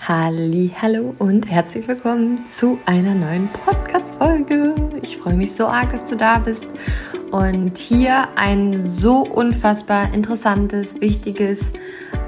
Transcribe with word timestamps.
Halli, 0.00 0.70
hallo 0.80 1.14
und 1.18 1.50
herzlich 1.50 1.88
willkommen 1.88 2.46
zu 2.46 2.78
einer 2.86 3.14
neuen 3.14 3.48
Podcast-Folge. 3.52 4.74
Ich 5.02 5.16
freue 5.16 5.34
mich 5.34 5.56
so 5.56 5.66
arg, 5.66 5.90
dass 5.90 6.08
du 6.08 6.16
da 6.16 6.38
bist 6.38 6.68
und 7.32 7.76
hier 7.76 8.28
ein 8.36 8.88
so 8.88 9.22
unfassbar 9.22 10.14
interessantes, 10.14 11.00
wichtiges 11.00 11.72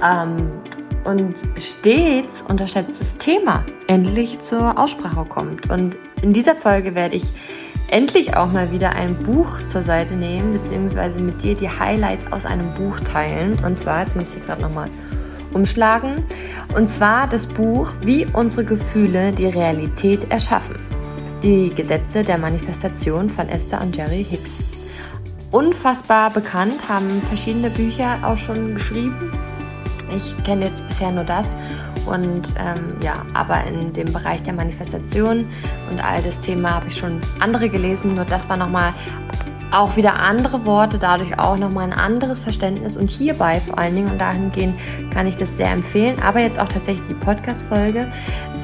ähm, 0.02 0.50
und 1.04 1.36
stets 1.56 2.42
unterschätztes 2.42 3.16
Thema 3.18 3.64
endlich 3.86 4.40
zur 4.40 4.76
Aussprache 4.76 5.24
kommt. 5.26 5.70
Und 5.70 5.98
in 6.22 6.32
dieser 6.32 6.56
Folge 6.56 6.96
werde 6.96 7.14
ich 7.14 7.24
endlich 7.90 8.36
auch 8.36 8.50
mal 8.50 8.72
wieder 8.72 8.90
ein 8.90 9.14
Buch 9.22 9.58
zur 9.66 9.82
Seite 9.82 10.16
nehmen, 10.16 10.52
beziehungsweise 10.54 11.20
mit 11.20 11.42
dir 11.42 11.54
die 11.54 11.68
Highlights 11.68 12.32
aus 12.32 12.44
einem 12.44 12.74
Buch 12.74 12.98
teilen. 13.00 13.56
Und 13.64 13.78
zwar, 13.78 14.00
jetzt 14.00 14.16
muss 14.16 14.34
ich 14.34 14.44
gerade 14.44 14.62
nochmal 14.62 14.90
umschlagen. 15.52 16.16
Und 16.74 16.88
zwar 16.88 17.26
das 17.26 17.46
Buch 17.46 17.92
Wie 18.02 18.26
unsere 18.34 18.64
Gefühle 18.64 19.32
die 19.32 19.46
Realität 19.46 20.30
erschaffen. 20.30 20.78
Die 21.42 21.70
Gesetze 21.70 22.24
der 22.24 22.38
Manifestation 22.38 23.30
von 23.30 23.48
Esther 23.48 23.80
und 23.80 23.96
Jerry 23.96 24.24
Hicks. 24.28 24.58
Unfassbar 25.50 26.30
bekannt, 26.30 26.88
haben 26.88 27.22
verschiedene 27.22 27.70
Bücher 27.70 28.18
auch 28.22 28.36
schon 28.36 28.74
geschrieben. 28.74 29.32
Ich 30.14 30.34
kenne 30.44 30.66
jetzt 30.66 30.86
bisher 30.86 31.10
nur 31.10 31.24
das. 31.24 31.54
Und 32.06 32.54
ähm, 32.58 32.96
ja, 33.02 33.24
aber 33.34 33.64
in 33.64 33.92
dem 33.92 34.12
Bereich 34.12 34.42
der 34.42 34.54
Manifestation 34.54 35.46
und 35.90 36.00
all 36.00 36.22
das 36.22 36.40
Thema 36.40 36.76
habe 36.76 36.88
ich 36.88 36.96
schon 36.96 37.20
andere 37.40 37.68
gelesen. 37.68 38.14
Nur 38.14 38.24
das 38.24 38.48
war 38.48 38.56
nochmal 38.56 38.92
auch 39.70 39.96
wieder 39.96 40.18
andere 40.18 40.64
Worte, 40.64 40.98
dadurch 40.98 41.38
auch 41.38 41.56
nochmal 41.56 41.84
ein 41.84 41.98
anderes 41.98 42.40
Verständnis 42.40 42.96
und 42.96 43.10
hierbei 43.10 43.60
vor 43.60 43.78
allen 43.78 43.94
Dingen 43.94 44.10
und 44.10 44.18
dahingehend 44.18 44.78
kann 45.10 45.26
ich 45.26 45.36
das 45.36 45.56
sehr 45.56 45.70
empfehlen, 45.70 46.20
aber 46.22 46.40
jetzt 46.40 46.58
auch 46.58 46.68
tatsächlich 46.68 47.06
die 47.08 47.14
Podcast-Folge 47.14 48.10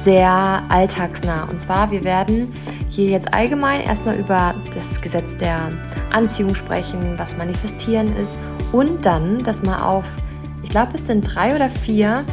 sehr 0.03 0.63
alltagsnah. 0.69 1.47
Und 1.49 1.59
zwar, 1.59 1.91
wir 1.91 2.03
werden 2.03 2.51
hier 2.89 3.09
jetzt 3.09 3.33
allgemein 3.33 3.81
erstmal 3.81 4.15
über 4.15 4.53
das 4.73 5.01
Gesetz 5.01 5.35
der 5.37 5.69
Anziehung 6.11 6.55
sprechen, 6.55 7.15
was 7.17 7.35
manifestieren 7.37 8.15
ist 8.17 8.37
und 8.71 9.05
dann 9.05 9.43
das 9.43 9.63
mal 9.63 9.81
auf, 9.81 10.05
ich 10.63 10.69
glaube, 10.69 10.91
es 10.95 11.07
sind 11.07 11.21
drei 11.23 11.55
oder 11.55 11.69
vier 11.69 12.23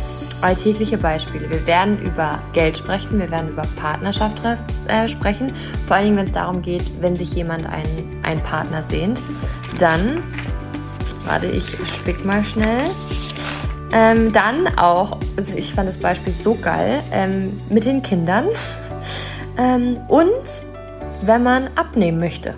alltägliche 0.43 0.99
Beispiele. 0.99 1.49
Wir 1.51 1.67
werden 1.67 2.01
über 2.03 2.39
Geld 2.53 2.79
sprechen, 2.79 3.19
wir 3.19 3.31
werden 3.31 3.51
über 3.51 3.63
Partnerschaft 3.77 4.43
äh, 4.89 5.09
sprechen, 5.09 5.53
vor 5.87 5.97
allen 5.97 6.07
Dingen, 6.07 6.17
wenn 6.19 6.27
es 6.27 6.33
darum 6.33 6.63
geht, 6.63 6.83
wenn 7.01 7.17
sich 7.17 7.35
jemand 7.35 7.67
einen, 7.67 8.19
einen 8.23 8.41
Partner 8.43 8.85
sehnt. 8.89 9.23
Dann, 9.79 10.23
warte, 11.25 11.47
ich 11.47 11.65
spick 11.87 12.25
mal 12.25 12.45
schnell. 12.45 12.91
Ähm, 13.93 14.33
dann 14.33 14.67
auch, 14.79 15.19
also 15.37 15.55
ich 15.55 15.75
fand 15.75 15.89
das 15.89 15.99
Beispiel 15.99 16.33
so 16.33 16.55
geil, 16.55 17.01
ähm, 17.13 17.61
mit 17.69 17.85
den 17.85 18.03
Kindern. 18.03 18.47
Ähm, 19.59 19.99
und 20.09 20.63
wenn 21.23 21.43
man 21.43 21.69
abnehmen 21.77 22.19
möchte. 22.19 22.55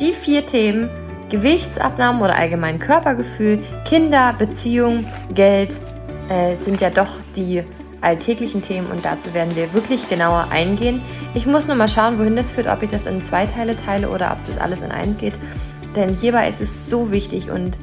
Die 0.00 0.12
vier 0.12 0.46
Themen, 0.46 0.90
Gewichtsabnahme 1.30 2.24
oder 2.24 2.36
allgemein 2.36 2.78
Körpergefühl, 2.78 3.60
Kinder, 3.84 4.34
Beziehung, 4.38 5.06
Geld, 5.34 5.80
äh, 6.28 6.56
sind 6.56 6.80
ja 6.80 6.90
doch 6.90 7.10
die 7.36 7.62
alltäglichen 8.00 8.62
Themen 8.62 8.88
und 8.90 9.04
dazu 9.04 9.34
werden 9.34 9.56
wir 9.56 9.72
wirklich 9.72 10.08
genauer 10.08 10.48
eingehen. 10.50 11.00
Ich 11.34 11.46
muss 11.46 11.66
nur 11.66 11.76
mal 11.76 11.88
schauen, 11.88 12.18
wohin 12.18 12.36
das 12.36 12.50
führt, 12.50 12.68
ob 12.68 12.82
ich 12.82 12.90
das 12.90 13.06
in 13.06 13.20
zwei 13.20 13.46
Teile 13.46 13.76
teile 13.76 14.08
oder 14.08 14.32
ob 14.32 14.44
das 14.44 14.58
alles 14.58 14.80
in 14.80 14.92
eins 14.92 15.18
geht. 15.18 15.34
Denn 15.96 16.16
hierbei 16.16 16.48
ist 16.48 16.60
es 16.60 16.88
so 16.88 17.10
wichtig 17.10 17.50
und 17.50 17.76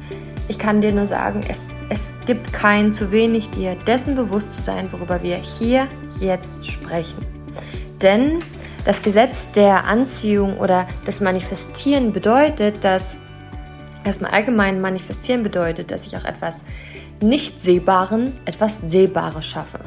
ich 0.48 0.58
kann 0.58 0.80
dir 0.80 0.92
nur 0.92 1.06
sagen, 1.06 1.40
es, 1.48 1.64
es 1.90 2.10
gibt 2.26 2.52
kein 2.52 2.92
zu 2.92 3.10
wenig, 3.10 3.50
dir 3.50 3.76
dessen 3.86 4.14
bewusst 4.14 4.54
zu 4.54 4.62
sein, 4.62 4.90
worüber 4.92 5.22
wir 5.22 5.36
hier 5.36 5.88
jetzt 6.20 6.66
sprechen. 6.66 7.18
Denn 8.00 8.38
das 8.84 9.02
Gesetz 9.02 9.50
der 9.52 9.84
Anziehung 9.84 10.58
oder 10.58 10.86
das 11.04 11.20
Manifestieren 11.20 12.12
bedeutet, 12.12 12.84
dass 12.84 13.16
erstmal 14.04 14.30
allgemein 14.30 14.80
manifestieren 14.80 15.42
bedeutet, 15.42 15.90
dass 15.90 16.06
ich 16.06 16.16
auch 16.16 16.24
etwas 16.24 16.54
nicht 17.22 17.60
Sehbaren 17.60 18.32
etwas 18.44 18.80
Sehbares 18.80 19.46
schaffe. 19.46 19.80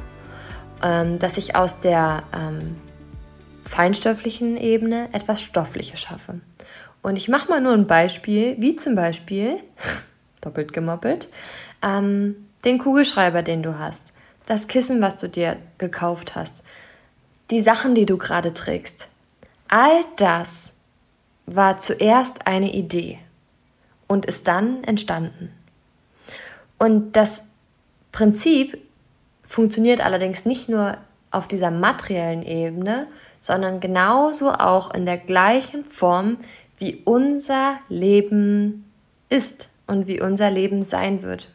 Ähm, 0.81 1.19
dass 1.19 1.37
ich 1.37 1.55
aus 1.55 1.79
der 1.81 2.23
ähm, 2.33 2.77
feinstofflichen 3.65 4.55
Ebene 4.55 5.09
etwas 5.11 5.41
Stoffliches 5.41 5.99
schaffe. 5.99 6.39
Und 7.01 7.17
ich 7.17 7.27
mache 7.27 7.49
mal 7.49 7.59
nur 7.59 7.73
ein 7.73 7.85
Beispiel, 7.85 8.55
wie 8.59 8.75
zum 8.75 8.95
Beispiel, 8.95 9.57
doppelt 10.41 10.71
gemoppelt, 10.71 11.27
ähm, 11.81 12.47
den 12.63 12.77
Kugelschreiber, 12.77 13.41
den 13.41 13.61
du 13.61 13.77
hast, 13.77 14.13
das 14.45 14.67
Kissen, 14.67 15.01
was 15.01 15.17
du 15.17 15.27
dir 15.27 15.57
gekauft 15.77 16.35
hast, 16.35 16.63
die 17.51 17.61
Sachen, 17.61 17.93
die 17.93 18.05
du 18.05 18.17
gerade 18.17 18.53
trägst. 18.53 19.07
All 19.67 20.03
das 20.15 20.73
war 21.45 21.77
zuerst 21.79 22.47
eine 22.47 22.73
Idee 22.73 23.19
und 24.07 24.25
ist 24.25 24.47
dann 24.47 24.83
entstanden. 24.83 25.51
Und 26.79 27.15
das 27.15 27.43
Prinzip 28.11 28.79
funktioniert 29.45 30.01
allerdings 30.01 30.45
nicht 30.45 30.69
nur 30.69 30.97
auf 31.29 31.47
dieser 31.47 31.69
materiellen 31.69 32.43
Ebene, 32.43 33.07
sondern 33.39 33.79
genauso 33.79 34.51
auch 34.51 34.93
in 34.93 35.05
der 35.05 35.17
gleichen 35.17 35.85
Form, 35.85 36.37
wie 36.77 37.01
unser 37.05 37.77
Leben 37.89 38.89
ist 39.29 39.69
und 39.85 40.07
wie 40.07 40.21
unser 40.21 40.49
Leben 40.49 40.83
sein 40.83 41.21
wird. 41.21 41.49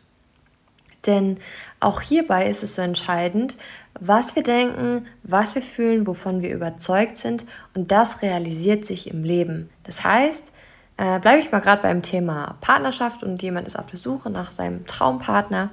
Denn 1.06 1.38
auch 1.80 2.00
hierbei 2.00 2.48
ist 2.48 2.62
es 2.62 2.76
so 2.76 2.82
entscheidend, 2.82 3.56
was 4.00 4.36
wir 4.36 4.42
denken, 4.42 5.06
was 5.22 5.54
wir 5.54 5.62
fühlen, 5.62 6.06
wovon 6.06 6.42
wir 6.42 6.52
überzeugt 6.52 7.16
sind 7.16 7.44
und 7.74 7.92
das 7.92 8.22
realisiert 8.22 8.84
sich 8.84 9.08
im 9.10 9.22
Leben. 9.22 9.70
Das 9.84 10.02
heißt, 10.02 10.50
äh, 10.97 11.19
bleibe 11.19 11.41
ich 11.41 11.50
mal 11.50 11.60
gerade 11.60 11.82
beim 11.82 12.03
Thema 12.03 12.56
Partnerschaft 12.60 13.22
und 13.22 13.43
jemand 13.43 13.66
ist 13.66 13.78
auf 13.78 13.87
der 13.87 13.99
Suche 13.99 14.31
nach 14.31 14.53
seinem 14.53 14.87
Traumpartner. 14.87 15.71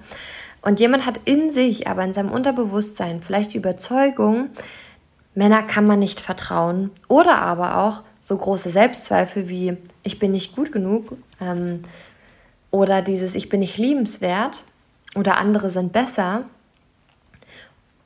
Und 0.62 0.80
jemand 0.80 1.06
hat 1.06 1.20
in 1.26 1.50
sich, 1.50 1.88
aber 1.88 2.04
in 2.04 2.14
seinem 2.14 2.32
Unterbewusstsein 2.32 3.22
vielleicht 3.22 3.54
die 3.54 3.58
Überzeugung, 3.58 4.50
Männer 5.34 5.64
kann 5.64 5.86
man 5.86 6.00
nicht 6.00 6.22
vertrauen 6.22 6.92
oder 7.08 7.38
aber 7.38 7.78
auch 7.78 8.02
so 8.20 8.38
große 8.38 8.70
Selbstzweifel 8.70 9.50
wie 9.50 9.78
ich 10.04 10.20
bin 10.20 10.32
nicht 10.32 10.56
gut 10.56 10.72
genug 10.72 11.14
ähm, 11.40 11.84
oder 12.70 13.02
dieses 13.02 13.34
ich 13.36 13.50
bin 13.50 13.62
nicht 13.62 13.78
liebenswert 13.78 14.64
oder 15.16 15.38
andere 15.38 15.70
sind 15.70 15.94
besser 15.94 16.44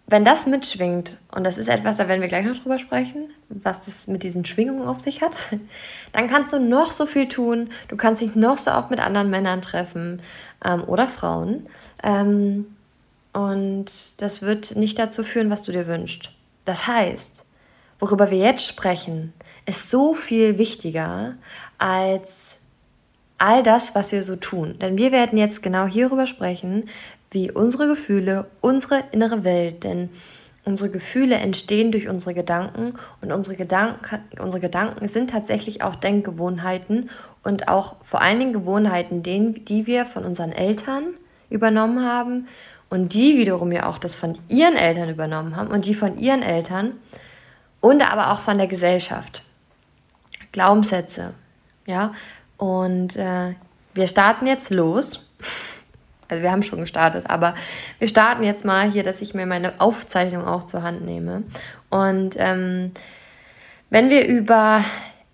wenn 0.07 0.23
das 0.23 0.45
mitschwingt, 0.45 1.17
und 1.31 1.43
das 1.43 1.57
ist 1.57 1.67
etwas, 1.67 1.97
da 1.97 2.07
werden 2.07 2.21
wir 2.21 2.27
gleich 2.27 2.45
noch 2.45 2.57
drüber 2.57 2.77
sprechen, 2.77 3.31
was 3.49 3.85
das 3.85 4.07
mit 4.07 4.21
diesen 4.21 4.45
Schwingungen 4.45 4.87
auf 4.87 4.99
sich 4.99 5.21
hat, 5.21 5.35
dann 6.11 6.27
kannst 6.27 6.53
du 6.53 6.59
noch 6.59 6.91
so 6.91 7.05
viel 7.05 7.27
tun, 7.27 7.69
du 7.87 7.95
kannst 7.95 8.21
dich 8.21 8.35
noch 8.35 8.57
so 8.57 8.71
oft 8.71 8.91
mit 8.91 8.99
anderen 8.99 9.29
Männern 9.29 9.61
treffen 9.61 10.21
ähm, 10.63 10.83
oder 10.83 11.07
Frauen. 11.07 11.67
Ähm, 12.03 12.67
und 13.33 14.21
das 14.21 14.43
wird 14.43 14.75
nicht 14.75 14.97
dazu 14.99 15.23
führen, 15.23 15.49
was 15.49 15.63
du 15.63 15.71
dir 15.71 15.87
wünschst. 15.87 16.29
Das 16.65 16.87
heißt, 16.87 17.43
worüber 17.99 18.29
wir 18.29 18.37
jetzt 18.37 18.65
sprechen, 18.65 19.33
ist 19.65 19.89
so 19.89 20.13
viel 20.13 20.57
wichtiger 20.57 21.33
als 21.77 22.59
all 23.37 23.63
das, 23.63 23.95
was 23.95 24.11
wir 24.11 24.23
so 24.23 24.35
tun. 24.35 24.79
Denn 24.79 24.97
wir 24.97 25.11
werden 25.11 25.37
jetzt 25.37 25.61
genau 25.61 25.85
hierüber 25.85 26.27
sprechen, 26.27 26.89
wie 27.35 27.51
unsere 27.51 27.87
Gefühle, 27.87 28.47
unsere 28.61 29.03
innere 29.11 29.43
Welt, 29.43 29.83
denn 29.83 30.09
unsere 30.63 30.89
Gefühle 30.89 31.35
entstehen 31.35 31.91
durch 31.91 32.07
unsere 32.07 32.33
Gedanken 32.33 32.95
und 33.21 33.31
unsere 33.31 33.55
Gedanken, 33.55 34.21
unsere 34.39 34.61
Gedanken 34.61 35.07
sind 35.07 35.29
tatsächlich 35.29 35.83
auch 35.83 35.95
Denkgewohnheiten 35.95 37.11
und 37.43 37.67
auch 37.67 37.97
vor 38.03 38.21
allen 38.21 38.39
Dingen 38.39 38.53
Gewohnheiten, 38.53 39.21
die 39.21 39.85
wir 39.85 40.05
von 40.05 40.25
unseren 40.25 40.51
Eltern 40.51 41.13
übernommen 41.49 42.03
haben 42.03 42.47
und 42.89 43.13
die 43.13 43.37
wiederum 43.37 43.71
ja 43.71 43.85
auch 43.87 43.99
das 43.99 44.15
von 44.15 44.37
ihren 44.47 44.77
Eltern 44.77 45.09
übernommen 45.09 45.55
haben 45.55 45.69
und 45.69 45.85
die 45.85 45.93
von 45.93 46.17
ihren 46.17 46.41
Eltern 46.41 46.93
und 47.81 48.01
aber 48.09 48.31
auch 48.31 48.39
von 48.39 48.57
der 48.57 48.67
Gesellschaft. 48.67 49.43
Glaubenssätze, 50.53 51.33
ja. 51.85 52.13
Und 52.57 53.17
äh, 53.17 53.53
wir 53.93 54.07
starten 54.07 54.47
jetzt 54.47 54.69
los. 54.69 55.27
Also 56.27 56.43
wir 56.43 56.51
haben 56.51 56.63
schon 56.63 56.79
gestartet, 56.79 57.25
aber 57.27 57.55
wir 57.99 58.07
starten 58.07 58.43
jetzt 58.43 58.65
mal 58.65 58.89
hier, 58.89 59.03
dass 59.03 59.21
ich 59.21 59.33
mir 59.33 59.45
meine 59.45 59.79
Aufzeichnung 59.79 60.45
auch 60.45 60.63
zur 60.63 60.83
Hand 60.83 61.05
nehme. 61.05 61.43
Und 61.89 62.35
ähm, 62.37 62.91
wenn 63.89 64.09
wir 64.09 64.27
über 64.27 64.83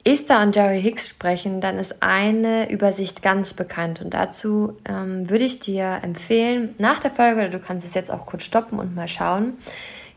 Esther 0.03 0.41
und 0.41 0.55
Jerry 0.55 0.81
Hicks 0.81 1.07
sprechen, 1.07 1.61
dann 1.61 1.77
ist 1.77 2.01
eine 2.01 2.69
Übersicht 2.71 3.21
ganz 3.21 3.53
bekannt. 3.53 4.01
Und 4.01 4.13
dazu 4.13 4.77
ähm, 4.88 5.29
würde 5.29 5.45
ich 5.45 5.59
dir 5.59 5.99
empfehlen, 6.01 6.75
nach 6.77 6.99
der 6.99 7.11
Folge, 7.11 7.41
oder 7.41 7.49
du 7.49 7.59
kannst 7.59 7.85
es 7.85 7.93
jetzt 7.93 8.11
auch 8.11 8.25
kurz 8.25 8.43
stoppen 8.43 8.79
und 8.79 8.95
mal 8.95 9.07
schauen, 9.07 9.53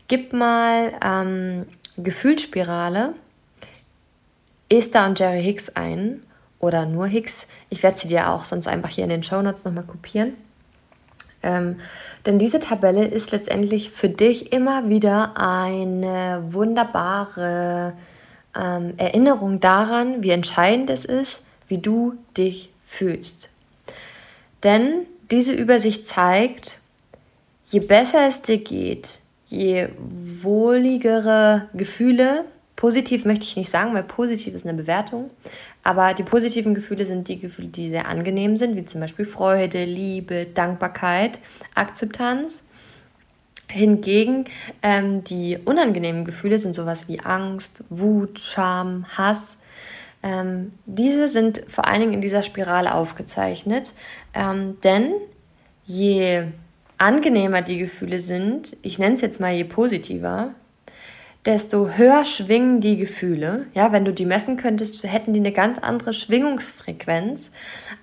gib 0.07 0.33
mal 0.33 0.93
ähm, 1.03 1.65
Gefühlsspirale 1.97 3.13
Esther 4.69 5.05
und 5.05 5.19
Jerry 5.19 5.43
Hicks 5.43 5.69
ein 5.69 6.23
oder 6.59 6.85
nur 6.85 7.05
Hicks. 7.05 7.47
Ich 7.69 7.83
werde 7.83 7.97
sie 7.97 8.07
dir 8.07 8.29
auch 8.29 8.43
sonst 8.43 8.67
einfach 8.67 8.89
hier 8.89 9.03
in 9.03 9.11
den 9.11 9.23
Show 9.23 9.41
Notes 9.41 9.63
nochmal 9.63 9.83
kopieren 9.83 10.33
Ähm, 11.45 11.79
denn 12.25 12.39
diese 12.39 12.59
Tabelle 12.59 13.05
ist 13.05 13.31
letztendlich 13.31 13.91
für 13.91 14.09
dich 14.09 14.51
immer 14.51 14.89
wieder 14.89 15.33
eine 15.37 16.43
wunderbare 16.49 17.93
ähm, 18.59 18.93
Erinnerung 18.97 19.59
daran, 19.59 20.23
wie 20.23 20.31
entscheidend 20.31 20.89
es 20.89 21.05
ist, 21.05 21.41
wie 21.67 21.77
du 21.77 22.15
dich 22.35 22.71
fühlst. 22.87 23.49
Denn 24.63 25.05
diese 25.29 25.53
Übersicht 25.53 26.07
zeigt, 26.07 26.79
je 27.69 27.79
besser 27.79 28.27
es 28.27 28.41
dir 28.41 28.57
geht, 28.57 29.19
je 29.47 29.89
wohligere 29.97 31.69
Gefühle, 31.73 32.45
positiv 32.75 33.25
möchte 33.25 33.45
ich 33.45 33.55
nicht 33.55 33.69
sagen, 33.69 33.93
weil 33.93 34.03
positiv 34.03 34.55
ist 34.55 34.65
eine 34.65 34.77
Bewertung, 34.77 35.29
aber 35.85 36.15
die 36.15 36.23
positiven 36.23 36.73
Gefühle 36.73 37.05
sind 37.05 37.27
die 37.27 37.37
Gefühle, 37.37 37.67
die 37.67 37.91
sehr 37.91 38.07
angenehm 38.07 38.57
sind, 38.57 38.75
wie 38.75 38.85
zum 38.85 39.01
Beispiel 39.01 39.23
Freude, 39.23 39.85
Liebe, 39.85 40.47
Dankbarkeit, 40.51 41.37
Akzeptanz. 41.75 42.63
Hingegen 43.67 44.45
ähm, 44.81 45.23
die 45.23 45.59
unangenehmen 45.63 46.25
Gefühle 46.25 46.57
sind 46.57 46.73
sowas 46.73 47.07
wie 47.07 47.19
Angst, 47.19 47.83
Wut, 47.89 48.39
Scham, 48.39 49.05
Hass. 49.15 49.57
Ähm, 50.23 50.73
diese 50.87 51.27
sind 51.27 51.61
vor 51.67 51.85
allen 51.85 52.01
Dingen 52.01 52.13
in 52.13 52.21
dieser 52.21 52.41
Spirale 52.41 52.95
aufgezeichnet, 52.95 53.93
ähm, 54.33 54.77
denn 54.83 55.13
je 55.85 56.45
angenehmer 56.97 57.61
die 57.61 57.77
Gefühle 57.77 58.21
sind, 58.21 58.75
ich 58.81 58.97
nenne 58.97 59.13
es 59.13 59.21
jetzt 59.21 59.39
mal 59.39 59.53
je 59.53 59.65
positiver, 59.65 60.55
desto 61.45 61.89
höher 61.89 62.25
schwingen 62.25 62.81
die 62.81 62.97
Gefühle. 62.97 63.67
Ja, 63.73 63.91
wenn 63.91 64.05
du 64.05 64.13
die 64.13 64.25
messen 64.25 64.57
könntest, 64.57 65.03
hätten 65.03 65.33
die 65.33 65.39
eine 65.39 65.51
ganz 65.51 65.77
andere 65.79 66.13
Schwingungsfrequenz 66.13 67.51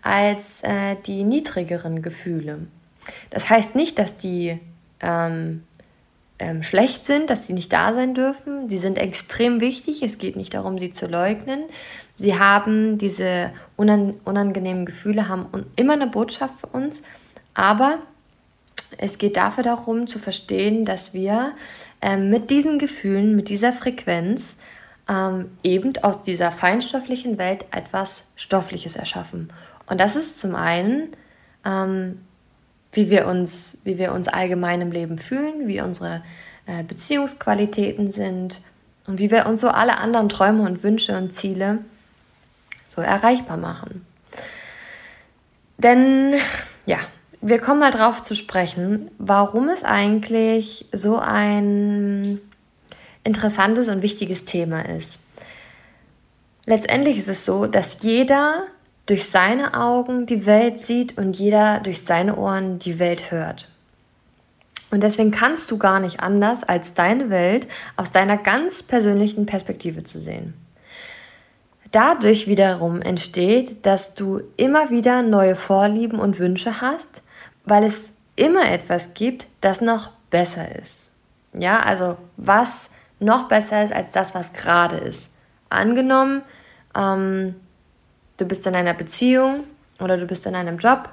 als 0.03 0.63
äh, 0.63 0.97
die 1.07 1.25
niedrigeren 1.25 2.03
Gefühle. 2.03 2.67
Das 3.31 3.51
heißt 3.51 3.75
nicht, 3.75 3.99
dass 3.99 4.17
die 4.17 4.61
ähm, 5.01 5.65
ähm, 6.39 6.63
schlecht 6.63 7.05
sind, 7.05 7.31
dass 7.31 7.47
sie 7.47 7.53
nicht 7.53 7.73
da 7.73 7.93
sein 7.93 8.15
dürfen. 8.15 8.69
Die 8.69 8.79
sind 8.79 8.99
extrem 8.99 9.61
wichtig. 9.61 10.03
Es 10.03 10.19
geht 10.19 10.37
nicht 10.37 10.55
darum, 10.55 10.79
sie 10.79 10.93
zu 10.93 11.07
leugnen. 11.07 11.65
Sie 12.15 12.39
haben 12.39 12.99
diese 12.99 13.53
unangenehmen 13.77 14.87
Gefühle, 14.87 15.29
haben 15.29 15.47
immer 15.77 15.95
eine 15.95 16.07
Botschaft 16.07 16.55
für 16.61 16.67
uns. 16.69 17.03
Aber 17.55 17.99
es 18.99 19.19
geht 19.19 19.37
dafür 19.37 19.65
darum 19.65 20.07
zu 20.07 20.19
verstehen, 20.19 20.85
dass 20.85 21.15
wir 21.15 21.53
ähm, 22.03 22.31
mit 22.31 22.51
diesen 22.51 22.79
Gefühlen, 22.79 23.37
mit 23.37 23.49
dieser 23.49 23.73
Frequenz 23.73 24.57
ähm, 25.09 25.51
eben 25.63 25.93
aus 26.03 26.23
dieser 26.23 26.53
feinstofflichen 26.53 27.39
Welt 27.39 27.65
etwas 27.71 28.25
Stoffliches 28.37 28.97
erschaffen. 28.97 29.53
Und 29.87 30.01
das 30.01 30.17
ist 30.17 30.39
zum 30.39 30.55
einen, 30.55 31.09
ähm, 31.65 32.21
wie, 32.93 33.09
wir 33.11 33.27
uns, 33.27 33.79
wie 33.85 33.99
wir 33.99 34.13
uns 34.13 34.29
allgemein 34.29 34.81
im 34.81 34.93
Leben 34.93 35.19
fühlen, 35.19 35.67
wie 35.67 35.81
unsere 35.81 36.23
äh, 36.67 36.83
Beziehungsqualitäten 36.83 38.11
sind 38.11 38.61
und 39.07 39.19
wie 39.19 39.31
wir 39.31 39.47
uns 39.47 39.61
so 39.61 39.69
alle 39.69 39.99
anderen 39.99 40.29
Träume 40.29 40.63
und 40.63 40.83
Wünsche 40.83 41.17
und 41.17 41.33
Ziele 41.33 41.79
so 42.89 43.01
erreichbar 43.01 43.57
machen. 43.57 44.07
Denn 45.79 46.35
ja, 46.87 46.99
wir 47.43 47.59
kommen 47.59 47.81
mal 47.81 47.91
drauf 47.91 48.23
zu 48.23 48.37
sprechen, 48.37 49.11
warum 49.19 49.69
es 49.69 49.83
eigentlich 49.83 50.87
so 50.93 51.19
ein 51.19 52.41
interessantes 53.25 53.89
und 53.89 54.01
wichtiges 54.01 54.45
Thema 54.45 54.89
ist. 54.89 55.19
Letztendlich 56.67 57.19
ist 57.19 57.29
es 57.29 57.45
so, 57.45 57.67
dass 57.67 57.99
jeder 58.03 58.63
durch 59.07 59.29
seine 59.29 59.75
Augen 59.75 60.27
die 60.27 60.47
Welt 60.47 60.79
sieht 60.79 61.19
und 61.19 61.37
jeder 61.37 61.81
durch 61.81 62.05
seine 62.05 62.37
Ohren 62.37 62.79
die 62.79 63.01
Welt 63.01 63.33
hört. 63.33 63.69
Und 64.93 65.03
deswegen 65.03 65.33
kannst 65.33 65.71
du 65.73 65.79
gar 65.79 65.99
nicht 65.99 66.21
anders, 66.21 66.63
als 66.63 66.95
deine 66.95 67.29
Welt 67.29 67.67
aus 67.97 68.13
deiner 68.13 68.37
ganz 68.37 68.85
persönlichen 68.85 69.47
Perspektive 69.47 70.05
zu 70.05 70.21
sehen. 70.21 70.55
Dadurch 71.91 72.47
wiederum 72.47 73.03
entsteht, 73.03 73.85
dass 73.85 74.15
du 74.15 74.43
immer 74.57 74.91
wieder 74.91 75.23
neue 75.23 75.57
Vorlieben 75.57 76.21
und 76.21 76.39
Wünsche 76.39 76.81
hast, 76.81 77.23
weil 77.65 77.85
es 77.85 78.11
immer 78.37 78.71
etwas 78.71 79.15
gibt, 79.15 79.47
das 79.61 79.81
noch 79.81 80.11
besser 80.31 80.75
ist. 80.77 81.11
Ja, 81.53 81.81
also 81.81 82.17
was 82.37 82.91
noch 83.21 83.49
besser 83.49 83.85
ist 83.85 83.93
als 83.93 84.11
das, 84.11 84.35
was 84.35 84.53
gerade 84.53 84.97
ist. 84.97 85.31
Angenommen, 85.69 86.43
ähm, 86.97 87.55
du 88.37 88.47
bist 88.47 88.67
in 88.67 88.75
einer 88.75 88.95
Beziehung 88.95 89.65
oder 90.01 90.17
du 90.17 90.27
bist 90.27 90.47
in 90.47 90.55
einem 90.55 90.79
Job 90.79 91.09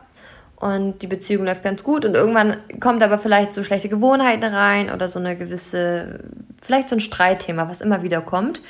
und 0.55 1.01
die 1.01 1.07
Beziehung 1.07 1.45
läuft 1.45 1.63
ganz 1.63 1.83
gut 1.83 2.03
und 2.03 2.15
irgendwann 2.15 2.57
kommt 2.79 3.03
aber 3.03 3.17
vielleicht 3.17 3.53
so 3.53 3.63
schlechte 3.63 3.89
Gewohnheiten 3.89 4.43
rein 4.43 4.91
oder 4.91 5.07
so 5.07 5.19
eine 5.19 5.37
gewisse, 5.37 6.21
vielleicht 6.61 6.89
so 6.89 6.95
ein 6.95 6.99
Streitthema, 6.99 7.69
was 7.69 7.81
immer 7.81 8.03
wieder 8.03 8.21
kommt. 8.21 8.61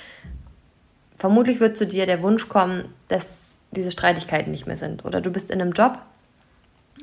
Vermutlich 1.17 1.59
wird 1.59 1.77
zu 1.77 1.87
dir 1.87 2.05
der 2.05 2.21
Wunsch 2.21 2.47
kommen, 2.47 2.93
dass 3.07 3.57
diese 3.71 3.91
Streitigkeiten 3.91 4.51
nicht 4.51 4.67
mehr 4.67 4.77
sind. 4.77 5.03
Oder 5.05 5.21
du 5.21 5.31
bist 5.31 5.49
in 5.49 5.61
einem 5.61 5.73
Job 5.73 5.99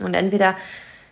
und 0.01 0.15
entweder 0.15 0.55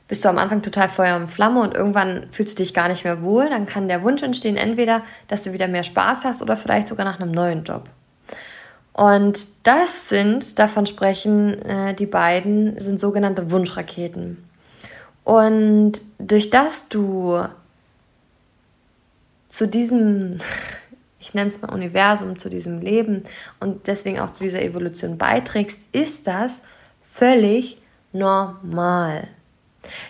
bist 0.06 0.24
du 0.24 0.28
am 0.28 0.38
Anfang 0.38 0.62
total 0.62 0.88
Feuer 0.88 1.16
und 1.16 1.28
Flamme 1.28 1.60
und 1.60 1.74
irgendwann 1.74 2.26
fühlst 2.30 2.58
du 2.58 2.62
dich 2.62 2.74
gar 2.74 2.88
nicht 2.88 3.04
mehr 3.04 3.22
wohl. 3.22 3.48
Dann 3.48 3.66
kann 3.66 3.88
der 3.88 4.02
Wunsch 4.02 4.22
entstehen, 4.22 4.56
entweder, 4.56 5.02
dass 5.28 5.44
du 5.44 5.52
wieder 5.52 5.66
mehr 5.66 5.82
Spaß 5.82 6.24
hast 6.24 6.42
oder 6.42 6.56
vielleicht 6.56 6.88
sogar 6.88 7.06
nach 7.06 7.18
einem 7.18 7.32
neuen 7.32 7.64
Job. 7.64 7.84
Und 8.92 9.48
das 9.64 10.08
sind, 10.08 10.58
davon 10.58 10.86
sprechen 10.86 11.60
äh, 11.62 11.94
die 11.94 12.06
beiden, 12.06 12.78
sind 12.78 13.00
sogenannte 13.00 13.50
Wunschraketen. 13.50 14.44
Und 15.24 16.02
durch 16.18 16.50
das 16.50 16.88
du 16.88 17.42
zu 19.48 19.66
diesem, 19.66 20.38
ich 21.18 21.32
nenne 21.32 21.48
es 21.48 21.60
mal 21.62 21.72
Universum, 21.72 22.38
zu 22.38 22.50
diesem 22.50 22.80
Leben 22.80 23.24
und 23.58 23.86
deswegen 23.86 24.20
auch 24.20 24.30
zu 24.30 24.44
dieser 24.44 24.62
Evolution 24.62 25.16
beiträgst, 25.16 25.80
ist 25.92 26.26
das 26.26 26.60
völlig 27.10 27.78
normal. 28.14 29.28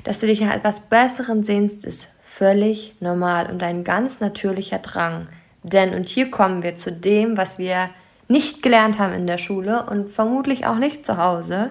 Dass 0.05 0.21
du 0.21 0.27
dich 0.27 0.41
nach 0.41 0.55
etwas 0.55 0.81
Besseren 0.81 1.43
sehnst, 1.43 1.85
ist 1.85 2.09
völlig 2.21 2.95
normal 3.01 3.47
und 3.51 3.63
ein 3.63 3.85
ganz 3.85 4.21
natürlicher 4.21 4.79
Drang. 4.79 5.29
Denn, 5.63 5.95
und 5.95 6.09
hier 6.09 6.31
kommen 6.31 6.63
wir 6.63 6.77
zu 6.77 6.93
dem, 6.93 7.37
was 7.37 7.59
wir 7.59 7.91
nicht 8.29 8.63
gelernt 8.63 8.99
haben 8.99 9.13
in 9.13 9.27
der 9.27 9.39
Schule 9.39 9.85
und 9.87 10.11
vermutlich 10.11 10.67
auch 10.67 10.77
nicht 10.77 11.05
zu 11.05 11.17
Hause, 11.17 11.71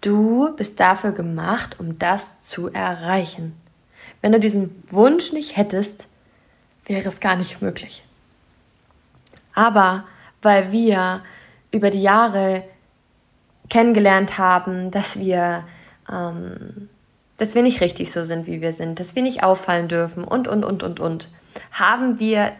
du 0.00 0.54
bist 0.56 0.78
dafür 0.80 1.12
gemacht, 1.12 1.76
um 1.80 1.98
das 1.98 2.42
zu 2.42 2.68
erreichen. 2.72 3.54
Wenn 4.20 4.32
du 4.32 4.40
diesen 4.40 4.82
Wunsch 4.90 5.32
nicht 5.32 5.56
hättest, 5.56 6.08
wäre 6.86 7.08
es 7.08 7.20
gar 7.20 7.36
nicht 7.36 7.62
möglich. 7.62 8.02
Aber 9.54 10.04
weil 10.42 10.72
wir 10.72 11.22
über 11.70 11.90
die 11.90 12.02
Jahre 12.02 12.64
kennengelernt 13.68 14.38
haben, 14.38 14.90
dass 14.90 15.18
wir, 15.18 15.64
ähm, 16.10 16.88
dass 17.36 17.54
wir 17.54 17.62
nicht 17.62 17.80
richtig 17.80 18.12
so 18.12 18.24
sind, 18.24 18.46
wie 18.46 18.60
wir 18.60 18.72
sind, 18.72 19.00
dass 19.00 19.14
wir 19.14 19.22
nicht 19.22 19.42
auffallen 19.42 19.88
dürfen 19.88 20.24
und, 20.24 20.48
und, 20.48 20.64
und, 20.64 20.82
und, 20.82 21.00
und, 21.00 21.28
haben 21.72 22.18
wir 22.18 22.52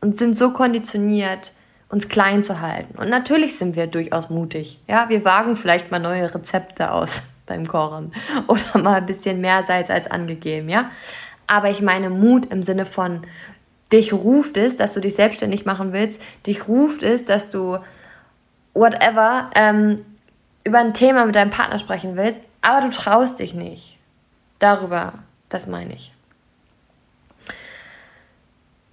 und 0.00 0.16
sind 0.16 0.36
so 0.36 0.52
konditioniert, 0.52 1.52
uns 1.88 2.08
klein 2.08 2.44
zu 2.44 2.60
halten. 2.60 2.96
Und 2.98 3.10
natürlich 3.10 3.58
sind 3.58 3.76
wir 3.76 3.86
durchaus 3.86 4.30
mutig. 4.30 4.80
Ja, 4.88 5.08
wir 5.08 5.24
wagen 5.24 5.56
vielleicht 5.56 5.90
mal 5.90 5.98
neue 5.98 6.32
Rezepte 6.32 6.92
aus 6.92 7.22
beim 7.46 7.66
Kochen 7.66 8.12
oder 8.46 8.78
mal 8.78 8.96
ein 8.96 9.06
bisschen 9.06 9.40
mehr 9.40 9.64
Salz 9.64 9.90
als 9.90 10.10
angegeben, 10.10 10.68
ja. 10.68 10.90
Aber 11.46 11.68
ich 11.68 11.82
meine 11.82 12.10
Mut 12.10 12.46
im 12.46 12.62
Sinne 12.62 12.86
von, 12.86 13.26
dich 13.92 14.12
ruft 14.12 14.56
es, 14.56 14.76
dass 14.76 14.92
du 14.92 15.00
dich 15.00 15.16
selbstständig 15.16 15.66
machen 15.66 15.92
willst, 15.92 16.22
dich 16.46 16.68
ruft 16.68 17.02
es, 17.02 17.24
dass 17.24 17.50
du 17.50 17.78
whatever 18.72 19.50
ähm, 19.56 20.04
über 20.64 20.78
ein 20.78 20.94
Thema 20.94 21.26
mit 21.26 21.34
deinem 21.34 21.50
Partner 21.50 21.78
sprechen 21.78 22.16
willst, 22.16 22.40
aber 22.62 22.86
du 22.86 22.90
traust 22.90 23.38
dich 23.38 23.54
nicht. 23.54 23.98
Darüber, 24.58 25.14
das 25.48 25.66
meine 25.66 25.94
ich. 25.94 26.12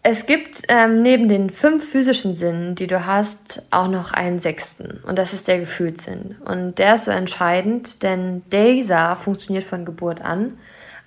Es 0.10 0.26
gibt 0.26 0.62
ähm, 0.70 1.02
neben 1.02 1.28
den 1.28 1.50
fünf 1.50 1.92
physischen 1.92 2.34
Sinnen, 2.34 2.76
die 2.76 2.88
du 2.88 3.06
hast, 3.06 3.62
auch 3.72 3.90
noch 3.90 4.14
einen 4.14 4.40
sechsten. 4.40 5.02
Und 5.06 5.18
das 5.18 5.34
ist 5.34 5.50
der 5.50 5.60
Gefühlssinn. 5.60 6.38
Und 6.46 6.80
der 6.80 6.96
ist 6.96 7.06
so 7.06 7.12
entscheidend, 7.12 8.04
denn 8.04 8.42
dieser 8.50 9.18
funktioniert 9.18 9.66
von 9.66 9.84
Geburt 9.84 10.22
an. 10.22 10.58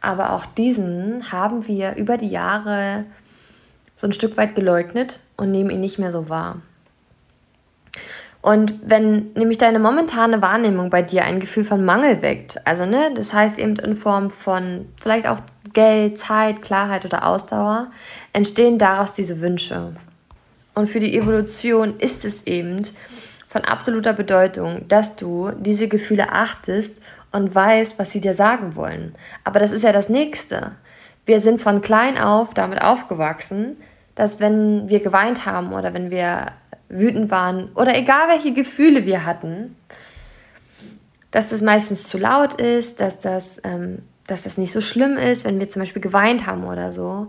Aber 0.03 0.35
auch 0.35 0.45
diesen 0.45 1.33
haben 1.33 1.67
wir 1.67 1.97
über 1.97 2.19
die 2.19 2.29
Jahre 2.29 3.07
so 3.97 4.07
ein 4.07 4.13
Stück 4.13 4.37
weit 4.37 4.55
geleugnet 4.55 5.21
und 5.39 5.51
nehmen 5.51 5.71
ihn 5.71 5.81
nicht 5.81 5.99
mehr 5.99 6.13
so 6.13 6.29
wahr. 6.29 6.61
Und 8.43 8.75
wenn 8.83 9.33
nämlich 9.35 9.59
deine 9.59 9.79
momentane 9.79 10.41
Wahrnehmung 10.41 10.89
bei 10.89 11.03
dir 11.03 11.25
ein 11.25 11.41
Gefühl 11.41 11.65
von 11.65 11.85
Mangel 11.85 12.23
weckt, 12.23 12.67
also 12.67 12.87
ne, 12.87 13.11
das 13.15 13.35
heißt 13.35 13.59
eben 13.59 13.77
in 13.77 13.95
Form 13.95 14.31
von 14.31 14.87
vielleicht 14.97 15.27
auch 15.27 15.41
Geld, 15.75 16.19
Zeit, 16.19 16.63
Klarheit 16.63 17.05
oder 17.05 17.27
Ausdauer, 17.27 17.91
entstehen 18.33 18.79
daraus 18.79 19.13
diese 19.13 19.41
Wünsche. 19.41 19.95
Und 20.75 20.89
für 20.89 21.01
die 21.01 21.17
Evolution 21.17 21.99
ist 21.99 22.25
es 22.25 22.47
eben 22.47 22.83
von 23.49 23.65
absoluter 23.65 24.15
Bedeutung, 24.15 24.87
dass 24.89 25.17
du 25.17 25.51
diese 25.59 25.89
Gefühle 25.89 26.33
achtest 26.33 27.03
und 27.33 27.55
weißt, 27.55 27.99
was 27.99 28.11
sie 28.11 28.21
dir 28.21 28.35
sagen 28.35 28.75
wollen. 28.75 29.15
Aber 29.45 29.61
das 29.61 29.73
ist 29.73 29.83
ja 29.83 29.93
das 29.93 30.09
Nächste. 30.09 30.73
Wir 31.27 31.41
sind 31.41 31.61
von 31.61 31.83
klein 31.83 32.17
auf 32.17 32.55
damit 32.55 32.81
aufgewachsen, 32.81 33.75
dass 34.15 34.41
wenn 34.41 34.89
wir 34.89 35.01
geweint 35.01 35.47
haben 35.47 35.73
oder 35.73 35.93
wenn 35.93 36.11
wir 36.11 36.47
wütend 36.91 37.31
waren 37.31 37.71
oder 37.75 37.97
egal 37.97 38.29
welche 38.29 38.53
Gefühle 38.53 39.07
wir 39.07 39.25
hatten, 39.25 39.77
dass 41.31 41.51
das 41.51 41.63
meistens 41.63 42.07
zu 42.07 42.19
laut 42.19 42.61
ist, 42.61 43.01
dass 43.01 43.19
das, 43.19 43.61
ähm, 43.65 44.01
dass 44.27 44.43
das 44.43 44.59
nicht 44.59 44.73
so 44.73 44.81
schlimm 44.81 45.17
ist, 45.17 45.45
wenn 45.45 45.61
wir 45.61 45.69
zum 45.69 45.81
Beispiel 45.81 46.03
geweint 46.03 46.47
haben 46.47 46.65
oder 46.65 46.93
so. 46.93 47.29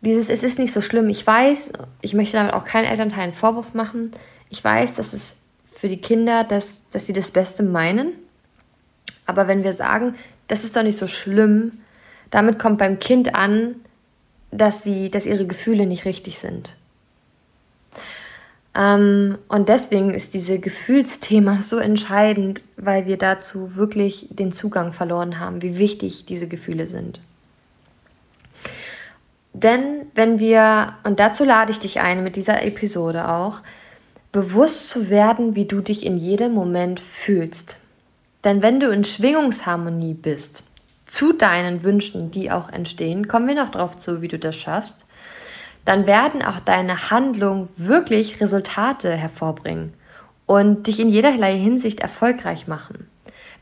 Dieses, 0.00 0.30
es 0.30 0.42
ist 0.42 0.58
nicht 0.58 0.72
so 0.72 0.80
schlimm. 0.80 1.08
Ich 1.08 1.26
weiß, 1.26 1.72
ich 2.00 2.14
möchte 2.14 2.36
damit 2.36 2.54
auch 2.54 2.64
keinen 2.64 2.84
Elternteil 2.84 3.24
einen 3.24 3.32
Vorwurf 3.32 3.74
machen. 3.74 4.12
Ich 4.48 4.62
weiß, 4.62 4.94
dass 4.94 5.12
es 5.12 5.36
für 5.74 5.88
die 5.88 6.00
Kinder, 6.00 6.44
dass, 6.44 6.88
dass 6.90 7.06
sie 7.06 7.12
das 7.12 7.30
Beste 7.30 7.62
meinen. 7.62 8.12
Aber 9.26 9.48
wenn 9.48 9.64
wir 9.64 9.74
sagen, 9.74 10.14
das 10.46 10.64
ist 10.64 10.76
doch 10.76 10.82
nicht 10.82 10.98
so 10.98 11.06
schlimm, 11.06 11.72
damit 12.30 12.58
kommt 12.58 12.78
beim 12.78 12.98
Kind 12.98 13.34
an, 13.34 13.76
dass, 14.50 14.82
sie, 14.82 15.10
dass 15.10 15.26
ihre 15.26 15.46
Gefühle 15.46 15.86
nicht 15.86 16.04
richtig 16.04 16.38
sind. 16.38 16.74
Ähm, 18.78 19.38
und 19.48 19.68
deswegen 19.68 20.14
ist 20.14 20.34
dieses 20.34 20.60
Gefühlsthema 20.60 21.62
so 21.62 21.78
entscheidend, 21.78 22.62
weil 22.76 23.06
wir 23.06 23.18
dazu 23.18 23.74
wirklich 23.74 24.28
den 24.30 24.52
Zugang 24.52 24.92
verloren 24.92 25.40
haben, 25.40 25.62
wie 25.62 25.78
wichtig 25.78 26.26
diese 26.26 26.46
Gefühle 26.46 26.86
sind. 26.86 27.20
Denn 29.52 30.06
wenn 30.14 30.38
wir, 30.38 30.94
und 31.02 31.18
dazu 31.18 31.44
lade 31.44 31.72
ich 31.72 31.80
dich 31.80 32.00
ein 32.00 32.22
mit 32.22 32.36
dieser 32.36 32.62
Episode 32.62 33.28
auch, 33.28 33.60
bewusst 34.30 34.88
zu 34.90 35.10
werden, 35.10 35.56
wie 35.56 35.64
du 35.64 35.80
dich 35.80 36.06
in 36.06 36.16
jedem 36.16 36.52
Moment 36.52 37.00
fühlst. 37.00 37.76
Denn 38.44 38.62
wenn 38.62 38.78
du 38.78 38.90
in 38.90 39.02
Schwingungsharmonie 39.02 40.14
bist, 40.14 40.62
zu 41.06 41.32
deinen 41.32 41.82
Wünschen, 41.82 42.30
die 42.30 42.52
auch 42.52 42.68
entstehen, 42.68 43.26
kommen 43.26 43.48
wir 43.48 43.54
noch 43.56 43.70
darauf 43.70 43.98
zu, 43.98 44.22
wie 44.22 44.28
du 44.28 44.38
das 44.38 44.54
schaffst, 44.54 45.04
dann 45.88 46.06
werden 46.06 46.42
auch 46.42 46.60
deine 46.60 47.10
Handlungen 47.10 47.66
wirklich 47.78 48.42
Resultate 48.42 49.16
hervorbringen 49.16 49.94
und 50.44 50.86
dich 50.86 51.00
in 51.00 51.08
jederlei 51.08 51.56
Hinsicht 51.56 52.00
erfolgreich 52.00 52.66
machen. 52.66 53.08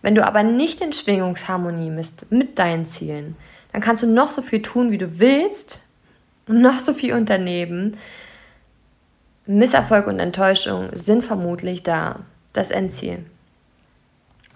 Wenn 0.03 0.17
du 0.17 0.27
aber 0.27 0.43
nicht 0.43 0.81
in 0.81 0.93
Schwingungsharmonie 0.93 1.91
bist 1.91 2.27
mit 2.31 2.59
deinen 2.59 2.85
Zielen, 2.85 3.37
dann 3.71 3.81
kannst 3.81 4.03
du 4.03 4.09
noch 4.09 4.33
so 4.33 4.43
viel 4.43 4.61
tun, 4.61 4.91
wie 4.91 4.99
du 4.99 5.21
willst 5.21 5.87
und 6.49 6.61
noch 6.61 6.81
so 6.81 6.95
viel 6.95 7.15
unternehmen. 7.15 7.97
Misserfolg 9.47 10.09
und 10.09 10.19
Enttäuschung 10.19 10.89
sind 10.95 11.23
vermutlich 11.23 11.85
da, 11.85 12.25
das 12.53 12.73
Endziel. 12.73 13.25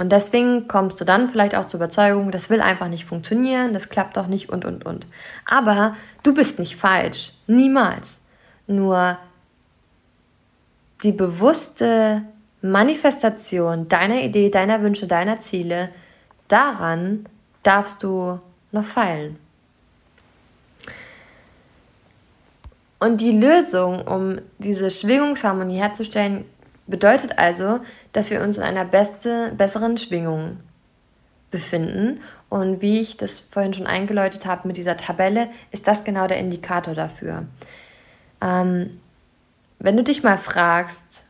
Und 0.00 0.12
deswegen 0.12 0.66
kommst 0.66 0.98
du 0.98 1.04
dann 1.04 1.28
vielleicht 1.28 1.54
auch 1.54 1.66
zur 1.66 1.76
Überzeugung, 1.76 2.30
das 2.30 2.48
will 2.48 2.62
einfach 2.62 2.88
nicht 2.88 3.04
funktionieren, 3.04 3.74
das 3.74 3.90
klappt 3.90 4.16
doch 4.16 4.28
nicht 4.28 4.48
und, 4.48 4.64
und, 4.64 4.86
und. 4.86 5.06
Aber 5.44 5.94
du 6.22 6.32
bist 6.32 6.58
nicht 6.58 6.74
falsch, 6.74 7.34
niemals. 7.46 8.22
Nur 8.66 9.18
die 11.02 11.12
bewusste 11.12 12.22
Manifestation 12.62 13.88
deiner 13.88 14.22
Idee, 14.22 14.48
deiner 14.48 14.80
Wünsche, 14.80 15.06
deiner 15.06 15.38
Ziele, 15.40 15.90
daran 16.48 17.26
darfst 17.62 18.02
du 18.02 18.40
noch 18.72 18.86
feilen. 18.86 19.38
Und 23.00 23.20
die 23.20 23.32
Lösung, 23.32 24.08
um 24.08 24.38
diese 24.56 24.88
Schwingungsharmonie 24.88 25.76
herzustellen, 25.76 26.46
bedeutet 26.86 27.38
also, 27.38 27.80
dass 28.12 28.30
wir 28.30 28.40
uns 28.42 28.58
in 28.58 28.64
einer 28.64 28.84
beste, 28.84 29.52
besseren 29.56 29.98
Schwingung 29.98 30.58
befinden. 31.50 32.20
Und 32.48 32.80
wie 32.80 33.00
ich 33.00 33.16
das 33.16 33.40
vorhin 33.40 33.74
schon 33.74 33.86
eingeläutet 33.86 34.46
habe 34.46 34.66
mit 34.68 34.76
dieser 34.76 34.96
Tabelle, 34.96 35.48
ist 35.70 35.86
das 35.86 36.04
genau 36.04 36.26
der 36.26 36.38
Indikator 36.38 36.94
dafür. 36.94 37.46
Ähm, 38.40 39.00
wenn 39.78 39.96
du 39.96 40.02
dich 40.02 40.22
mal 40.22 40.38
fragst, 40.38 41.24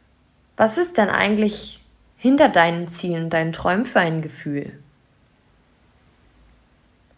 was 0.57 0.79
ist 0.79 0.99
denn 0.99 1.09
eigentlich 1.09 1.81
hinter 2.17 2.49
deinen 2.49 2.89
Zielen, 2.89 3.31
deinen 3.31 3.53
Träumen 3.53 3.87
für 3.87 4.01
ein 4.01 4.23
Gefühl? 4.23 4.73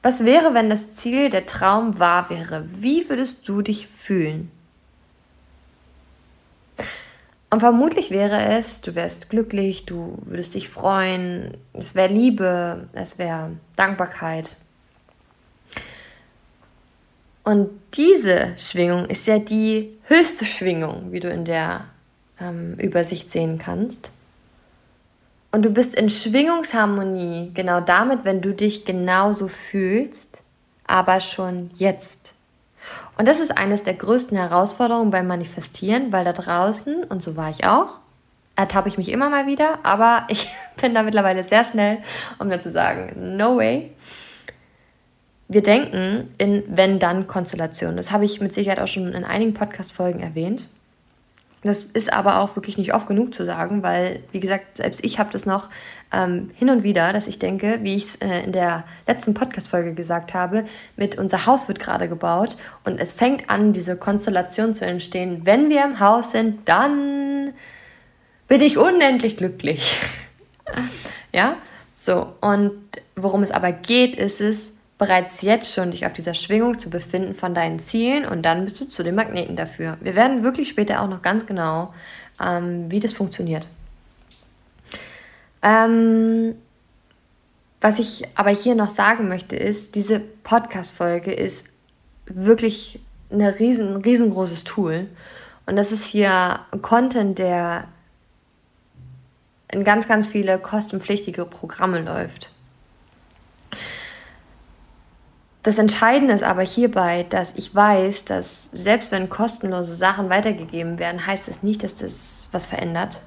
Was 0.02 0.24
wäre, 0.24 0.52
wenn 0.52 0.68
das 0.68 0.92
Ziel, 0.92 1.30
der 1.30 1.46
Traum 1.46 1.98
wahr 2.00 2.28
wäre? 2.28 2.68
Wie 2.74 3.08
würdest 3.08 3.48
du 3.48 3.62
dich 3.62 3.86
fühlen? 3.86 4.50
Und 7.52 7.60
vermutlich 7.60 8.10
wäre 8.10 8.46
es, 8.56 8.80
du 8.80 8.94
wärst 8.94 9.28
glücklich, 9.28 9.84
du 9.84 10.16
würdest 10.24 10.54
dich 10.54 10.70
freuen, 10.70 11.58
es 11.74 11.94
wäre 11.94 12.10
Liebe, 12.10 12.88
es 12.94 13.18
wäre 13.18 13.50
Dankbarkeit. 13.76 14.56
Und 17.44 17.68
diese 17.92 18.54
Schwingung 18.56 19.04
ist 19.04 19.26
ja 19.26 19.38
die 19.38 19.98
höchste 20.04 20.46
Schwingung, 20.46 21.12
wie 21.12 21.20
du 21.20 21.28
in 21.28 21.44
der 21.44 21.84
ähm, 22.40 22.76
Übersicht 22.78 23.30
sehen 23.30 23.58
kannst. 23.58 24.10
Und 25.50 25.66
du 25.66 25.68
bist 25.68 25.94
in 25.94 26.08
Schwingungsharmonie 26.08 27.50
genau 27.52 27.82
damit, 27.82 28.24
wenn 28.24 28.40
du 28.40 28.54
dich 28.54 28.86
genauso 28.86 29.48
fühlst, 29.48 30.38
aber 30.86 31.20
schon 31.20 31.70
jetzt. 31.74 32.32
Und 33.18 33.26
das 33.28 33.40
ist 33.40 33.56
eines 33.56 33.82
der 33.82 33.94
größten 33.94 34.36
Herausforderungen 34.36 35.10
beim 35.10 35.26
Manifestieren, 35.26 36.12
weil 36.12 36.24
da 36.24 36.32
draußen, 36.32 37.04
und 37.04 37.22
so 37.22 37.36
war 37.36 37.50
ich 37.50 37.64
auch, 37.64 37.98
ertappe 38.56 38.88
ich 38.88 38.98
mich 38.98 39.08
immer 39.08 39.30
mal 39.30 39.46
wieder, 39.46 39.78
aber 39.82 40.24
ich 40.28 40.48
bin 40.80 40.94
da 40.94 41.02
mittlerweile 41.02 41.44
sehr 41.44 41.64
schnell, 41.64 41.98
um 42.38 42.50
dann 42.50 42.60
zu 42.60 42.70
sagen, 42.70 43.36
no 43.36 43.56
way. 43.56 43.92
Wir 45.48 45.62
denken 45.62 46.32
in 46.38 46.64
Wenn-Dann-Konstellationen. 46.66 47.98
Das 47.98 48.10
habe 48.10 48.24
ich 48.24 48.40
mit 48.40 48.54
Sicherheit 48.54 48.80
auch 48.80 48.88
schon 48.88 49.08
in 49.08 49.24
einigen 49.24 49.52
Podcast-Folgen 49.52 50.20
erwähnt. 50.20 50.66
Das 51.62 51.82
ist 51.82 52.12
aber 52.12 52.40
auch 52.40 52.56
wirklich 52.56 52.76
nicht 52.76 52.92
oft 52.94 53.06
genug 53.06 53.34
zu 53.34 53.44
sagen, 53.44 53.82
weil, 53.82 54.20
wie 54.32 54.40
gesagt, 54.40 54.78
selbst 54.78 55.04
ich 55.04 55.18
habe 55.18 55.30
das 55.30 55.46
noch 55.46 55.68
ähm, 56.12 56.50
hin 56.54 56.70
und 56.70 56.82
wieder, 56.82 57.12
dass 57.12 57.26
ich 57.26 57.38
denke, 57.38 57.78
wie 57.82 57.96
ich 57.96 58.04
es 58.04 58.16
äh, 58.16 58.42
in 58.42 58.52
der 58.52 58.84
letzten 59.06 59.34
Podcast-Folge 59.34 59.94
gesagt 59.94 60.34
habe, 60.34 60.64
mit 60.96 61.18
unser 61.18 61.46
Haus 61.46 61.68
wird 61.68 61.78
gerade 61.78 62.08
gebaut 62.08 62.56
und 62.84 63.00
es 63.00 63.12
fängt 63.12 63.48
an, 63.48 63.72
diese 63.72 63.96
Konstellation 63.96 64.74
zu 64.74 64.84
entstehen. 64.84 65.42
Wenn 65.44 65.70
wir 65.70 65.84
im 65.84 66.00
Haus 66.00 66.32
sind, 66.32 66.68
dann 66.68 67.52
bin 68.48 68.60
ich 68.60 68.76
unendlich 68.76 69.36
glücklich. 69.36 69.98
ja, 71.32 71.56
so. 71.96 72.34
Und 72.40 72.72
worum 73.16 73.42
es 73.42 73.50
aber 73.50 73.72
geht, 73.72 74.16
ist 74.16 74.40
es, 74.40 74.76
bereits 74.98 75.42
jetzt 75.42 75.74
schon 75.74 75.90
dich 75.90 76.06
auf 76.06 76.12
dieser 76.12 76.34
Schwingung 76.34 76.78
zu 76.78 76.88
befinden 76.88 77.34
von 77.34 77.54
deinen 77.54 77.80
Zielen 77.80 78.24
und 78.24 78.42
dann 78.42 78.64
bist 78.64 78.80
du 78.80 78.84
zu 78.84 79.02
den 79.02 79.16
Magneten 79.16 79.56
dafür. 79.56 79.96
Wir 80.00 80.14
werden 80.14 80.44
wirklich 80.44 80.68
später 80.68 81.00
auch 81.00 81.08
noch 81.08 81.22
ganz 81.22 81.44
genau, 81.44 81.92
ähm, 82.40 82.88
wie 82.88 83.00
das 83.00 83.12
funktioniert. 83.12 83.66
Ähm, 85.62 86.54
was 87.80 87.98
ich 87.98 88.22
aber 88.36 88.50
hier 88.50 88.74
noch 88.74 88.90
sagen 88.90 89.28
möchte, 89.28 89.56
ist, 89.56 89.94
diese 89.94 90.20
Podcast-Folge 90.20 91.32
ist 91.32 91.66
wirklich 92.26 93.00
ein 93.30 93.42
riesen, 93.42 93.96
riesengroßes 93.96 94.64
Tool. 94.64 95.08
Und 95.66 95.76
das 95.76 95.92
ist 95.92 96.04
hier 96.04 96.60
Content, 96.80 97.38
der 97.38 97.88
in 99.70 99.84
ganz, 99.84 100.06
ganz 100.06 100.28
viele 100.28 100.58
kostenpflichtige 100.58 101.44
Programme 101.44 102.00
läuft. 102.00 102.50
Das 105.62 105.78
Entscheidende 105.78 106.34
ist 106.34 106.42
aber 106.42 106.62
hierbei, 106.62 107.24
dass 107.28 107.54
ich 107.56 107.74
weiß, 107.74 108.24
dass 108.24 108.68
selbst 108.72 109.12
wenn 109.12 109.30
kostenlose 109.30 109.94
Sachen 109.94 110.28
weitergegeben 110.28 110.98
werden, 110.98 111.24
heißt 111.24 111.48
es 111.48 111.56
das 111.56 111.62
nicht, 111.62 111.84
dass 111.84 111.96
das 111.96 112.48
was 112.50 112.66
verändert. 112.66 113.22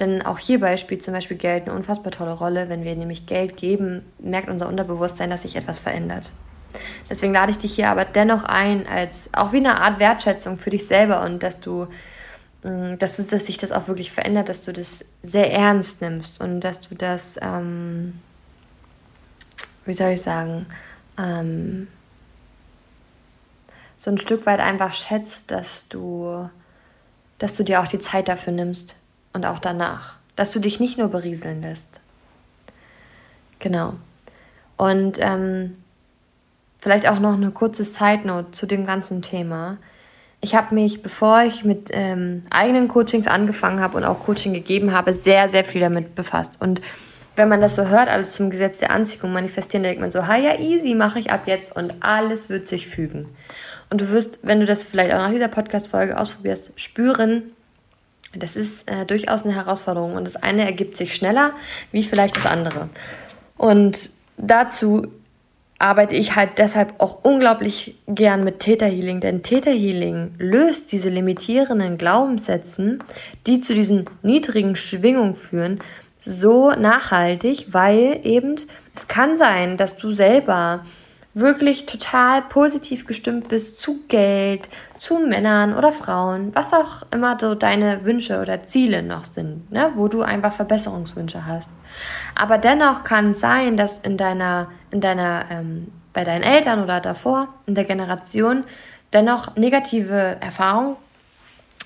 Denn 0.00 0.22
auch 0.22 0.38
hierbei 0.38 0.76
spielt 0.76 1.02
zum 1.02 1.14
Beispiel 1.14 1.36
Geld 1.36 1.64
eine 1.64 1.74
unfassbar 1.74 2.10
tolle 2.10 2.32
Rolle. 2.32 2.68
Wenn 2.68 2.84
wir 2.84 2.96
nämlich 2.96 3.26
Geld 3.26 3.56
geben, 3.56 4.04
merkt 4.18 4.48
unser 4.48 4.68
Unterbewusstsein, 4.68 5.30
dass 5.30 5.42
sich 5.42 5.54
etwas 5.54 5.78
verändert. 5.78 6.32
Deswegen 7.08 7.32
lade 7.32 7.52
ich 7.52 7.58
dich 7.58 7.74
hier 7.74 7.88
aber 7.88 8.04
dennoch 8.04 8.42
ein, 8.42 8.88
als 8.88 9.32
auch 9.32 9.52
wie 9.52 9.58
eine 9.58 9.80
Art 9.80 10.00
Wertschätzung 10.00 10.58
für 10.58 10.70
dich 10.70 10.88
selber 10.88 11.22
und 11.22 11.44
dass 11.44 11.60
du, 11.60 11.86
mm, 12.64 12.98
dass, 12.98 13.16
du, 13.16 13.22
dass 13.22 13.46
sich 13.46 13.58
das 13.58 13.70
auch 13.70 13.86
wirklich 13.86 14.10
verändert, 14.10 14.48
dass 14.48 14.64
du 14.64 14.72
das 14.72 15.04
sehr 15.22 15.52
ernst 15.52 16.00
nimmst 16.00 16.40
und 16.40 16.60
dass 16.60 16.80
du 16.80 16.96
das, 16.96 17.36
ähm, 17.40 18.20
wie 19.84 19.94
soll 19.94 20.10
ich 20.10 20.22
sagen, 20.22 20.66
ähm, 21.16 21.86
so 23.96 24.10
ein 24.10 24.18
Stück 24.18 24.44
weit 24.44 24.58
einfach 24.58 24.94
schätzt, 24.94 25.52
dass 25.52 25.86
du, 25.86 26.50
dass 27.38 27.54
du 27.54 27.62
dir 27.62 27.80
auch 27.80 27.86
die 27.86 28.00
Zeit 28.00 28.26
dafür 28.26 28.52
nimmst 28.52 28.96
und 29.34 29.44
auch 29.44 29.58
danach. 29.58 30.14
Dass 30.36 30.50
du 30.50 30.58
dich 30.58 30.80
nicht 30.80 30.96
nur 30.96 31.08
berieseln 31.08 31.60
lässt. 31.60 32.00
Genau. 33.58 33.94
Und 34.76 35.18
ähm, 35.20 35.76
vielleicht 36.78 37.06
auch 37.08 37.18
noch 37.18 37.34
eine 37.34 37.50
kurze 37.50 37.84
Zeitnote 37.84 38.50
zu 38.52 38.66
dem 38.66 38.84
ganzen 38.86 39.22
Thema. 39.22 39.78
Ich 40.40 40.54
habe 40.54 40.74
mich, 40.74 41.02
bevor 41.02 41.42
ich 41.42 41.64
mit 41.64 41.88
ähm, 41.92 42.42
eigenen 42.50 42.88
Coachings 42.88 43.26
angefangen 43.26 43.80
habe 43.80 43.96
und 43.96 44.04
auch 44.04 44.20
Coaching 44.24 44.52
gegeben 44.52 44.92
habe, 44.92 45.12
sehr, 45.14 45.48
sehr 45.48 45.64
viel 45.64 45.80
damit 45.80 46.14
befasst. 46.14 46.60
Und 46.60 46.82
wenn 47.36 47.48
man 47.48 47.60
das 47.60 47.74
so 47.76 47.88
hört, 47.88 48.08
alles 48.08 48.32
zum 48.32 48.50
Gesetz 48.50 48.78
der 48.78 48.90
Anziehung 48.90 49.32
manifestieren, 49.32 49.82
dann 49.82 49.90
denkt 49.90 50.02
man 50.02 50.12
so, 50.12 50.26
ha 50.26 50.36
ja, 50.36 50.58
easy, 50.58 50.94
mache 50.94 51.18
ich 51.18 51.30
ab 51.30 51.42
jetzt 51.46 51.74
und 51.74 51.94
alles 52.00 52.50
wird 52.50 52.66
sich 52.66 52.86
fügen. 52.86 53.28
Und 53.90 54.00
du 54.00 54.10
wirst, 54.10 54.40
wenn 54.42 54.60
du 54.60 54.66
das 54.66 54.84
vielleicht 54.84 55.12
auch 55.12 55.18
nach 55.18 55.30
dieser 55.30 55.48
Podcast-Folge 55.48 56.18
ausprobierst, 56.18 56.72
spüren, 56.76 57.52
das 58.36 58.56
ist 58.56 58.90
äh, 58.90 59.04
durchaus 59.04 59.44
eine 59.44 59.54
Herausforderung 59.54 60.14
und 60.14 60.24
das 60.24 60.36
eine 60.36 60.64
ergibt 60.64 60.96
sich 60.96 61.14
schneller 61.14 61.52
wie 61.92 62.02
vielleicht 62.02 62.36
das 62.36 62.46
andere. 62.46 62.88
Und 63.56 64.10
dazu 64.36 65.06
arbeite 65.78 66.14
ich 66.14 66.36
halt 66.36 66.58
deshalb 66.58 66.94
auch 66.98 67.24
unglaublich 67.24 67.96
gern 68.06 68.44
mit 68.44 68.60
Theta 68.60 68.86
Healing, 68.86 69.20
denn 69.20 69.42
Theta 69.42 69.70
Healing 69.70 70.34
löst 70.38 70.92
diese 70.92 71.08
limitierenden 71.08 71.98
Glaubenssätzen, 71.98 73.02
die 73.46 73.60
zu 73.60 73.74
diesen 73.74 74.06
niedrigen 74.22 74.76
Schwingungen 74.76 75.34
führen, 75.34 75.80
so 76.24 76.70
nachhaltig, 76.70 77.66
weil 77.70 78.20
eben 78.24 78.56
es 78.96 79.08
kann 79.08 79.36
sein, 79.36 79.76
dass 79.76 79.96
du 79.96 80.10
selber 80.12 80.84
wirklich 81.34 81.84
total 81.86 82.42
positiv 82.42 83.06
gestimmt 83.06 83.48
bist 83.48 83.80
zu 83.80 84.00
Geld, 84.06 84.68
zu 84.98 85.18
Männern 85.18 85.76
oder 85.76 85.92
Frauen, 85.92 86.54
was 86.54 86.72
auch 86.72 87.02
immer 87.10 87.36
so 87.40 87.56
deine 87.56 88.04
Wünsche 88.04 88.40
oder 88.40 88.64
Ziele 88.66 89.02
noch 89.02 89.24
sind, 89.24 89.70
ne? 89.70 89.90
wo 89.96 90.06
du 90.06 90.22
einfach 90.22 90.52
Verbesserungswünsche 90.52 91.44
hast. 91.44 91.68
Aber 92.36 92.58
dennoch 92.58 93.02
kann 93.02 93.32
es 93.32 93.40
sein, 93.40 93.76
dass 93.76 93.98
in 93.98 94.16
deiner, 94.16 94.68
in 94.92 95.00
deiner, 95.00 95.44
ähm, 95.50 95.88
bei 96.12 96.22
deinen 96.22 96.44
Eltern 96.44 96.82
oder 96.82 97.00
davor, 97.00 97.48
in 97.66 97.74
der 97.74 97.84
Generation, 97.84 98.62
dennoch 99.12 99.56
negative 99.56 100.36
Erfahrungen 100.40 100.96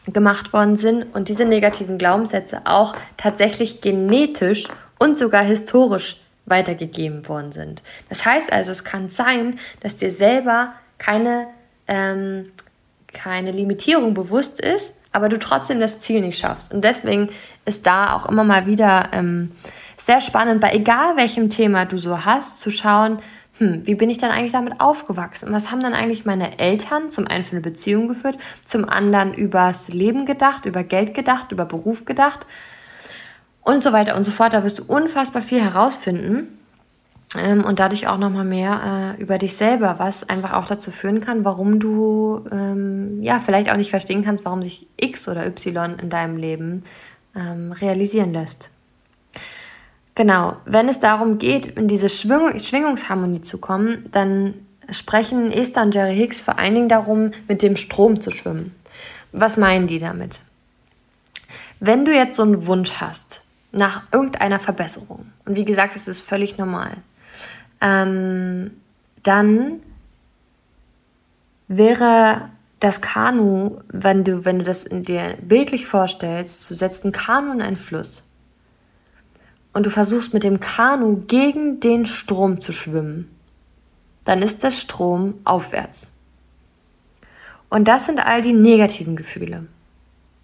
gemacht 0.06 0.52
worden 0.52 0.76
sind 0.76 1.14
und 1.14 1.28
diese 1.28 1.44
negativen 1.44 1.98
Glaubenssätze 1.98 2.62
auch 2.64 2.94
tatsächlich 3.16 3.80
genetisch 3.80 4.66
und 4.98 5.18
sogar 5.18 5.42
historisch 5.42 6.20
weitergegeben 6.50 7.28
worden 7.28 7.52
sind. 7.52 7.82
Das 8.08 8.24
heißt 8.24 8.52
also, 8.52 8.70
es 8.70 8.84
kann 8.84 9.08
sein, 9.08 9.58
dass 9.80 9.96
dir 9.96 10.10
selber 10.10 10.72
keine, 10.98 11.48
ähm, 11.86 12.52
keine 13.12 13.52
Limitierung 13.52 14.14
bewusst 14.14 14.60
ist, 14.60 14.92
aber 15.12 15.28
du 15.28 15.38
trotzdem 15.38 15.80
das 15.80 16.00
Ziel 16.00 16.20
nicht 16.20 16.38
schaffst. 16.38 16.72
Und 16.72 16.84
deswegen 16.84 17.30
ist 17.64 17.86
da 17.86 18.14
auch 18.14 18.26
immer 18.26 18.44
mal 18.44 18.66
wieder 18.66 19.08
ähm, 19.12 19.52
sehr 19.96 20.20
spannend, 20.20 20.60
bei 20.60 20.72
egal 20.72 21.16
welchem 21.16 21.50
Thema 21.50 21.84
du 21.84 21.98
so 21.98 22.24
hast, 22.24 22.60
zu 22.60 22.70
schauen, 22.70 23.18
hm, 23.58 23.84
wie 23.86 23.96
bin 23.96 24.08
ich 24.08 24.18
dann 24.18 24.30
eigentlich 24.30 24.52
damit 24.52 24.80
aufgewachsen? 24.80 25.52
Was 25.52 25.72
haben 25.72 25.82
dann 25.82 25.94
eigentlich 25.94 26.24
meine 26.24 26.60
Eltern 26.60 27.10
zum 27.10 27.26
einen 27.26 27.42
für 27.42 27.52
eine 27.52 27.60
Beziehung 27.60 28.06
geführt, 28.06 28.38
zum 28.64 28.88
anderen 28.88 29.34
übers 29.34 29.88
Leben 29.88 30.26
gedacht, 30.26 30.64
über 30.64 30.84
Geld 30.84 31.14
gedacht, 31.14 31.50
über 31.50 31.64
Beruf 31.64 32.04
gedacht? 32.04 32.46
Und 33.62 33.82
so 33.82 33.92
weiter 33.92 34.16
und 34.16 34.24
so 34.24 34.30
fort. 34.30 34.54
Da 34.54 34.64
wirst 34.64 34.78
du 34.78 34.84
unfassbar 34.84 35.42
viel 35.42 35.62
herausfinden 35.62 36.58
ähm, 37.36 37.64
und 37.64 37.78
dadurch 37.78 38.06
auch 38.06 38.18
nochmal 38.18 38.44
mehr 38.44 39.16
äh, 39.18 39.22
über 39.22 39.38
dich 39.38 39.56
selber, 39.56 39.98
was 39.98 40.28
einfach 40.28 40.54
auch 40.54 40.66
dazu 40.66 40.90
führen 40.90 41.20
kann, 41.20 41.44
warum 41.44 41.78
du 41.78 42.44
ähm, 42.50 43.22
ja 43.22 43.38
vielleicht 43.38 43.70
auch 43.70 43.76
nicht 43.76 43.90
verstehen 43.90 44.24
kannst, 44.24 44.44
warum 44.44 44.62
sich 44.62 44.86
X 44.96 45.28
oder 45.28 45.46
Y 45.46 45.98
in 45.98 46.10
deinem 46.10 46.36
Leben 46.36 46.84
ähm, 47.36 47.72
realisieren 47.72 48.32
lässt. 48.32 48.70
Genau, 50.14 50.56
wenn 50.64 50.88
es 50.88 50.98
darum 50.98 51.38
geht, 51.38 51.66
in 51.66 51.86
diese 51.86 52.08
Schwingung, 52.08 52.58
Schwingungsharmonie 52.58 53.42
zu 53.42 53.58
kommen, 53.58 54.06
dann 54.10 54.54
sprechen 54.90 55.52
Esther 55.52 55.82
und 55.82 55.94
Jerry 55.94 56.16
Hicks 56.16 56.42
vor 56.42 56.58
allen 56.58 56.74
Dingen 56.74 56.88
darum, 56.88 57.30
mit 57.46 57.62
dem 57.62 57.76
Strom 57.76 58.20
zu 58.20 58.30
schwimmen. 58.30 58.74
Was 59.32 59.56
meinen 59.56 59.86
die 59.86 59.98
damit? 59.98 60.40
Wenn 61.78 62.04
du 62.04 62.12
jetzt 62.12 62.36
so 62.36 62.42
einen 62.42 62.66
Wunsch 62.66 62.94
hast, 63.00 63.42
nach 63.72 64.04
irgendeiner 64.12 64.58
Verbesserung. 64.58 65.32
Und 65.44 65.56
wie 65.56 65.64
gesagt, 65.64 65.96
es 65.96 66.08
ist 66.08 66.22
völlig 66.22 66.58
normal. 66.58 66.92
Ähm, 67.80 68.72
dann 69.22 69.80
wäre 71.68 72.48
das 72.80 73.00
Kanu, 73.00 73.80
wenn 73.88 74.24
du, 74.24 74.44
wenn 74.44 74.58
du 74.58 74.64
das 74.64 74.84
in 74.84 75.02
dir 75.02 75.36
bildlich 75.40 75.86
vorstellst, 75.86 76.70
du 76.70 76.74
setzt 76.74 77.04
ein 77.04 77.12
Kanu 77.12 77.52
in 77.52 77.60
einen 77.60 77.76
Fluss 77.76 78.24
und 79.72 79.84
du 79.84 79.90
versuchst 79.90 80.32
mit 80.32 80.44
dem 80.44 80.60
Kanu 80.60 81.24
gegen 81.26 81.80
den 81.80 82.06
Strom 82.06 82.60
zu 82.60 82.72
schwimmen, 82.72 83.30
dann 84.24 84.42
ist 84.42 84.62
der 84.62 84.70
Strom 84.70 85.34
aufwärts. 85.44 86.12
Und 87.68 87.86
das 87.88 88.06
sind 88.06 88.24
all 88.24 88.40
die 88.42 88.52
negativen 88.52 89.16
Gefühle. 89.16 89.66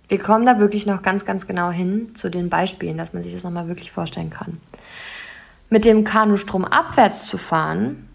Wir 0.09 0.19
kommen 0.19 0.45
da 0.45 0.59
wirklich 0.59 0.87
noch 0.87 1.03
ganz, 1.03 1.25
ganz 1.25 1.47
genau 1.47 1.71
hin 1.71 2.15
zu 2.15 2.31
den 2.31 2.51
Beispielen, 2.51 2.99
dass 2.99 3.13
man 3.13 3.23
sich 3.23 3.33
das 3.33 3.45
nochmal 3.45 3.69
wirklich 3.69 3.91
vorstellen 3.91 4.31
kann. 4.31 4.61
Mit 5.71 5.85
dem 5.85 6.05
Kanustrom 6.05 6.65
abwärts 6.65 7.27
zu 7.27 7.39
fahren, 7.39 8.09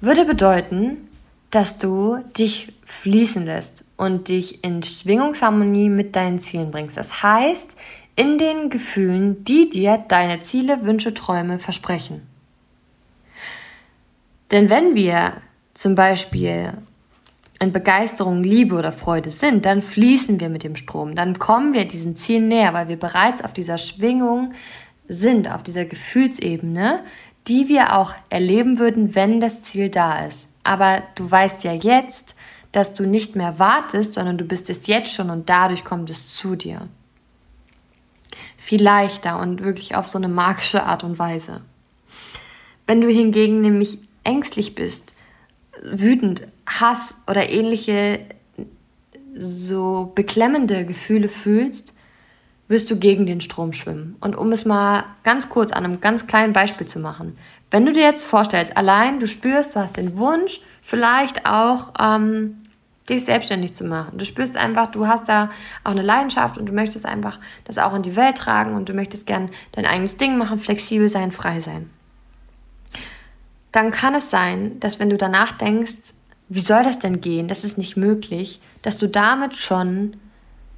würde 0.00 0.24
bedeuten, 0.24 1.08
dass 1.50 1.78
du 1.78 2.18
dich 2.38 2.72
fließen 2.84 3.44
lässt 3.44 3.84
und 3.96 4.28
dich 4.28 4.64
in 4.64 4.82
Schwingungsharmonie 4.82 5.88
mit 5.90 6.16
deinen 6.16 6.38
Zielen 6.38 6.70
bringst. 6.70 6.96
Das 6.96 7.22
heißt, 7.22 7.76
in 8.16 8.38
den 8.38 8.70
Gefühlen, 8.70 9.44
die 9.44 9.68
dir 9.68 10.02
deine 10.08 10.40
Ziele, 10.40 10.84
Wünsche, 10.84 11.12
Träume 11.14 11.58
versprechen. 11.58 12.26
Denn 14.50 14.70
wenn 14.70 14.94
wir 14.94 15.34
zum 15.74 15.94
Beispiel 15.94 16.74
in 17.60 17.72
Begeisterung, 17.72 18.42
Liebe 18.42 18.74
oder 18.74 18.90
Freude 18.90 19.30
sind, 19.30 19.66
dann 19.66 19.82
fließen 19.82 20.40
wir 20.40 20.48
mit 20.48 20.64
dem 20.64 20.76
Strom, 20.76 21.14
dann 21.14 21.38
kommen 21.38 21.74
wir 21.74 21.84
diesen 21.84 22.16
Zielen 22.16 22.48
näher, 22.48 22.72
weil 22.72 22.88
wir 22.88 22.98
bereits 22.98 23.44
auf 23.44 23.52
dieser 23.52 23.76
Schwingung 23.76 24.54
sind, 25.08 25.50
auf 25.52 25.62
dieser 25.62 25.84
Gefühlsebene, 25.84 27.00
die 27.48 27.68
wir 27.68 27.96
auch 27.96 28.14
erleben 28.30 28.78
würden, 28.78 29.14
wenn 29.14 29.40
das 29.40 29.62
Ziel 29.62 29.90
da 29.90 30.24
ist. 30.24 30.48
Aber 30.64 31.02
du 31.16 31.30
weißt 31.30 31.64
ja 31.64 31.74
jetzt, 31.74 32.34
dass 32.72 32.94
du 32.94 33.04
nicht 33.04 33.36
mehr 33.36 33.58
wartest, 33.58 34.14
sondern 34.14 34.38
du 34.38 34.44
bist 34.44 34.70
es 34.70 34.86
jetzt 34.86 35.12
schon 35.12 35.28
und 35.28 35.48
dadurch 35.50 35.84
kommt 35.84 36.08
es 36.08 36.28
zu 36.28 36.56
dir. 36.56 36.88
Viel 38.56 38.82
leichter 38.82 39.38
und 39.38 39.62
wirklich 39.62 39.96
auf 39.96 40.08
so 40.08 40.16
eine 40.16 40.28
magische 40.28 40.84
Art 40.84 41.04
und 41.04 41.18
Weise. 41.18 41.60
Wenn 42.86 43.00
du 43.00 43.08
hingegen 43.08 43.60
nämlich 43.60 43.98
ängstlich 44.24 44.74
bist, 44.74 45.14
wütend, 45.82 46.42
Hass 46.78 47.16
oder 47.28 47.50
ähnliche 47.50 48.20
so 49.36 50.12
beklemmende 50.14 50.84
Gefühle 50.84 51.28
fühlst, 51.28 51.92
wirst 52.68 52.90
du 52.90 52.96
gegen 52.98 53.26
den 53.26 53.40
Strom 53.40 53.72
schwimmen. 53.72 54.16
Und 54.20 54.36
um 54.36 54.52
es 54.52 54.64
mal 54.64 55.04
ganz 55.24 55.48
kurz 55.48 55.72
an 55.72 55.84
einem 55.84 56.00
ganz 56.00 56.26
kleinen 56.26 56.52
Beispiel 56.52 56.86
zu 56.86 56.98
machen, 56.98 57.36
wenn 57.70 57.86
du 57.86 57.92
dir 57.92 58.02
jetzt 58.02 58.24
vorstellst, 58.24 58.76
allein 58.76 59.20
du 59.20 59.28
spürst, 59.28 59.74
du 59.74 59.80
hast 59.80 59.96
den 59.96 60.16
Wunsch, 60.16 60.60
vielleicht 60.82 61.46
auch 61.46 61.92
ähm, 61.98 62.66
dich 63.08 63.24
selbstständig 63.24 63.74
zu 63.74 63.84
machen. 63.84 64.18
Du 64.18 64.24
spürst 64.24 64.56
einfach, 64.56 64.90
du 64.90 65.06
hast 65.06 65.28
da 65.28 65.50
auch 65.84 65.92
eine 65.92 66.02
Leidenschaft 66.02 66.58
und 66.58 66.66
du 66.66 66.72
möchtest 66.72 67.06
einfach 67.06 67.38
das 67.64 67.78
auch 67.78 67.94
in 67.94 68.02
die 68.02 68.16
Welt 68.16 68.36
tragen 68.36 68.74
und 68.74 68.88
du 68.88 68.92
möchtest 68.92 69.26
gern 69.26 69.50
dein 69.72 69.86
eigenes 69.86 70.16
Ding 70.16 70.36
machen, 70.36 70.58
flexibel 70.58 71.08
sein, 71.08 71.32
frei 71.32 71.60
sein 71.60 71.90
dann 73.72 73.90
kann 73.90 74.14
es 74.14 74.30
sein, 74.30 74.80
dass 74.80 74.98
wenn 74.98 75.10
du 75.10 75.16
danach 75.16 75.52
denkst, 75.52 76.14
wie 76.50 76.60
soll 76.60 76.82
das 76.82 76.98
denn 76.98 77.20
gehen, 77.20 77.46
das 77.46 77.64
ist 77.64 77.78
nicht 77.78 77.96
möglich, 77.96 78.60
dass 78.82 78.98
du 78.98 79.08
damit 79.08 79.56
schon 79.56 80.16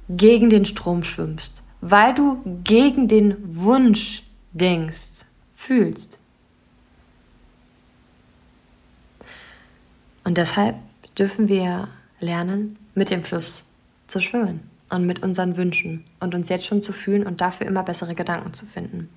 gegen 0.07 0.51
den 0.51 0.65
Strom 0.65 1.03
schwimmst, 1.03 1.63
weil 1.81 2.13
du 2.13 2.41
gegen 2.63 3.07
den 3.07 3.35
Wunsch 3.55 4.21
denkst, 4.51 5.25
fühlst. 5.55 6.19
Und 10.23 10.37
deshalb 10.37 10.75
dürfen 11.17 11.47
wir 11.47 11.87
lernen, 12.19 12.77
mit 12.93 13.09
dem 13.09 13.23
Fluss 13.23 13.67
zu 14.05 14.21
schwimmen 14.21 14.69
und 14.91 15.07
mit 15.07 15.23
unseren 15.23 15.57
Wünschen 15.57 16.05
und 16.19 16.35
uns 16.35 16.49
jetzt 16.49 16.67
schon 16.67 16.83
zu 16.83 16.93
fühlen 16.93 17.25
und 17.25 17.41
dafür 17.41 17.65
immer 17.65 17.81
bessere 17.81 18.13
Gedanken 18.13 18.53
zu 18.53 18.67
finden. 18.67 19.09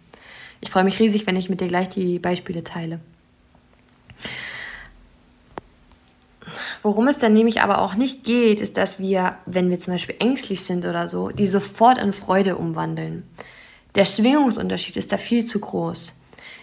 Ich 0.62 0.70
freue 0.70 0.84
mich 0.84 0.98
riesig, 0.98 1.26
wenn 1.26 1.36
ich 1.36 1.50
mit 1.50 1.60
dir 1.60 1.68
gleich 1.68 1.90
die 1.90 2.18
Beispiele 2.18 2.64
teile. 2.64 3.00
Worum 6.86 7.08
es 7.08 7.18
dann 7.18 7.32
nämlich 7.32 7.62
aber 7.62 7.80
auch 7.80 7.96
nicht 7.96 8.22
geht, 8.22 8.60
ist, 8.60 8.76
dass 8.76 9.00
wir, 9.00 9.38
wenn 9.44 9.70
wir 9.70 9.80
zum 9.80 9.94
Beispiel 9.94 10.14
ängstlich 10.20 10.62
sind 10.62 10.84
oder 10.86 11.08
so, 11.08 11.30
die 11.30 11.48
sofort 11.48 11.98
in 11.98 12.12
Freude 12.12 12.54
umwandeln. 12.54 13.24
Der 13.96 14.04
Schwingungsunterschied 14.04 14.96
ist 14.96 15.10
da 15.10 15.16
viel 15.16 15.44
zu 15.46 15.58
groß. 15.58 16.12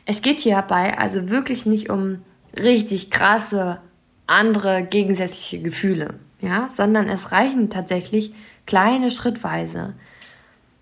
Es 0.05 0.21
geht 0.21 0.39
hierbei 0.39 0.97
also 0.97 1.29
wirklich 1.29 1.65
nicht 1.65 1.89
um 1.89 2.21
richtig 2.55 3.11
krasse 3.11 3.81
andere 4.25 4.83
gegensätzliche 4.83 5.61
Gefühle, 5.61 6.13
ja, 6.39 6.69
sondern 6.69 7.09
es 7.09 7.33
reichen 7.33 7.69
tatsächlich 7.69 8.33
kleine 8.65 9.11
Schrittweise, 9.11 9.93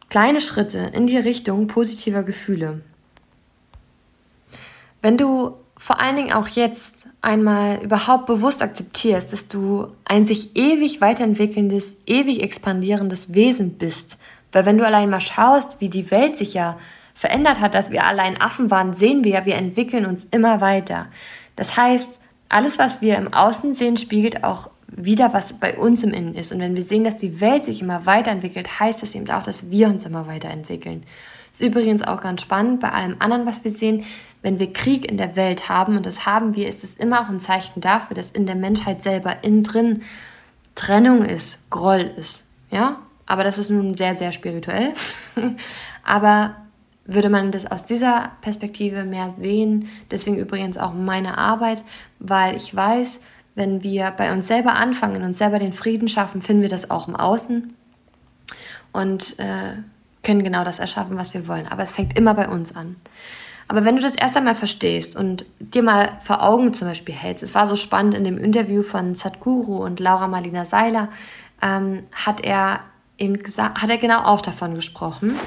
kleine 0.09 0.41
Schritte 0.41 0.91
in 0.93 1.07
die 1.07 1.17
Richtung 1.17 1.65
positiver 1.65 2.21
Gefühle. 2.21 2.81
Wenn 5.01 5.17
du 5.17 5.55
vor 5.77 5.99
allen 5.99 6.17
Dingen 6.17 6.31
auch 6.31 6.47
jetzt 6.47 7.00
einmal 7.21 7.83
überhaupt 7.83 8.25
bewusst 8.25 8.61
akzeptierst, 8.61 9.31
dass 9.31 9.47
du 9.47 9.87
ein 10.05 10.25
sich 10.25 10.55
ewig 10.55 11.01
weiterentwickelndes, 11.01 11.97
ewig 12.05 12.41
expandierendes 12.41 13.33
Wesen 13.33 13.77
bist. 13.77 14.17
Weil 14.51 14.65
wenn 14.65 14.77
du 14.77 14.85
allein 14.85 15.09
mal 15.09 15.21
schaust, 15.21 15.79
wie 15.79 15.89
die 15.89 16.11
Welt 16.11 16.37
sich 16.37 16.53
ja 16.53 16.77
verändert 17.13 17.59
hat, 17.59 17.75
dass 17.75 17.91
wir 17.91 18.05
alle 18.05 18.23
ein 18.23 18.41
Affen 18.41 18.71
waren, 18.71 18.93
sehen 18.93 19.23
wir, 19.23 19.45
wir 19.45 19.55
entwickeln 19.55 20.05
uns 20.05 20.25
immer 20.31 20.59
weiter. 20.61 21.07
Das 21.55 21.77
heißt, 21.77 22.19
alles, 22.49 22.79
was 22.79 23.01
wir 23.01 23.17
im 23.17 23.33
Außen 23.33 23.75
sehen, 23.75 23.97
spiegelt 23.97 24.43
auch 24.43 24.69
wieder, 24.87 25.33
was 25.33 25.53
bei 25.53 25.77
uns 25.77 26.03
im 26.03 26.13
Innen 26.13 26.35
ist. 26.35 26.51
Und 26.51 26.59
wenn 26.59 26.75
wir 26.75 26.83
sehen, 26.83 27.03
dass 27.03 27.17
die 27.17 27.39
Welt 27.39 27.63
sich 27.63 27.81
immer 27.81 28.05
weiterentwickelt, 28.05 28.79
heißt 28.79 29.01
das 29.01 29.15
eben 29.15 29.29
auch, 29.29 29.43
dass 29.43 29.69
wir 29.69 29.87
uns 29.87 30.05
immer 30.05 30.27
weiterentwickeln. 30.27 31.03
Ist 31.53 31.61
übrigens 31.61 32.01
auch 32.01 32.21
ganz 32.21 32.41
spannend 32.41 32.79
bei 32.79 32.91
allem 32.91 33.17
anderen, 33.19 33.45
was 33.45 33.63
wir 33.63 33.71
sehen. 33.71 34.05
Wenn 34.41 34.59
wir 34.59 34.73
Krieg 34.73 35.09
in 35.09 35.17
der 35.17 35.35
Welt 35.35 35.69
haben, 35.69 35.97
und 35.97 36.05
das 36.05 36.25
haben 36.25 36.55
wir, 36.55 36.67
ist 36.67 36.83
es 36.83 36.95
immer 36.95 37.21
auch 37.21 37.29
ein 37.29 37.39
Zeichen 37.39 37.81
dafür, 37.81 38.15
dass 38.15 38.31
in 38.31 38.45
der 38.45 38.55
Menschheit 38.55 39.03
selber 39.03 39.43
innen 39.43 39.63
drin 39.63 40.01
Trennung 40.75 41.23
ist, 41.23 41.69
Groll 41.69 42.11
ist. 42.17 42.45
Ja? 42.71 42.97
Aber 43.25 43.43
das 43.43 43.57
ist 43.57 43.69
nun 43.69 43.95
sehr, 43.95 44.15
sehr 44.15 44.31
spirituell. 44.31 44.93
Aber 46.03 46.55
würde 47.05 47.29
man 47.29 47.51
das 47.51 47.65
aus 47.65 47.85
dieser 47.85 48.31
Perspektive 48.41 49.03
mehr 49.03 49.31
sehen, 49.31 49.89
deswegen 50.09 50.37
übrigens 50.37 50.77
auch 50.77 50.93
meine 50.93 51.37
Arbeit, 51.37 51.83
weil 52.19 52.55
ich 52.55 52.75
weiß, 52.75 53.21
wenn 53.55 53.83
wir 53.83 54.11
bei 54.11 54.31
uns 54.31 54.47
selber 54.47 54.75
anfangen, 54.75 55.23
uns 55.23 55.37
selber 55.37 55.59
den 55.59 55.73
Frieden 55.73 56.07
schaffen, 56.07 56.41
finden 56.41 56.61
wir 56.61 56.69
das 56.69 56.89
auch 56.89 57.07
im 57.07 57.15
Außen 57.15 57.73
und 58.93 59.39
äh, 59.39 59.75
können 60.23 60.43
genau 60.43 60.63
das 60.63 60.79
erschaffen, 60.79 61.17
was 61.17 61.33
wir 61.33 61.47
wollen. 61.47 61.67
Aber 61.67 61.83
es 61.83 61.93
fängt 61.93 62.17
immer 62.17 62.33
bei 62.33 62.47
uns 62.47 62.75
an. 62.75 62.95
Aber 63.71 63.85
wenn 63.85 63.95
du 63.95 64.01
das 64.01 64.15
erst 64.15 64.35
einmal 64.35 64.55
verstehst 64.55 65.15
und 65.15 65.45
dir 65.59 65.81
mal 65.81 66.17
vor 66.19 66.43
Augen 66.43 66.73
zum 66.73 66.89
Beispiel 66.89 67.15
hältst, 67.15 67.41
es 67.41 67.55
war 67.55 67.67
so 67.67 67.77
spannend 67.77 68.15
in 68.15 68.25
dem 68.25 68.37
Interview 68.37 68.83
von 68.83 69.15
Sadhguru 69.15 69.77
und 69.77 70.01
Laura 70.01 70.27
Marlina 70.27 70.65
Seiler, 70.65 71.07
ähm, 71.61 72.03
hat 72.11 72.41
er 72.41 72.81
eben 73.17 73.41
gesagt, 73.41 73.81
hat 73.81 73.89
er 73.89 73.97
genau 73.97 74.25
auch 74.25 74.41
davon 74.41 74.75
gesprochen, 74.75 75.37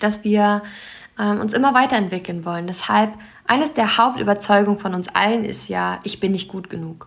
dass 0.00 0.24
wir 0.24 0.62
ähm, 1.20 1.40
uns 1.40 1.52
immer 1.52 1.72
weiterentwickeln 1.72 2.44
wollen. 2.44 2.66
Deshalb 2.66 3.12
eines 3.46 3.74
der 3.74 3.96
Hauptüberzeugungen 3.96 4.80
von 4.80 4.96
uns 4.96 5.06
allen 5.14 5.44
ist 5.44 5.68
ja, 5.68 6.00
ich 6.02 6.18
bin 6.18 6.32
nicht 6.32 6.48
gut 6.48 6.68
genug. 6.68 7.06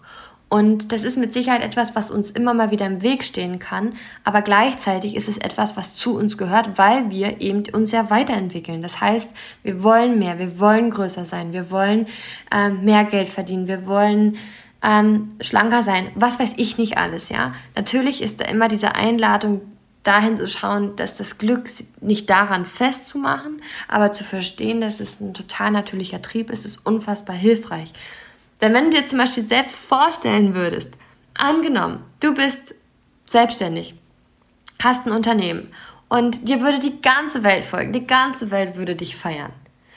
Und 0.54 0.92
das 0.92 1.02
ist 1.02 1.18
mit 1.18 1.34
Sicherheit 1.34 1.63
etwas, 1.63 1.96
was 1.96 2.12
uns 2.12 2.30
immer 2.30 2.54
mal 2.54 2.70
wieder 2.70 2.86
im 2.86 3.02
Weg 3.02 3.24
stehen 3.24 3.58
kann, 3.58 3.94
aber 4.24 4.44
gleichzeitig 4.44 5.16
ist 5.16 5.28
es 5.28 5.39
etwas, 5.39 5.78
was 5.78 5.96
zu 5.96 6.16
uns 6.16 6.38
gehört, 6.38 6.78
weil 6.78 7.10
wir 7.10 7.42
eben 7.42 7.63
uns 7.74 7.92
ja 7.92 8.12
weiterentwickeln. 8.12 8.84
Das 8.84 9.02
heißt, 9.02 9.34
wir 9.63 9.82
wollen 9.82 10.20
mehr, 10.20 10.38
wir 10.38 10.60
wollen 10.60 10.92
größer 10.92 11.26
sein, 11.26 11.54
wir 11.54 11.72
wollen 11.72 12.06
ähm, 12.54 12.86
mehr 12.86 13.04
Geld 13.04 13.30
verdienen, 13.30 13.68
wir 13.68 13.88
wollen 13.88 14.38
ähm, 14.84 15.32
schlanker 15.42 15.82
sein, 15.82 16.12
was 16.13 16.39
weiß 16.39 16.54
ich 16.58 16.78
nicht 16.78 17.00
alles, 17.00 17.30
ja. 17.30 17.54
Natürlich 17.76 18.22
ist 18.22 18.39
da 18.39 18.46
immer 18.46 18.68
diese 18.68 18.94
Einladung, 18.94 19.62
dahin 20.04 20.38
zu 20.38 20.48
schauen, 20.48 20.96
dass 20.98 21.18
das 21.18 21.39
Glück 21.39 21.68
nicht 22.02 22.30
daran 22.30 22.68
festzumachen, 22.68 23.62
aber 23.88 24.12
zu 24.12 24.24
verstehen, 24.24 24.82
dass 24.82 25.00
es 25.00 25.20
ein 25.20 25.34
total 25.34 25.72
natürlicher 25.72 26.22
Trieb 26.22 26.52
ist, 26.52 26.66
ist 26.66 26.86
unfassbar 26.86 27.36
hilfreich. 27.36 27.92
Denn 28.62 28.74
wenn 28.74 28.92
du 28.92 28.98
dir 28.98 29.06
zum 29.06 29.20
Beispiel 29.20 29.44
selbst 29.44 29.76
vorstellen 29.76 30.56
würdest, 30.56 30.92
angenommen, 31.34 32.04
du 32.20 32.34
bist 32.34 32.76
selbstständig, 33.30 33.96
hast 34.82 35.06
ein 35.06 35.12
Unternehmen 35.12 35.72
und 36.10 36.48
dir 36.48 36.62
würde 36.62 36.80
die 36.80 37.02
ganze 37.02 37.44
Welt 37.44 37.63
folgen, 37.63 37.94
die 37.94 38.08
ganze 38.08 38.52
Welt 38.52 38.78
würde 38.78 38.96
dich 38.96 39.16
feiern 39.16 39.54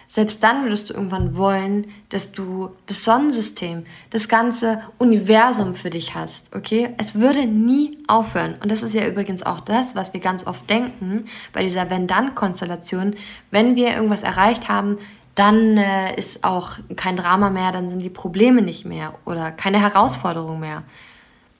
selbst 0.07 0.43
dann 0.43 0.63
würdest 0.63 0.89
du 0.89 0.95
irgendwann 0.95 1.37
wollen, 1.37 1.89
dass 2.11 2.31
du 2.33 2.71
das 2.87 3.05
Sonnensystem, 3.05 3.85
das 4.11 4.29
ganze 4.29 4.83
Universum 4.99 5.75
für 5.75 5.91
dich 5.91 6.15
hast, 6.15 6.55
okay? 6.55 6.95
Es 6.99 7.19
würde 7.19 7.47
nie 7.47 7.99
aufhören. 8.07 8.55
Und 8.63 8.71
das 8.71 8.83
ist 8.83 8.95
ja 8.95 9.07
übrigens 9.07 9.43
auch 9.43 9.61
das, 9.61 9.97
was 9.97 10.13
wir 10.13 10.21
ganz 10.21 10.47
oft 10.47 10.69
denken 10.71 11.27
bei 11.53 11.63
dieser 11.63 11.91
Wenn-Dann-Konstellation. 11.91 13.17
Wenn 13.51 13.75
wir 13.75 13.95
irgendwas 13.95 14.23
erreicht 14.23 14.69
haben, 14.69 14.99
dann 15.37 15.77
äh, 15.77 16.17
ist 16.17 16.43
auch 16.43 16.73
kein 16.97 17.17
Drama 17.17 17.51
mehr, 17.51 17.71
dann 17.71 17.89
sind 17.89 18.03
die 18.03 18.11
Probleme 18.11 18.63
nicht 18.63 18.85
mehr 18.85 19.15
oder 19.25 19.53
keine 19.53 19.81
Herausforderung 19.81 20.59
mehr. 20.59 20.83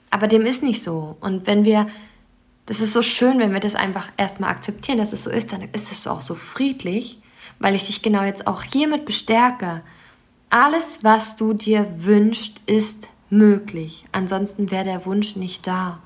Aber 0.09 0.27
dem 0.27 0.45
ist 0.45 0.63
nicht 0.63 0.83
so. 0.83 1.15
Und 1.21 1.47
wenn 1.47 1.63
wir, 1.63 1.87
das 2.65 2.81
ist 2.81 2.91
so 2.91 3.01
schön, 3.01 3.39
wenn 3.39 3.53
wir 3.53 3.61
das 3.61 3.75
einfach 3.75 4.09
erstmal 4.17 4.49
akzeptieren, 4.49 4.97
dass 4.97 5.13
es 5.13 5.23
so 5.23 5.29
ist, 5.29 5.53
dann 5.53 5.61
ist 5.73 5.91
es 5.91 6.05
auch 6.07 6.21
so 6.21 6.35
friedlich 6.35 7.21
weil 7.59 7.75
ich 7.75 7.85
dich 7.85 8.01
genau 8.01 8.23
jetzt 8.23 8.47
auch 8.47 8.63
hiermit 8.63 9.05
bestärke. 9.05 9.81
Alles, 10.49 11.03
was 11.03 11.35
du 11.35 11.53
dir 11.53 11.87
wünschst, 11.97 12.61
ist 12.65 13.07
möglich. 13.29 14.05
Ansonsten 14.11 14.71
wäre 14.71 14.85
der 14.85 15.05
Wunsch 15.05 15.35
nicht 15.35 15.67
da. 15.67 15.99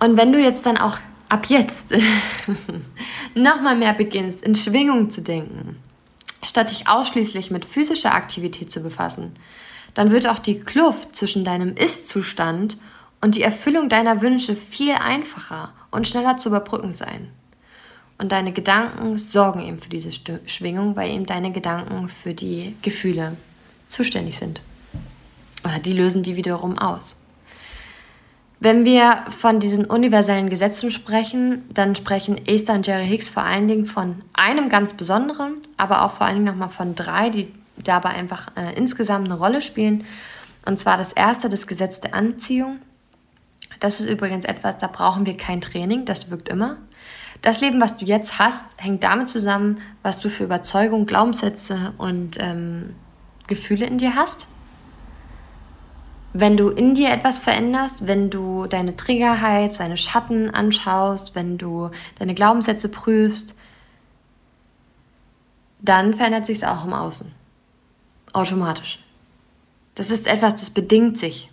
Und 0.00 0.16
wenn 0.16 0.32
du 0.32 0.38
jetzt 0.38 0.66
dann 0.66 0.76
auch 0.76 0.98
ab 1.28 1.46
jetzt 1.46 1.94
nochmal 3.34 3.76
mehr 3.76 3.94
beginnst, 3.94 4.42
in 4.42 4.54
Schwingung 4.54 5.10
zu 5.10 5.22
denken, 5.22 5.76
statt 6.44 6.70
dich 6.70 6.88
ausschließlich 6.88 7.50
mit 7.50 7.64
physischer 7.64 8.14
Aktivität 8.14 8.70
zu 8.70 8.80
befassen, 8.80 9.32
dann 9.94 10.10
wird 10.10 10.28
auch 10.28 10.38
die 10.38 10.60
Kluft 10.60 11.14
zwischen 11.16 11.44
deinem 11.44 11.76
Ist-Zustand 11.76 12.76
und 13.20 13.36
die 13.36 13.42
Erfüllung 13.42 13.88
deiner 13.88 14.20
Wünsche 14.20 14.56
viel 14.56 14.94
einfacher 14.94 15.72
und 15.90 16.06
schneller 16.06 16.36
zu 16.36 16.48
überbrücken 16.48 16.92
sein. 16.92 17.30
Und 18.18 18.32
deine 18.32 18.52
Gedanken 18.52 19.18
sorgen 19.18 19.60
eben 19.60 19.80
für 19.80 19.88
diese 19.88 20.10
Schwingung, 20.46 20.94
weil 20.94 21.10
eben 21.10 21.26
deine 21.26 21.52
Gedanken 21.52 22.08
für 22.08 22.34
die 22.34 22.76
Gefühle 22.82 23.36
zuständig 23.88 24.36
sind. 24.36 24.60
Oder 25.64 25.78
die 25.78 25.92
lösen 25.92 26.22
die 26.22 26.36
wiederum 26.36 26.78
aus. 26.78 27.16
Wenn 28.60 28.84
wir 28.84 29.24
von 29.28 29.60
diesen 29.60 29.84
universellen 29.84 30.48
Gesetzen 30.48 30.90
sprechen, 30.90 31.64
dann 31.72 31.94
sprechen 31.94 32.46
Esther 32.46 32.74
und 32.74 32.86
Jerry 32.86 33.06
Hicks 33.06 33.28
vor 33.28 33.42
allen 33.42 33.68
Dingen 33.68 33.84
von 33.84 34.22
einem 34.32 34.68
ganz 34.68 34.94
besonderen, 34.94 35.56
aber 35.76 36.02
auch 36.02 36.12
vor 36.12 36.26
allen 36.26 36.36
Dingen 36.36 36.46
nochmal 36.46 36.70
von 36.70 36.94
drei, 36.94 37.30
die 37.30 37.52
dabei 37.76 38.10
einfach 38.10 38.52
äh, 38.56 38.74
insgesamt 38.74 39.26
eine 39.26 39.38
Rolle 39.38 39.60
spielen. 39.60 40.04
Und 40.66 40.78
zwar 40.78 40.96
das 40.96 41.12
erste, 41.12 41.48
das 41.48 41.66
Gesetz 41.66 42.00
der 42.00 42.14
Anziehung. 42.14 42.78
Das 43.80 44.00
ist 44.00 44.08
übrigens 44.08 44.44
etwas, 44.44 44.78
da 44.78 44.86
brauchen 44.86 45.26
wir 45.26 45.36
kein 45.36 45.60
Training, 45.60 46.04
das 46.04 46.30
wirkt 46.30 46.48
immer. 46.48 46.78
Das 47.42 47.60
Leben, 47.60 47.80
was 47.80 47.98
du 47.98 48.06
jetzt 48.06 48.38
hast, 48.38 48.64
hängt 48.78 49.04
damit 49.04 49.28
zusammen, 49.28 49.80
was 50.02 50.18
du 50.18 50.30
für 50.30 50.44
Überzeugungen, 50.44 51.04
Glaubenssätze 51.04 51.92
und 51.98 52.38
ähm, 52.40 52.94
Gefühle 53.46 53.84
in 53.84 53.98
dir 53.98 54.14
hast. 54.14 54.46
Wenn 56.36 56.56
du 56.56 56.68
in 56.68 56.94
dir 56.94 57.10
etwas 57.10 57.38
veränderst, 57.38 58.08
wenn 58.08 58.28
du 58.28 58.66
deine 58.66 58.96
Trigger 58.96 59.40
deine 59.78 59.96
Schatten 59.96 60.50
anschaust, 60.50 61.36
wenn 61.36 61.58
du 61.58 61.90
deine 62.18 62.34
Glaubenssätze 62.34 62.88
prüfst, 62.88 63.54
dann 65.78 66.12
verändert 66.12 66.44
sich 66.44 66.56
es 66.58 66.64
auch 66.64 66.84
im 66.84 66.92
Außen. 66.92 67.30
Automatisch. 68.32 68.98
Das 69.94 70.10
ist 70.10 70.26
etwas, 70.26 70.56
das 70.56 70.70
bedingt 70.70 71.18
sich 71.18 71.50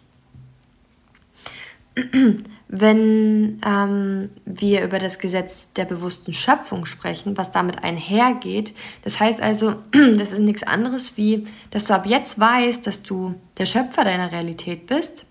wenn 2.74 3.62
ähm, 3.66 4.30
wir 4.46 4.86
über 4.86 4.98
das 4.98 5.20
Gesetz 5.20 5.74
der 5.74 5.84
bewussten 5.84 6.32
Schöpfung 6.32 6.86
sprechen, 6.86 7.38
was 7.38 7.52
damit 7.52 7.84
einhergeht. 7.84 8.74
Das 9.04 9.20
heißt 9.20 9.42
also, 9.42 9.76
das 9.92 10.32
ist 10.32 10.40
nichts 10.40 10.64
anderes 10.64 11.18
wie, 11.18 11.46
dass 11.72 11.84
du 11.84 11.94
ab 11.94 12.06
jetzt 12.06 12.40
weißt, 12.40 12.88
dass 12.88 13.04
du 13.04 13.36
der 13.58 13.66
Schöpfer 13.66 14.06
deiner 14.06 14.32
Realität 14.32 14.88
bist 14.88 15.26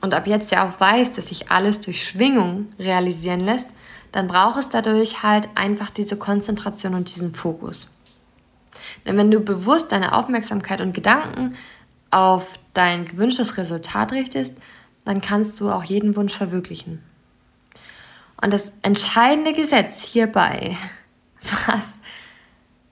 und 0.00 0.14
ab 0.14 0.26
jetzt 0.26 0.50
ja 0.50 0.68
auch 0.68 0.80
weißt, 0.80 1.16
dass 1.16 1.28
sich 1.28 1.48
alles 1.48 1.80
durch 1.80 2.04
Schwingung 2.04 2.66
realisieren 2.80 3.40
lässt, 3.40 3.68
dann 4.10 4.26
braucht 4.26 4.58
es 4.58 4.68
dadurch 4.68 5.22
halt 5.22 5.48
einfach 5.54 5.90
diese 5.90 6.16
Konzentration 6.16 6.94
und 6.94 7.14
diesen 7.14 7.36
Fokus. 7.36 7.88
Denn 9.06 9.16
wenn 9.16 9.30
du 9.30 9.38
bewusst 9.38 9.92
deine 9.92 10.12
Aufmerksamkeit 10.12 10.80
und 10.80 10.92
Gedanken 10.92 11.54
auf 12.10 12.58
dein 12.74 13.04
gewünschtes 13.04 13.56
Resultat 13.58 14.10
richtest, 14.10 14.54
dann 15.06 15.20
kannst 15.20 15.60
du 15.60 15.70
auch 15.70 15.84
jeden 15.84 16.16
Wunsch 16.16 16.34
verwirklichen. 16.36 17.02
Und 18.42 18.52
das 18.52 18.72
entscheidende 18.82 19.54
Gesetz 19.54 20.02
hierbei, 20.02 20.76
was 21.40 21.82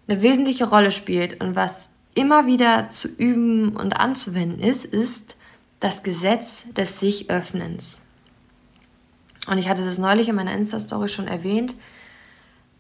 eine 0.06 0.22
wesentliche 0.22 0.68
Rolle 0.68 0.92
spielt 0.92 1.40
und 1.40 1.56
was 1.56 1.90
immer 2.14 2.46
wieder 2.46 2.88
zu 2.90 3.08
üben 3.08 3.76
und 3.76 3.96
anzuwenden 3.96 4.60
ist, 4.60 4.84
ist 4.84 5.36
das 5.80 6.02
Gesetz 6.02 6.64
des 6.72 7.00
sich 7.00 7.30
Öffnens. 7.30 8.00
Und 9.48 9.58
ich 9.58 9.68
hatte 9.68 9.84
das 9.84 9.98
neulich 9.98 10.28
in 10.28 10.36
meiner 10.36 10.54
Insta-Story 10.54 11.08
schon 11.08 11.26
erwähnt. 11.26 11.74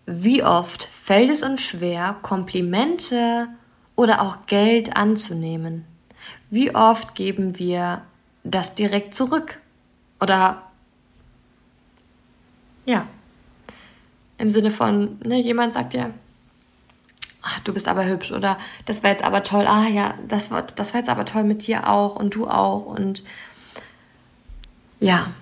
Wie 0.06 0.42
oft 0.42 0.84
fällt 0.84 1.30
es 1.30 1.42
uns 1.42 1.60
schwer, 1.60 2.16
Komplimente 2.22 3.48
oder 3.96 4.22
auch 4.22 4.46
Geld 4.46 4.96
anzunehmen? 4.96 5.84
Wie 6.50 6.74
oft 6.74 7.14
geben 7.14 7.58
wir 7.58 8.02
das 8.44 8.74
direkt 8.74 9.14
zurück. 9.14 9.58
Oder 10.20 10.62
ja, 12.86 13.06
im 14.38 14.50
Sinne 14.50 14.70
von, 14.70 15.18
ne, 15.24 15.40
jemand 15.40 15.72
sagt 15.72 15.94
ja, 15.94 16.10
ach, 17.42 17.60
du 17.60 17.72
bist 17.74 17.88
aber 17.88 18.06
hübsch 18.06 18.32
oder 18.32 18.58
das 18.86 19.02
war 19.02 19.10
jetzt 19.10 19.24
aber 19.24 19.42
toll, 19.42 19.66
ah 19.66 19.88
ja, 19.88 20.14
das 20.28 20.50
war, 20.50 20.62
das 20.62 20.94
war 20.94 21.00
jetzt 21.00 21.10
aber 21.10 21.24
toll 21.24 21.44
mit 21.44 21.66
dir 21.66 21.88
auch 21.88 22.16
und 22.16 22.34
du 22.34 22.46
auch 22.46 22.86
und 22.86 23.24
ja, 25.00 25.32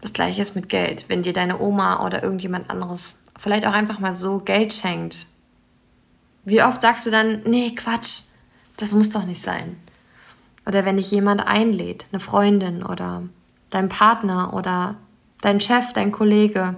Das 0.00 0.12
gleiche 0.12 0.42
ist 0.42 0.54
mit 0.54 0.68
Geld. 0.68 1.06
Wenn 1.08 1.22
dir 1.22 1.32
deine 1.32 1.58
Oma 1.60 2.06
oder 2.06 2.22
irgendjemand 2.22 2.70
anderes 2.70 3.22
vielleicht 3.38 3.66
auch 3.66 3.72
einfach 3.72 3.98
mal 3.98 4.14
so 4.14 4.38
Geld 4.38 4.72
schenkt. 4.72 5.26
Wie 6.44 6.62
oft 6.62 6.80
sagst 6.80 7.06
du 7.06 7.10
dann, 7.10 7.42
nee, 7.44 7.74
Quatsch, 7.74 8.20
das 8.76 8.92
muss 8.92 9.10
doch 9.10 9.24
nicht 9.24 9.42
sein. 9.42 9.76
Oder 10.66 10.84
wenn 10.84 10.96
dich 10.96 11.10
jemand 11.10 11.46
einlädt, 11.46 12.06
eine 12.10 12.20
Freundin 12.20 12.82
oder 12.82 13.22
dein 13.70 13.88
Partner 13.88 14.52
oder 14.52 14.96
dein 15.40 15.60
Chef, 15.60 15.92
dein 15.92 16.10
Kollege, 16.10 16.76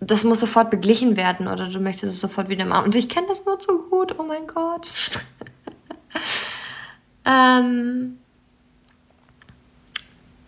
das 0.00 0.22
muss 0.22 0.40
sofort 0.40 0.70
beglichen 0.70 1.16
werden 1.16 1.48
oder 1.48 1.66
du 1.66 1.80
möchtest 1.80 2.14
es 2.14 2.20
sofort 2.20 2.48
wieder 2.48 2.64
machen. 2.64 2.84
Und 2.84 2.94
ich 2.94 3.08
kenne 3.08 3.26
das 3.26 3.44
nur 3.44 3.58
zu 3.58 3.82
gut, 3.90 4.14
oh 4.18 4.22
mein 4.22 4.46
Gott. 4.46 4.88
ähm, 7.24 8.18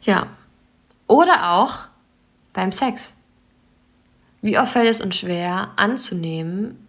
ja. 0.03 0.29
Oder 1.09 1.51
auch 1.51 1.87
beim 2.53 2.71
Sex. 2.71 3.15
Wie 4.41 4.57
oft 4.57 4.73
fällt 4.73 4.89
es 4.89 5.01
uns 5.01 5.17
schwer 5.17 5.71
anzunehmen 5.75 6.87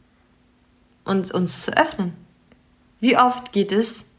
und 1.04 1.32
uns 1.32 1.64
zu 1.64 1.76
öffnen? 1.76 2.14
Wie 3.00 3.18
oft 3.18 3.52
geht 3.52 3.72
es 3.72 4.11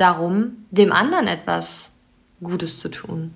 darum, 0.00 0.64
dem 0.70 0.92
anderen 0.92 1.26
etwas 1.26 1.92
Gutes 2.42 2.80
zu 2.80 2.88
tun? 2.88 3.34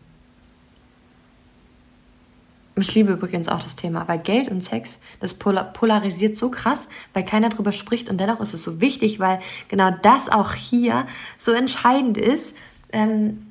Ich 2.77 2.93
liebe 2.95 3.13
übrigens 3.13 3.47
auch 3.47 3.61
das 3.61 3.77
Thema, 3.77 4.09
weil 4.09 4.19
Geld 4.19 4.51
und 4.51 4.63
Sex, 4.63 4.99
das 5.21 5.35
polarisiert 5.35 6.37
so 6.37 6.51
krass, 6.51 6.89
weil 7.13 7.25
keiner 7.25 7.49
drüber 7.49 7.71
spricht 7.71 8.11
und 8.11 8.19
dennoch 8.19 8.41
ist 8.41 8.53
es 8.53 8.65
so 8.65 8.81
wichtig, 8.81 9.21
weil 9.21 9.39
genau 9.69 9.91
das 10.03 10.29
auch 10.29 10.55
hier 10.55 11.07
so 11.39 11.53
entscheidend 11.53 12.19
ist, 12.19 12.57
ähm, 12.93 13.47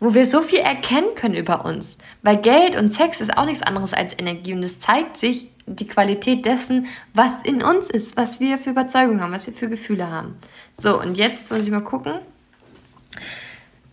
wo 0.00 0.14
wir 0.14 0.24
so 0.24 0.40
viel 0.40 0.60
erkennen 0.60 1.14
können 1.14 1.34
über 1.34 1.66
uns. 1.66 1.98
Weil 2.22 2.38
Geld 2.38 2.74
und 2.74 2.88
Sex 2.88 3.20
ist 3.20 3.36
auch 3.36 3.44
nichts 3.44 3.62
anderes 3.62 3.92
als 3.92 4.18
Energie 4.18 4.54
und 4.54 4.62
es 4.62 4.80
zeigt 4.80 5.18
sich 5.18 5.48
die 5.66 5.86
Qualität 5.86 6.46
dessen, 6.46 6.86
was 7.12 7.32
in 7.44 7.62
uns 7.62 7.90
ist, 7.90 8.16
was 8.16 8.40
wir 8.40 8.58
für 8.58 8.70
Überzeugungen 8.70 9.20
haben, 9.20 9.32
was 9.32 9.46
wir 9.46 9.54
für 9.54 9.68
Gefühle 9.68 10.10
haben. 10.10 10.36
So, 10.78 10.98
und 10.98 11.16
jetzt 11.16 11.50
wollen 11.50 11.62
Sie 11.62 11.70
mal 11.70 11.84
gucken. 11.84 12.14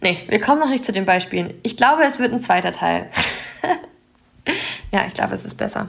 Nee, 0.01 0.19
wir 0.27 0.39
kommen 0.39 0.59
noch 0.59 0.69
nicht 0.69 0.85
zu 0.85 0.91
den 0.91 1.05
Beispielen. 1.05 1.53
Ich 1.63 1.75
glaube, 1.75 2.03
es 2.03 2.19
wird 2.19 2.33
ein 2.33 2.41
zweiter 2.41 2.71
Teil. 2.71 3.09
Ja, 4.91 5.05
ich 5.05 5.13
glaube, 5.13 5.35
es 5.35 5.45
ist 5.45 5.55
besser. 5.55 5.87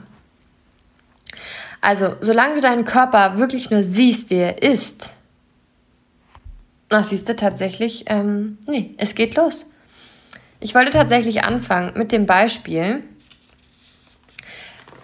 Also, 1.81 2.17
solange 2.21 2.57
du 2.57 2.61
deinen 2.61 2.85
Körper 2.85 3.39
wirklich 3.39 3.71
nur 3.71 3.83
siehst, 3.83 4.29
wie 4.29 4.35
er 4.35 4.63
ist, 4.63 5.13
na, 6.91 7.03
siehst 7.03 7.29
du 7.29 7.37
tatsächlich, 7.37 8.05
ähm, 8.09 8.59
nee, 8.67 8.95
es 8.99 9.15
geht 9.15 9.37
los. 9.37 9.67
Ich 10.59 10.75
wollte 10.75 10.91
tatsächlich 10.91 11.43
anfangen 11.45 11.97
mit 11.97 12.13
dem 12.13 12.27
Beispiel, 12.27 13.03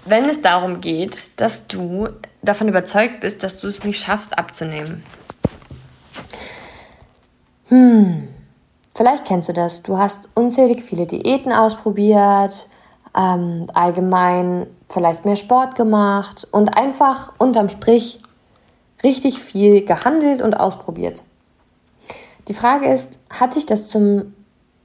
wenn 0.05 0.29
es 0.29 0.43
darum 0.43 0.81
geht, 0.81 1.41
dass 1.41 1.67
du 1.67 2.09
davon 2.43 2.69
überzeugt 2.69 3.21
bist, 3.21 3.43
dass 3.43 3.59
du 3.59 3.67
es 3.67 3.85
nicht 3.85 4.05
schaffst 4.05 4.37
abzunehmen. 4.37 5.03
Hm, 7.69 8.29
vielleicht 8.97 9.27
kennst 9.27 9.49
du 9.49 9.53
das. 9.53 9.83
Du 9.83 9.99
hast 9.99 10.29
unzählig 10.35 10.83
viele 10.83 11.07
Diäten 11.07 11.53
ausprobiert, 11.53 12.69
ähm, 13.17 13.67
allgemein 13.75 14.67
vielleicht 14.89 15.25
mehr 15.25 15.37
Sport 15.37 15.75
gemacht 15.75 16.49
und 16.51 16.71
einfach 16.71 17.33
unterm 17.39 17.69
Strich 17.69 18.19
richtig 19.05 19.39
viel 19.39 19.85
gehandelt 19.85 20.43
und 20.43 20.55
ausprobiert. 20.55 21.23
Die 22.49 22.55
Frage 22.55 22.89
ist, 22.89 23.19
hat 23.31 23.57
dich 23.57 23.67
das 23.67 23.89
zum 23.89 24.35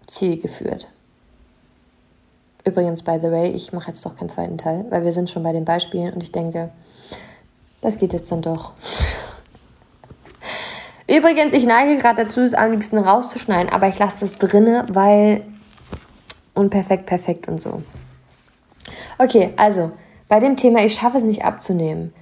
Ziel 0.08 0.39
geführt? 0.39 0.88
Übrigens, 2.65 3.02
by 3.02 3.17
the 3.19 3.32
way, 3.32 3.50
ich 3.50 3.74
mache 3.74 3.88
jetzt 3.88 4.06
doch 4.06 4.15
keinen 4.15 4.30
zweiten 4.30 4.58
Teil, 4.58 4.86
weil 4.89 5.04
wir 5.04 5.12
sind 5.12 5.30
schon 5.30 5.43
bei 5.43 5.52
den 5.52 5.65
Beispielen 5.65 6.13
und 6.13 6.21
ich 6.21 6.32
denke, 6.32 6.69
das 7.82 7.97
geht 7.97 8.13
jetzt 8.13 8.32
dann 8.32 8.41
doch. 8.41 8.74
Übrigens, 11.12 11.54
ich 11.54 11.65
neige 11.65 11.97
gerade 12.02 12.24
dazu, 12.24 12.39
es 12.39 12.54
am 12.54 12.71
liebsten 12.71 12.97
rauszuschneiden, 12.97 13.74
aber 13.74 13.89
ich 13.89 14.00
lasse 14.00 14.21
das 14.21 14.38
drinne, 14.38 14.86
weil 14.89 15.41
unperfekt, 16.54 17.06
perfekt 17.06 17.50
und 17.50 17.60
so. 17.60 17.82
Okay, 19.17 19.54
also 19.58 19.91
bei 20.30 20.39
dem 20.39 20.56
Thema, 20.56 20.86
ich 20.86 20.93
schaffe 20.93 21.17
es 21.17 21.24
nicht 21.24 21.43
abzunehmen. 21.43 22.13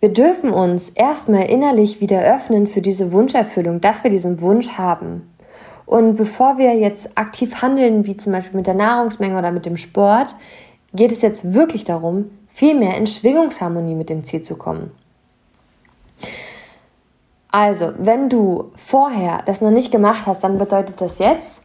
Wir 0.00 0.08
dürfen 0.08 0.50
uns 0.50 0.88
erstmal 0.88 1.44
innerlich 1.44 2.00
wieder 2.00 2.20
öffnen 2.22 2.66
für 2.66 2.80
diese 2.80 3.12
Wunscherfüllung, 3.12 3.80
dass 3.80 4.02
wir 4.02 4.10
diesen 4.10 4.40
Wunsch 4.40 4.76
haben. 4.76 5.32
Und 5.84 6.16
bevor 6.16 6.58
wir 6.58 6.74
jetzt 6.74 7.16
aktiv 7.16 7.62
handeln, 7.62 8.06
wie 8.06 8.16
zum 8.16 8.32
Beispiel 8.32 8.56
mit 8.56 8.66
der 8.66 8.74
Nahrungsmenge 8.74 9.38
oder 9.38 9.52
mit 9.52 9.66
dem 9.66 9.76
Sport, 9.76 10.34
geht 10.92 11.12
es 11.12 11.22
jetzt 11.22 11.54
wirklich 11.54 11.84
darum, 11.84 12.30
viel 12.48 12.74
mehr 12.74 12.96
in 12.96 13.06
Schwingungsharmonie 13.06 13.94
mit 13.94 14.10
dem 14.10 14.24
Ziel 14.24 14.42
zu 14.42 14.56
kommen. 14.56 14.90
Also, 17.58 17.94
wenn 17.96 18.28
du 18.28 18.70
vorher 18.74 19.40
das 19.46 19.62
noch 19.62 19.70
nicht 19.70 19.90
gemacht 19.90 20.26
hast, 20.26 20.44
dann 20.44 20.58
bedeutet 20.58 21.00
das 21.00 21.18
jetzt, 21.18 21.62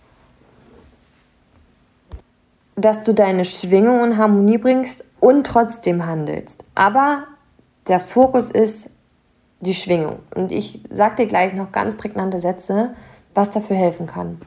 dass 2.78 3.04
du 3.04 3.14
deine 3.14 3.44
Schwingung 3.44 4.02
in 4.06 4.18
Harmonie 4.18 4.58
bringst 4.58 5.04
und 5.20 5.46
trotzdem 5.46 6.06
handelst. 6.06 6.64
Aber 6.76 7.24
der 7.90 8.00
Fokus 8.00 8.52
ist 8.52 8.90
die 9.60 9.74
Schwingung. 9.74 10.20
Und 10.34 10.54
ich 10.54 10.82
sage 10.90 11.16
dir 11.16 11.28
gleich 11.28 11.52
noch 11.56 11.74
ganz 11.74 11.96
prägnante 11.96 12.40
Sätze, 12.40 12.96
was 13.36 13.50
dafür 13.50 13.76
helfen 13.76 14.06
kann. 14.06 14.40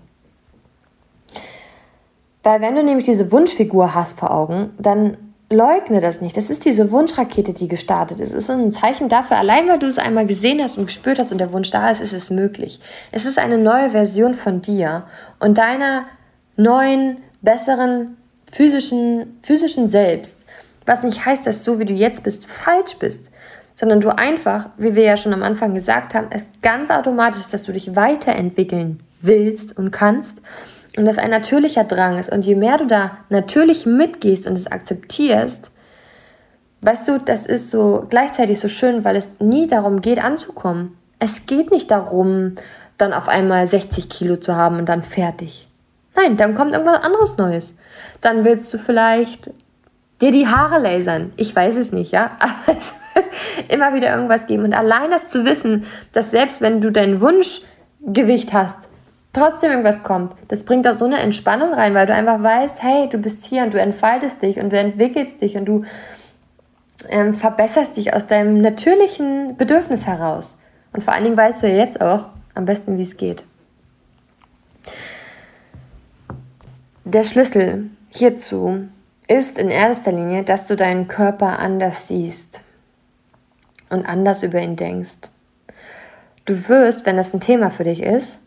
Weil 2.43 2.63
wenn 2.63 2.75
du 2.75 2.83
nämlich 2.83 3.05
diese 3.05 3.31
Wunschfigur 3.31 3.95
hast 3.95 4.19
vor 4.19 4.31
Augen, 4.31 4.73
dann 4.79 5.34
leugne 5.51 6.01
das 6.01 6.21
nicht. 6.21 6.37
Das 6.37 6.51
ist 6.51 6.65
diese 6.65 6.91
Wunschrakete, 6.91 7.53
die 7.53 7.69
gestartet 7.69 8.21
ist. 8.21 8.33
Es 8.33 8.49
ist 8.49 8.51
ein 8.51 8.73
Zeichen 8.73 9.09
dafür, 9.09 9.37
allein 9.37 9.69
weil 9.69 9.79
du 9.79 9.87
es 9.87 9.99
einmal 9.99 10.27
gesehen 10.27 10.63
hast 10.63 10.79
und 10.79 10.87
gespürt 10.87 11.19
hast 11.19 11.33
und 11.33 11.39
der 11.39 11.53
Wunsch 11.53 11.71
da 11.71 11.91
ist, 11.91 12.01
ist 12.01 12.13
es 12.13 12.31
möglich. 12.31 12.81
Es 13.13 13.27
ist 13.27 13.39
eine 13.39 13.59
neue 13.59 13.91
Version 13.91 14.35
von 14.35 14.61
dir 14.61 15.05
und 15.39 15.59
deiner 15.59 16.07
neuen, 16.57 17.19
besseren 17.43 18.17
physischen, 18.51 19.39
physischen 19.43 19.89
Selbst. 19.89 20.41
Was 20.87 21.03
nicht 21.03 21.25
heißt, 21.25 21.47
dass 21.47 21.65
so 21.65 21.79
wie 21.79 21.85
du 21.85 21.93
jetzt 21.93 22.23
bist, 22.23 22.47
falsch 22.47 22.97
bist, 22.99 23.31
sondern 23.75 24.01
du 24.01 24.17
einfach, 24.17 24.71
wie 24.79 24.95
wir 24.95 25.03
ja 25.03 25.17
schon 25.17 25.33
am 25.33 25.43
Anfang 25.43 25.75
gesagt 25.75 26.15
haben, 26.15 26.29
es 26.31 26.47
ganz 26.63 26.91
automatisch 26.91 27.49
dass 27.51 27.65
du 27.65 27.73
dich 27.73 27.97
weiterentwickeln 27.97 29.03
willst 29.21 29.77
und 29.77 29.91
kannst 29.91 30.41
und 30.97 31.05
das 31.05 31.19
ein 31.19 31.31
natürlicher 31.31 31.85
Drang 31.85 32.19
ist. 32.19 32.33
Und 32.33 32.47
je 32.47 32.55
mehr 32.55 32.79
du 32.79 32.87
da 32.87 33.19
natürlich 33.29 33.87
mitgehst 33.87 34.47
und 34.47 34.55
es 34.55 34.67
akzeptierst, 34.67 35.73
weißt 36.83 37.09
du, 37.09 37.19
das 37.19 37.47
ist 37.47 37.71
so 37.71 38.07
gleichzeitig 38.09 38.61
so 38.61 38.69
schön, 38.69 39.05
weil 39.05 39.17
es 39.17 39.41
nie 39.41 39.67
darum 39.67 40.01
geht, 40.01 40.23
anzukommen. 40.23 40.97
Es 41.19 41.47
geht 41.47 41.71
nicht 41.71 41.91
darum, 41.91 42.55
dann 42.99 43.13
auf 43.13 43.29
einmal 43.29 43.67
60 43.67 44.09
Kilo 44.09 44.37
zu 44.37 44.55
haben 44.55 44.79
und 44.79 44.89
dann 44.89 45.03
fertig. 45.03 45.69
Nein, 46.15 46.37
dann 46.37 46.55
kommt 46.55 46.73
irgendwas 46.73 47.03
anderes 47.03 47.37
Neues. 47.39 47.75
Dann 48.21 48.45
willst 48.45 48.73
du 48.73 48.79
vielleicht 48.79 49.51
dir 50.21 50.31
die 50.31 50.47
Haare 50.47 50.79
lasern. 50.79 51.33
Ich 51.37 51.55
weiß 51.55 51.77
es 51.77 51.93
nicht, 51.93 52.13
ja. 52.13 52.33
Aber 52.39 52.77
es 52.79 52.95
wird 53.15 53.29
immer 53.69 53.95
wieder 53.95 54.15
irgendwas 54.15 54.47
geben. 54.47 54.65
Und 54.65 54.75
allein 54.75 55.11
das 55.11 55.29
zu 55.29 55.45
wissen, 55.45 55.87
dass 56.13 56.31
selbst 56.31 56.61
wenn 56.61 56.81
du 56.81 56.93
dein 56.93 57.21
Wunschgewicht 57.21 58.53
hast, 58.53 58.89
trotzdem 59.35 59.71
irgendwas 59.71 60.03
kommt, 60.03 60.35
das 60.49 60.65
bringt 60.65 60.89
auch 60.89 60.97
so 60.97 61.05
eine 61.05 61.19
Entspannung 61.19 61.73
rein, 61.75 61.95
weil 61.95 62.07
du 62.07 62.15
einfach 62.15 62.43
weißt, 62.43 62.83
hey, 62.83 63.09
du 63.09 63.19
bist 63.19 63.45
hier 63.45 63.63
und 63.65 63.75
du 63.75 63.81
entfaltest 63.81 64.41
dich 64.41 64.59
und 64.59 64.73
du 64.73 64.79
entwickelst 64.79 65.41
dich 65.41 65.57
und 65.57 65.67
du 65.67 65.83
ähm, 67.09 67.35
verbesserst 67.35 67.97
dich 67.97 68.15
aus 68.15 68.27
deinem 68.27 68.61
natürlichen 68.61 69.57
Bedürfnis 69.57 70.07
heraus. 70.07 70.57
Und 70.93 71.03
vor 71.03 71.13
allen 71.13 71.25
Dingen 71.25 71.37
weißt 71.37 71.63
du 71.63 71.69
jetzt 71.69 72.01
auch 72.01 72.29
am 72.55 72.65
besten, 72.65 72.97
wie 72.99 73.03
es 73.03 73.17
geht. 73.17 73.45
Der 77.05 77.25
Schlüssel 77.25 77.91
hierzu 78.09 78.89
ist 79.27 79.59
in 79.59 79.69
erster 79.69 80.13
Linie, 80.13 80.43
dass 80.43 80.67
du 80.67 80.77
deinen 80.77 81.09
Körper 81.09 81.59
anders 81.59 82.09
siehst 82.09 82.61
und 83.91 84.07
anders 84.07 84.43
über 84.43 84.61
ihn 84.61 84.77
denkst. 84.77 85.29
Du 86.45 86.69
wirst, 86.69 87.07
wenn 87.07 87.17
das 87.17 87.33
ein 87.35 87.41
Thema 87.41 87.71
für 87.71 87.85
dich 87.85 88.03
ist, 88.03 88.39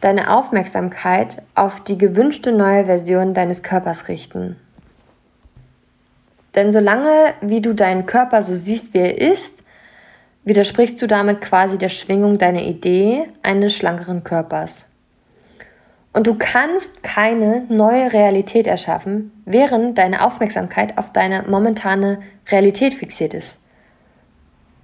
deine 0.00 0.34
Aufmerksamkeit 0.34 1.42
auf 1.54 1.80
die 1.80 1.98
gewünschte 1.98 2.52
neue 2.52 2.86
Version 2.86 3.34
deines 3.34 3.62
Körpers 3.62 4.08
richten. 4.08 4.56
Denn 6.54 6.72
solange 6.72 7.34
wie 7.40 7.60
du 7.60 7.74
deinen 7.74 8.06
Körper 8.06 8.42
so 8.42 8.54
siehst, 8.54 8.92
wie 8.94 8.98
er 8.98 9.18
ist, 9.18 9.52
widersprichst 10.44 11.00
du 11.00 11.06
damit 11.06 11.40
quasi 11.40 11.78
der 11.78 11.90
Schwingung 11.90 12.38
deiner 12.38 12.62
Idee 12.62 13.28
eines 13.42 13.74
schlankeren 13.74 14.24
Körpers. 14.24 14.84
Und 16.12 16.26
du 16.26 16.34
kannst 16.36 17.04
keine 17.04 17.66
neue 17.68 18.12
Realität 18.12 18.66
erschaffen, 18.66 19.30
während 19.44 19.96
deine 19.96 20.24
Aufmerksamkeit 20.24 20.98
auf 20.98 21.12
deine 21.12 21.44
momentane 21.48 22.20
Realität 22.48 22.94
fixiert 22.94 23.32
ist. 23.32 23.59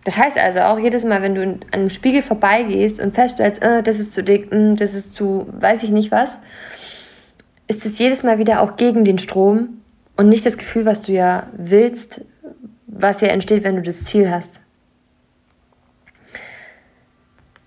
Das 0.06 0.16
heißt 0.16 0.38
also 0.38 0.60
auch 0.60 0.78
jedes 0.78 1.04
Mal, 1.04 1.20
wenn 1.20 1.34
du 1.34 1.42
an 1.42 1.60
einem 1.72 1.90
Spiegel 1.90 2.22
vorbeigehst 2.22 3.00
und 3.00 3.14
feststellst, 3.14 3.62
äh, 3.62 3.82
das 3.82 3.98
ist 3.98 4.14
zu 4.14 4.22
dick, 4.22 4.50
äh, 4.50 4.74
das 4.74 4.94
ist 4.94 5.14
zu 5.14 5.46
weiß 5.52 5.82
ich 5.82 5.90
nicht 5.90 6.10
was, 6.10 6.38
ist 7.66 7.84
es 7.84 7.98
jedes 7.98 8.22
Mal 8.22 8.38
wieder 8.38 8.62
auch 8.62 8.76
gegen 8.76 9.04
den 9.04 9.18
Strom, 9.18 9.82
und 10.16 10.28
nicht 10.28 10.46
das 10.46 10.58
Gefühl, 10.58 10.86
was 10.86 11.02
du 11.02 11.12
ja 11.12 11.46
willst, 11.52 12.22
was 12.86 13.20
ja 13.20 13.28
entsteht, 13.28 13.64
wenn 13.64 13.76
du 13.76 13.82
das 13.82 14.04
Ziel 14.04 14.30
hast. 14.30 14.60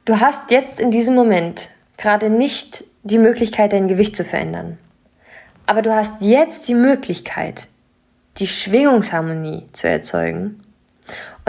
Du 0.05 0.19
hast 0.19 0.49
jetzt 0.49 0.79
in 0.79 0.89
diesem 0.89 1.13
Moment 1.13 1.69
gerade 1.97 2.29
nicht 2.29 2.83
die 3.03 3.19
Möglichkeit, 3.19 3.73
dein 3.73 3.87
Gewicht 3.87 4.15
zu 4.15 4.23
verändern. 4.23 4.79
Aber 5.67 5.83
du 5.83 5.93
hast 5.93 6.21
jetzt 6.21 6.67
die 6.67 6.73
Möglichkeit, 6.73 7.67
die 8.37 8.47
Schwingungsharmonie 8.47 9.67
zu 9.71 9.87
erzeugen. 9.87 10.61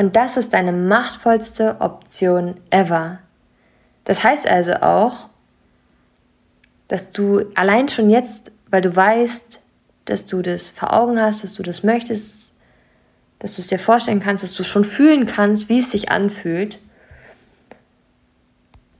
Und 0.00 0.16
das 0.16 0.38
ist 0.38 0.54
deine 0.54 0.72
machtvollste 0.72 1.76
Option 1.80 2.54
ever. 2.70 3.18
Das 4.04 4.24
heißt 4.24 4.48
also 4.48 4.76
auch, 4.76 5.28
dass 6.88 7.12
du 7.12 7.44
allein 7.54 7.90
schon 7.90 8.08
jetzt, 8.08 8.50
weil 8.70 8.80
du 8.80 8.96
weißt, 8.96 9.60
dass 10.06 10.24
du 10.24 10.40
das 10.40 10.70
vor 10.70 10.94
Augen 10.94 11.20
hast, 11.20 11.44
dass 11.44 11.52
du 11.52 11.62
das 11.62 11.82
möchtest, 11.82 12.50
dass 13.40 13.56
du 13.56 13.60
es 13.60 13.68
dir 13.68 13.78
vorstellen 13.78 14.20
kannst, 14.20 14.42
dass 14.42 14.54
du 14.54 14.64
schon 14.64 14.84
fühlen 14.84 15.26
kannst, 15.26 15.68
wie 15.68 15.80
es 15.80 15.90
sich 15.90 16.10
anfühlt, 16.10 16.78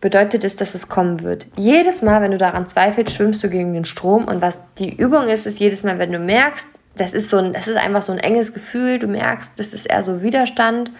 bedeutet 0.02 0.44
es, 0.44 0.54
dass 0.54 0.74
es 0.74 0.90
kommen 0.90 1.22
wird. 1.22 1.46
Jedes 1.56 2.02
Mal, 2.02 2.20
wenn 2.20 2.32
du 2.32 2.36
daran 2.36 2.68
zweifelst, 2.68 3.14
schwimmst 3.14 3.42
du 3.42 3.48
gegen 3.48 3.72
den 3.72 3.86
Strom. 3.86 4.24
Und 4.24 4.42
was 4.42 4.60
die 4.76 4.94
Übung 4.94 5.28
ist, 5.28 5.46
ist 5.46 5.60
jedes 5.60 5.82
Mal, 5.82 5.98
wenn 5.98 6.12
du 6.12 6.18
merkst, 6.18 6.68
das 6.96 7.14
ist, 7.14 7.28
so 7.28 7.38
ein, 7.38 7.52
das 7.52 7.68
ist 7.68 7.76
einfach 7.76 8.02
so 8.02 8.12
ein 8.12 8.18
enges 8.18 8.52
Gefühl, 8.52 8.98
du 8.98 9.06
merkst, 9.06 9.52
das 9.56 9.72
ist 9.72 9.86
eher 9.86 10.02
so 10.02 10.22
Widerstand, 10.22 10.90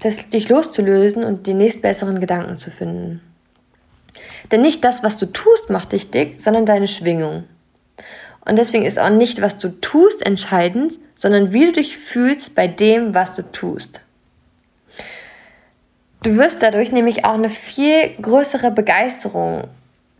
das, 0.00 0.28
dich 0.28 0.48
loszulösen 0.48 1.24
und 1.24 1.46
die 1.46 1.54
nächstbesseren 1.54 2.20
Gedanken 2.20 2.58
zu 2.58 2.70
finden. 2.70 3.20
Denn 4.50 4.62
nicht 4.62 4.82
das, 4.84 5.02
was 5.02 5.16
du 5.16 5.26
tust, 5.26 5.70
macht 5.70 5.92
dich 5.92 6.10
dick, 6.10 6.40
sondern 6.40 6.66
deine 6.66 6.88
Schwingung. 6.88 7.44
Und 8.46 8.56
deswegen 8.56 8.86
ist 8.86 8.98
auch 8.98 9.10
nicht, 9.10 9.42
was 9.42 9.58
du 9.58 9.68
tust, 9.80 10.24
entscheidend, 10.24 10.94
sondern 11.14 11.52
wie 11.52 11.66
du 11.66 11.72
dich 11.72 11.98
fühlst 11.98 12.54
bei 12.54 12.66
dem, 12.66 13.14
was 13.14 13.34
du 13.34 13.42
tust. 13.42 14.00
Du 16.22 16.36
wirst 16.36 16.62
dadurch 16.62 16.92
nämlich 16.92 17.24
auch 17.24 17.34
eine 17.34 17.50
viel 17.50 18.10
größere 18.20 18.70
Begeisterung 18.70 19.68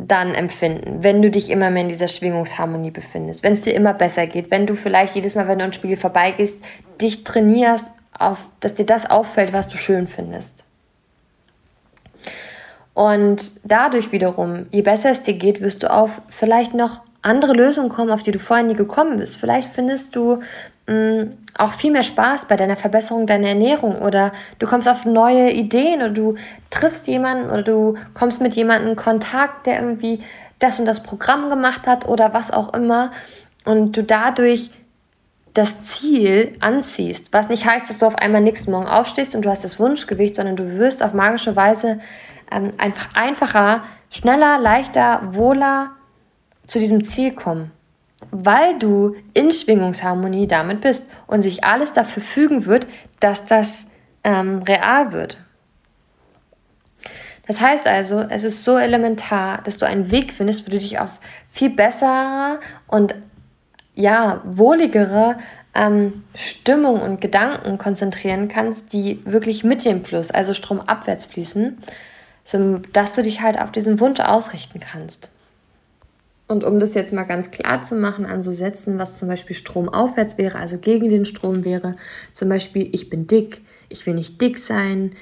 dann 0.07 0.35
empfinden, 0.35 1.03
wenn 1.03 1.23
du 1.23 1.31
dich 1.31 1.51
immer 1.51 1.71
mehr 1.71 1.83
in 1.83 1.89
dieser 1.89 2.09
Schwingungsharmonie 2.09 2.91
befindest, 2.91 3.43
wenn 3.43 3.53
es 3.53 3.61
dir 3.61 3.75
immer 3.75 3.95
besser 3.95 4.27
geht, 4.27 4.51
wenn 4.51 4.67
du 4.67 4.75
vielleicht 4.75 5.15
jedes 5.15 5.35
Mal, 5.35 5.49
wenn 5.49 5.59
du 5.59 5.65
an 5.65 5.73
Spiegel 5.73 5.97
vorbeigehst, 5.97 6.59
dich 7.01 7.25
trainierst, 7.25 7.87
auf, 8.19 8.39
dass 8.61 8.75
dir 8.75 8.87
das 8.87 9.09
auffällt, 9.09 9.53
was 9.53 9.69
du 9.69 9.79
schön 9.79 10.07
findest. 10.07 10.65
Und 12.95 13.55
dadurch 13.65 14.13
wiederum, 14.13 14.65
je 14.71 14.83
besser 14.83 15.11
es 15.11 15.23
dir 15.23 15.35
geht, 15.35 15.61
wirst 15.61 15.83
du 15.83 15.91
auf 15.91 16.21
vielleicht 16.29 16.75
noch 16.75 17.01
andere 17.23 17.53
Lösungen 17.53 17.89
kommen, 17.89 18.11
auf 18.11 18.23
die 18.23 18.33
du 18.33 18.39
vorher 18.39 18.65
nie 18.65 18.75
gekommen 18.75 19.19
bist. 19.19 19.37
Vielleicht 19.37 19.73
findest 19.73 20.17
du 20.17 20.41
mh, 20.87 21.27
auch 21.57 21.73
viel 21.73 21.93
mehr 21.93 22.03
Spaß 22.03 22.47
bei 22.47 22.57
deiner 22.57 22.77
Verbesserung 22.77 23.27
deiner 23.27 23.49
Ernährung 23.49 24.01
oder 24.03 24.33
du 24.59 24.67
kommst 24.67 24.89
auf 24.89 25.05
neue 25.05 25.51
Ideen 25.51 26.01
oder 26.01 26.11
du 26.11 26.37
triffst 26.71 27.07
jemanden 27.07 27.51
oder 27.51 27.63
du 27.63 27.95
kommst 28.15 28.41
mit 28.41 28.55
jemandem 28.55 28.91
in 28.91 28.97
Kontakt, 28.97 29.67
der 29.67 29.81
irgendwie 29.81 30.23
das 30.59 30.79
und 30.79 30.87
das 30.87 31.03
Programm 31.03 31.51
gemacht 31.51 31.87
hat 31.87 32.07
oder 32.07 32.35
was 32.35 32.51
auch 32.51 32.75
immer 32.75 33.13
und 33.65 33.97
du 33.97 34.03
dadurch 34.03 34.71
das 35.55 35.83
Ziel 35.83 36.57
anziehst, 36.61 37.33
was 37.33 37.49
nicht 37.49 37.67
heißt, 37.67 37.91
dass 37.91 37.99
du 37.99 38.07
auf 38.07 38.15
einmal 38.15 38.41
nächsten 38.41 38.71
Morgen 38.71 38.87
aufstehst 38.87 39.35
und 39.35 39.45
du 39.45 39.51
hast 39.51 39.65
das 39.65 39.81
Wunschgewicht, 39.81 40.37
sondern 40.37 40.57
du 40.57 40.79
wirst 40.79 41.03
auf 41.03 41.13
magische 41.13 41.57
Weise 41.57 41.99
ähm, 42.53 42.73
einfach 42.79 43.09
einfacher, 43.15 43.83
schneller, 44.11 44.59
leichter, 44.59 45.23
wohler 45.33 45.91
zu 46.71 46.79
diesem 46.79 47.05
Ziel 47.05 47.33
kommen 47.33 47.73
weil 48.31 48.79
du 48.79 49.17
in 49.35 49.53
Schwingungsharmonie 49.53 50.47
damit 50.47 50.81
bist 50.81 51.05
und 51.27 51.43
sich 51.43 51.65
alles 51.65 51.93
dafür 51.93 52.23
fügen 52.23 52.67
wird, 52.67 52.87
dass 53.19 53.45
das 53.45 53.85
ähm, 54.25 54.63
real 54.63 55.13
wird. 55.13 55.39
Das 57.47 57.61
heißt 57.61 57.87
also, 57.87 58.21
es 58.21 58.45
ist 58.45 58.63
so 58.63 58.79
elementar, 58.79 59.61
dass 59.65 59.79
du 59.79 59.87
einen 59.87 60.11
Weg 60.11 60.33
findest, 60.33 60.67
wo 60.67 60.71
du 60.71 60.79
dich 60.79 60.99
auf 61.01 61.19
viel 61.51 61.71
bessere 61.71 62.61
und 62.87 63.15
ja, 63.95 64.41
wohligere 64.45 65.37
ähm, 65.75 66.25
Stimmung 66.35 67.01
und 67.01 67.21
Gedanken 67.21 67.79
konzentrieren 67.79 68.49
kannst, 68.49 68.93
die 68.93 69.21
wirklich 69.25 69.65
mit 69.65 69.85
dem 69.85 70.05
Fluss, 70.05 70.31
also 70.31 70.55
stromabwärts 70.55 71.27
fließen, 71.27 71.79
so, 72.45 72.79
dass 72.93 73.15
du 73.15 73.23
dich 73.23 73.41
halt 73.41 73.61
auf 73.61 73.73
diesen 73.73 73.99
Wunsch 73.99 74.21
ausrichten 74.21 74.79
kannst. 74.79 75.31
Und 76.51 76.65
um 76.65 76.81
das 76.81 76.95
jetzt 76.95 77.13
mal 77.13 77.23
ganz 77.23 77.53
klar 77.53 77.83
zu 77.83 77.95
machen 77.95 78.27
an 78.27 78.43
so 78.43 78.51
Sätzen, 78.51 78.99
was 78.99 79.17
zum 79.17 79.29
Beispiel 79.29 79.55
stromaufwärts 79.55 80.37
wäre, 80.37 80.59
also 80.59 80.79
gegen 80.79 81.09
den 81.09 81.25
Strom 81.25 81.65
wäre, 81.65 81.95
zum 82.33 82.49
Beispiel, 82.49 82.89
ich 82.93 83.09
bin 83.09 83.29
dick, 83.29 83.63
ich 83.89 84.05
will 84.05 84.15
nicht 84.15 84.41
dick 84.41 84.59
sein, 84.59 85.13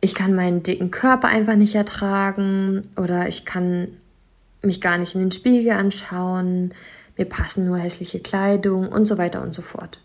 ich 0.00 0.14
kann 0.14 0.34
meinen 0.34 0.62
dicken 0.62 0.90
Körper 0.90 1.28
einfach 1.28 1.56
nicht 1.56 1.74
ertragen 1.74 2.80
oder 2.96 3.28
ich 3.28 3.44
kann 3.44 3.88
mich 4.62 4.80
gar 4.80 4.96
nicht 4.96 5.14
in 5.14 5.20
den 5.20 5.32
Spiegel 5.32 5.72
anschauen, 5.72 6.72
mir 7.18 7.26
passen 7.26 7.66
nur 7.66 7.76
hässliche 7.76 8.20
Kleidung 8.20 8.88
und 8.88 9.04
so 9.04 9.18
weiter 9.18 9.42
und 9.42 9.54
so 9.54 9.60
fort. 9.60 10.00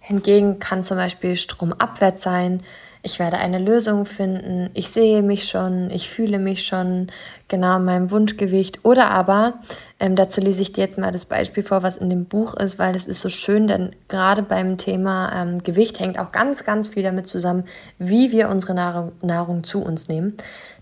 Hingegen 0.00 0.58
kann 0.58 0.84
zum 0.84 0.96
Beispiel 0.96 1.36
stromabwärts 1.36 2.22
sein, 2.22 2.62
ich 3.04 3.18
werde 3.18 3.38
eine 3.38 3.58
Lösung 3.58 4.06
finden, 4.06 4.70
ich 4.74 4.88
sehe 4.88 5.22
mich 5.22 5.48
schon, 5.48 5.90
ich 5.90 6.08
fühle 6.08 6.38
mich 6.38 6.64
schon 6.64 7.08
genau 7.48 7.78
in 7.78 7.84
meinem 7.84 8.10
Wunschgewicht. 8.12 8.84
Oder 8.84 9.10
aber, 9.10 9.54
ähm, 9.98 10.14
dazu 10.14 10.40
lese 10.40 10.62
ich 10.62 10.72
dir 10.72 10.84
jetzt 10.84 10.98
mal 10.98 11.10
das 11.10 11.24
Beispiel 11.24 11.64
vor, 11.64 11.82
was 11.82 11.96
in 11.96 12.10
dem 12.10 12.26
Buch 12.26 12.54
ist, 12.54 12.78
weil 12.78 12.92
das 12.92 13.08
ist 13.08 13.20
so 13.20 13.28
schön, 13.28 13.66
denn 13.66 13.96
gerade 14.06 14.42
beim 14.42 14.78
Thema 14.78 15.32
ähm, 15.34 15.64
Gewicht 15.64 15.98
hängt 15.98 16.16
auch 16.18 16.30
ganz, 16.30 16.62
ganz 16.62 16.88
viel 16.88 17.02
damit 17.02 17.26
zusammen, 17.26 17.64
wie 17.98 18.30
wir 18.30 18.48
unsere 18.48 18.74
Nahrung, 18.74 19.12
Nahrung 19.20 19.64
zu 19.64 19.82
uns 19.82 20.06
nehmen. 20.06 20.36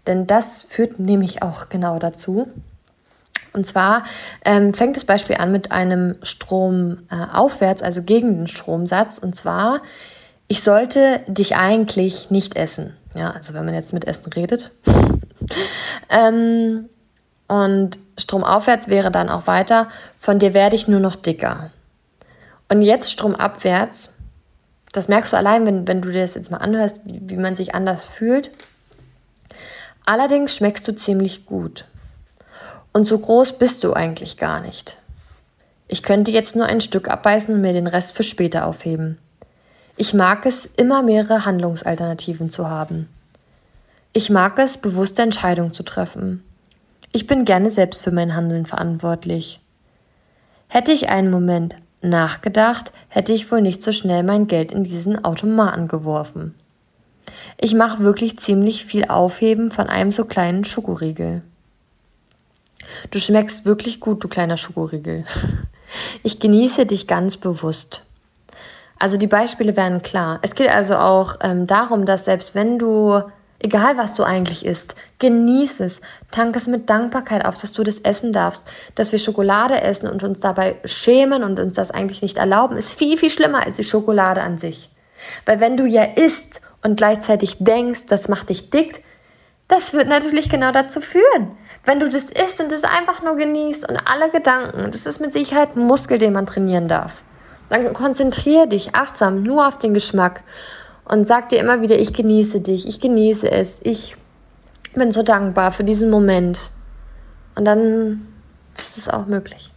Denn 0.07 0.27
das 0.27 0.65
führt 0.65 0.99
nämlich 0.99 1.43
auch 1.43 1.71
genau 1.71 1.99
dazu. 1.99 2.49
Und 3.55 3.67
zwar 3.67 4.05
ähm, 4.45 4.75
fängt 4.75 4.97
das 4.97 5.07
Beispiel 5.07 5.37
an 5.37 5.53
mit 5.53 5.73
einem 5.73 6.17
Strom 6.23 6.99
äh, 7.11 7.17
aufwärts, 7.35 7.83
also 7.83 8.03
gegen 8.03 8.37
den 8.37 8.47
Stromsatz. 8.47 9.19
Und 9.19 9.35
zwar 9.35 9.81
ich 10.51 10.65
sollte 10.65 11.21
dich 11.29 11.55
eigentlich 11.55 12.33
nicht 12.33 12.57
essen. 12.57 12.97
Ja, 13.15 13.31
also 13.31 13.55
wenn 13.55 13.65
man 13.65 13.75
jetzt 13.75 13.93
mit 13.93 14.05
Essen 14.09 14.33
redet. 14.33 14.73
ähm, 16.11 16.89
und 17.47 17.99
stromaufwärts 18.19 18.89
wäre 18.89 19.13
dann 19.13 19.29
auch 19.29 19.47
weiter, 19.47 19.89
von 20.19 20.41
dir 20.41 20.53
werde 20.53 20.75
ich 20.75 20.89
nur 20.89 20.99
noch 20.99 21.15
dicker. 21.15 21.71
Und 22.69 22.83
jetzt 22.83 23.13
stromabwärts, 23.13 24.17
das 24.91 25.07
merkst 25.07 25.33
du 25.33 25.37
allein, 25.37 25.67
wenn, 25.67 25.87
wenn 25.87 26.03
du 26.03 26.11
dir 26.11 26.23
das 26.23 26.35
jetzt 26.35 26.51
mal 26.51 26.59
anhörst, 26.59 26.97
wie, 27.05 27.21
wie 27.23 27.37
man 27.37 27.55
sich 27.55 27.77
anders 27.77 28.07
fühlt. 28.07 28.51
Allerdings 30.05 30.57
schmeckst 30.57 30.87
du 30.89 30.97
ziemlich 30.97 31.47
gut. 31.47 31.85
Und 32.93 33.05
so 33.05 33.21
groß 33.21 33.53
bist 33.53 33.85
du 33.85 33.93
eigentlich 33.93 34.37
gar 34.37 34.61
nicht. 34.61 34.99
Ich 35.87 36.03
könnte 36.03 36.33
jetzt 36.33 36.57
nur 36.57 36.67
ein 36.67 36.81
Stück 36.81 37.09
abbeißen 37.09 37.55
und 37.55 37.61
mir 37.61 37.73
den 37.73 37.87
Rest 37.87 38.17
für 38.17 38.25
später 38.25 38.67
aufheben. 38.67 39.19
Ich 40.01 40.15
mag 40.15 40.47
es, 40.47 40.65
immer 40.79 41.03
mehrere 41.03 41.45
Handlungsalternativen 41.45 42.49
zu 42.49 42.71
haben. 42.71 43.07
Ich 44.15 44.31
mag 44.31 44.59
es, 44.59 44.79
bewusste 44.79 45.21
Entscheidungen 45.21 45.75
zu 45.75 45.83
treffen. 45.83 46.43
Ich 47.13 47.27
bin 47.27 47.45
gerne 47.45 47.71
selbst 47.71 48.01
für 48.01 48.11
mein 48.11 48.35
Handeln 48.35 48.65
verantwortlich. 48.65 49.61
Hätte 50.69 50.91
ich 50.91 51.11
einen 51.11 51.31
Moment 51.31 51.77
nachgedacht, 52.01 52.95
hätte 53.09 53.35
ich 53.35 53.53
wohl 53.53 53.61
nicht 53.61 53.83
so 53.83 53.93
schnell 53.93 54.23
mein 54.23 54.47
Geld 54.47 54.73
in 54.73 54.85
diesen 54.85 55.23
Automaten 55.23 55.87
geworfen. 55.87 56.55
Ich 57.59 57.75
mache 57.75 58.03
wirklich 58.03 58.39
ziemlich 58.39 58.87
viel 58.87 59.05
Aufheben 59.05 59.71
von 59.71 59.87
einem 59.89 60.13
so 60.13 60.25
kleinen 60.25 60.65
Schokoriegel. 60.65 61.43
Du 63.11 63.21
schmeckst 63.21 63.67
wirklich 63.67 64.01
gut, 64.01 64.25
du 64.25 64.29
kleiner 64.29 64.57
Schokoriegel. 64.57 65.27
Ich 66.23 66.39
genieße 66.39 66.87
dich 66.87 67.09
ganz 67.09 67.37
bewusst. 67.37 68.05
Also 69.01 69.17
die 69.17 69.27
Beispiele 69.27 69.77
werden 69.79 70.03
klar. 70.03 70.39
Es 70.43 70.55
geht 70.55 70.69
also 70.69 70.95
auch 70.97 71.37
ähm, 71.41 71.67
darum, 71.67 72.05
dass 72.05 72.27
selbst 72.27 72.55
wenn 72.55 72.79
du, 72.79 73.23
egal 73.59 73.97
was 73.97 74.13
du 74.13 74.25
eigentlich 74.25 74.67
isst, 74.67 74.95
genieß 75.19 75.81
es, 75.81 76.03
tank 76.31 76.55
es 76.55 76.67
mit 76.67 76.91
Dankbarkeit 76.91 77.47
auf, 77.47 77.59
dass 77.59 77.73
du 77.73 77.83
das 77.83 77.99
essen 78.01 78.31
darfst. 78.31 78.69
Dass 78.97 79.11
wir 79.11 79.19
Schokolade 79.19 79.81
essen 79.81 80.07
und 80.07 80.23
uns 80.23 80.41
dabei 80.41 80.77
schämen 80.85 81.43
und 81.43 81.59
uns 81.59 81.77
das 81.77 81.91
eigentlich 81.91 82.21
nicht 82.21 82.37
erlauben, 82.37 82.77
ist 82.77 82.93
viel, 82.93 83.17
viel 83.17 83.31
schlimmer 83.31 83.65
als 83.65 83.77
die 83.77 83.85
Schokolade 83.85 84.43
an 84.43 84.59
sich. 84.59 84.91
Weil 85.47 85.61
wenn 85.61 85.79
du 85.79 85.87
ja 85.87 86.05
isst 86.05 86.61
und 86.83 86.99
gleichzeitig 86.99 87.57
denkst, 87.59 88.05
das 88.07 88.29
macht 88.29 88.51
dich 88.51 88.69
dick, 88.69 89.03
das 89.67 89.95
wird 89.95 90.09
natürlich 90.09 90.51
genau 90.51 90.73
dazu 90.73 91.01
führen. 91.01 91.57
Wenn 91.87 92.01
du 92.01 92.11
das 92.11 92.25
isst 92.25 92.61
und 92.61 92.71
das 92.71 92.85
einfach 92.85 93.23
nur 93.23 93.37
genießt 93.37 93.89
und 93.89 93.97
alle 94.07 94.31
Gedanken, 94.31 94.91
das 94.91 95.07
ist 95.07 95.21
mit 95.21 95.33
Sicherheit 95.33 95.75
ein 95.75 95.87
Muskel, 95.87 96.19
den 96.19 96.35
man 96.35 96.45
trainieren 96.45 96.87
darf. 96.87 97.23
Dann 97.71 97.93
konzentriere 97.93 98.69
dich 98.69 98.95
achtsam 98.95 99.43
nur 99.43 99.67
auf 99.67 99.79
den 99.79 99.95
Geschmack 99.95 100.43
und 101.05 101.27
sag 101.27 101.49
dir 101.49 101.61
immer 101.61 101.81
wieder, 101.81 101.99
ich 101.99 102.13
genieße 102.13 102.61
dich, 102.61 102.87
ich 102.87 103.01
genieße 103.01 103.51
es, 103.51 103.81
ich 103.83 104.17
bin 104.95 105.13
so 105.13 105.23
dankbar 105.23 105.73
für 105.73 105.85
diesen 105.85 106.11
Moment. 106.11 106.71
Und 107.55 107.65
dann 107.65 108.27
ist 108.77 108.99
es 108.99 109.09
auch 109.09 109.27
möglich. 109.27 109.73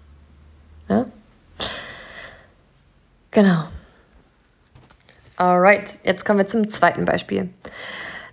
Ja? 0.90 1.06
Genau. 3.32 3.64
Alright, 5.36 5.98
jetzt 6.04 6.26
kommen 6.26 6.40
wir 6.40 6.48
zum 6.48 6.70
zweiten 6.70 7.06
Beispiel. 7.06 7.50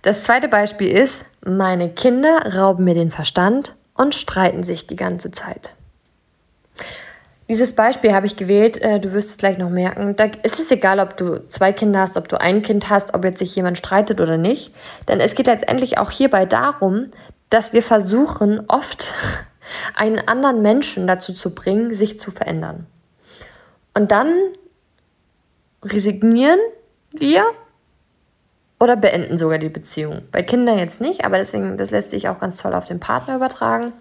Das 0.01 0.23
zweite 0.23 0.47
Beispiel 0.47 0.89
ist, 0.89 1.25
meine 1.45 1.89
Kinder 1.89 2.55
rauben 2.55 2.83
mir 2.83 2.95
den 2.95 3.11
Verstand 3.11 3.75
und 3.93 4.15
streiten 4.15 4.63
sich 4.63 4.87
die 4.87 4.95
ganze 4.95 5.29
Zeit. 5.31 5.75
Dieses 7.51 7.75
Beispiel 7.75 8.13
habe 8.13 8.27
ich 8.27 8.37
gewählt, 8.37 8.81
äh, 8.81 8.97
du 9.01 9.11
wirst 9.11 9.31
es 9.31 9.35
gleich 9.35 9.57
noch 9.57 9.69
merken. 9.69 10.15
Da 10.15 10.29
ist 10.41 10.57
es 10.57 10.71
egal, 10.71 11.01
ob 11.01 11.17
du 11.17 11.45
zwei 11.49 11.73
Kinder 11.73 11.99
hast, 11.99 12.15
ob 12.15 12.29
du 12.29 12.39
ein 12.39 12.61
Kind 12.61 12.89
hast, 12.89 13.13
ob 13.13 13.25
jetzt 13.25 13.39
sich 13.39 13.53
jemand 13.53 13.77
streitet 13.77 14.21
oder 14.21 14.37
nicht. 14.37 14.73
Denn 15.09 15.19
es 15.19 15.35
geht 15.35 15.47
letztendlich 15.47 15.97
auch 15.97 16.11
hierbei 16.11 16.45
darum, 16.45 17.11
dass 17.49 17.73
wir 17.73 17.83
versuchen, 17.83 18.63
oft 18.69 19.13
einen 19.95 20.25
anderen 20.29 20.61
Menschen 20.61 21.07
dazu 21.07 21.33
zu 21.33 21.53
bringen, 21.53 21.93
sich 21.93 22.17
zu 22.17 22.31
verändern. 22.31 22.87
Und 23.93 24.13
dann 24.13 24.31
resignieren 25.83 26.59
wir 27.11 27.43
oder 28.79 28.95
beenden 28.95 29.37
sogar 29.37 29.57
die 29.57 29.67
Beziehung. 29.67 30.21
Bei 30.31 30.41
Kindern 30.41 30.79
jetzt 30.79 31.01
nicht, 31.01 31.25
aber 31.25 31.37
deswegen, 31.37 31.75
das 31.75 31.91
lässt 31.91 32.11
sich 32.11 32.29
auch 32.29 32.39
ganz 32.39 32.55
toll 32.55 32.73
auf 32.73 32.85
den 32.85 33.01
Partner 33.01 33.35
übertragen. 33.35 33.91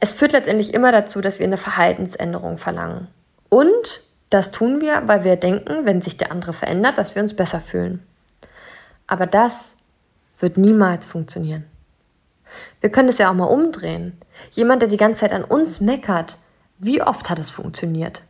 Es 0.00 0.12
führt 0.12 0.32
letztendlich 0.32 0.74
immer 0.74 0.92
dazu, 0.92 1.20
dass 1.20 1.38
wir 1.38 1.46
eine 1.46 1.56
Verhaltensänderung 1.56 2.58
verlangen. 2.58 3.08
Und 3.48 4.02
das 4.30 4.50
tun 4.50 4.80
wir, 4.80 5.02
weil 5.06 5.24
wir 5.24 5.36
denken, 5.36 5.86
wenn 5.86 6.00
sich 6.00 6.16
der 6.16 6.32
andere 6.32 6.52
verändert, 6.52 6.98
dass 6.98 7.14
wir 7.14 7.22
uns 7.22 7.34
besser 7.34 7.60
fühlen. 7.60 8.04
Aber 9.06 9.26
das 9.26 9.72
wird 10.40 10.56
niemals 10.56 11.06
funktionieren. 11.06 11.64
Wir 12.80 12.90
können 12.90 13.08
es 13.08 13.18
ja 13.18 13.30
auch 13.30 13.34
mal 13.34 13.44
umdrehen. 13.44 14.18
Jemand, 14.50 14.82
der 14.82 14.88
die 14.88 14.96
ganze 14.96 15.20
Zeit 15.20 15.32
an 15.32 15.44
uns 15.44 15.80
meckert, 15.80 16.38
wie 16.78 17.02
oft 17.02 17.30
hat 17.30 17.38
es 17.38 17.50
funktioniert? 17.50 18.22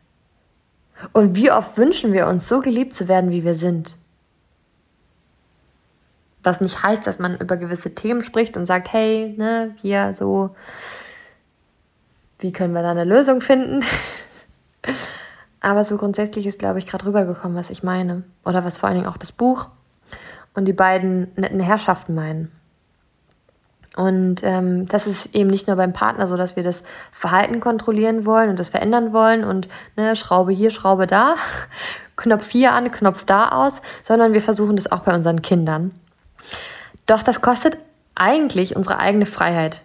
Und 1.12 1.34
wie 1.34 1.50
oft 1.50 1.76
wünschen 1.76 2.12
wir 2.12 2.26
uns, 2.26 2.48
so 2.48 2.60
geliebt 2.60 2.94
zu 2.94 3.08
werden, 3.08 3.30
wie 3.30 3.44
wir 3.44 3.54
sind? 3.54 3.96
Was 6.42 6.60
nicht 6.60 6.82
heißt, 6.82 7.06
dass 7.06 7.18
man 7.18 7.38
über 7.38 7.56
gewisse 7.56 7.94
Themen 7.94 8.22
spricht 8.22 8.56
und 8.56 8.66
sagt, 8.66 8.92
hey, 8.92 9.34
ne, 9.38 9.74
hier 9.80 10.12
so, 10.12 10.54
wie 12.45 12.53
können 12.53 12.74
wir 12.74 12.82
da 12.82 12.90
eine 12.90 13.05
Lösung 13.05 13.40
finden? 13.40 13.82
Aber 15.61 15.82
so 15.84 15.97
grundsätzlich 15.97 16.47
ist, 16.47 16.59
glaube 16.59 16.78
ich, 16.78 16.86
gerade 16.86 17.07
rübergekommen, 17.07 17.57
was 17.57 17.70
ich 17.70 17.82
meine. 17.82 18.22
Oder 18.45 18.64
was 18.64 18.76
vor 18.76 18.88
allen 18.88 18.99
Dingen 18.99 19.09
auch 19.09 19.16
das 19.16 19.32
Buch 19.32 19.68
und 20.53 20.66
die 20.66 20.74
beiden 20.74 21.32
netten 21.36 21.59
Herrschaften 21.59 22.14
meinen. 22.14 22.53
Und 23.97 24.42
ähm, 24.42 24.86
das 24.88 25.07
ist 25.07 25.34
eben 25.34 25.49
nicht 25.49 25.68
nur 25.68 25.76
beim 25.76 25.95
Partner 25.95 26.26
so, 26.26 26.36
dass 26.36 26.55
wir 26.55 26.62
das 26.62 26.82
Verhalten 27.12 27.61
kontrollieren 27.61 28.26
wollen 28.26 28.51
und 28.51 28.59
das 28.59 28.68
verändern 28.68 29.14
wollen 29.14 29.42
und 29.42 29.68
ne, 29.97 30.14
Schraube 30.14 30.53
hier, 30.53 30.70
Schraube 30.70 31.07
da, 31.07 31.36
Knopf 32.16 32.51
hier 32.51 32.72
an, 32.72 32.92
Knopf 32.92 33.24
da 33.24 33.49
aus, 33.49 33.80
sondern 34.03 34.34
wir 34.34 34.42
versuchen 34.42 34.76
das 34.76 34.92
auch 34.92 35.01
bei 35.01 35.14
unseren 35.14 35.40
Kindern. 35.40 35.92
Doch 37.07 37.22
das 37.22 37.40
kostet 37.40 37.78
eigentlich 38.14 38.76
unsere 38.76 38.99
eigene 38.99 39.26
Freiheit. 39.26 39.80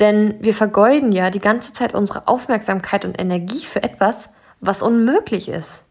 Denn 0.00 0.36
wir 0.40 0.54
vergeuden 0.54 1.12
ja 1.12 1.30
die 1.30 1.40
ganze 1.40 1.72
Zeit 1.72 1.94
unsere 1.94 2.26
Aufmerksamkeit 2.28 3.04
und 3.04 3.20
Energie 3.20 3.64
für 3.64 3.82
etwas, 3.82 4.28
was 4.60 4.82
unmöglich 4.82 5.48
ist. 5.48 5.84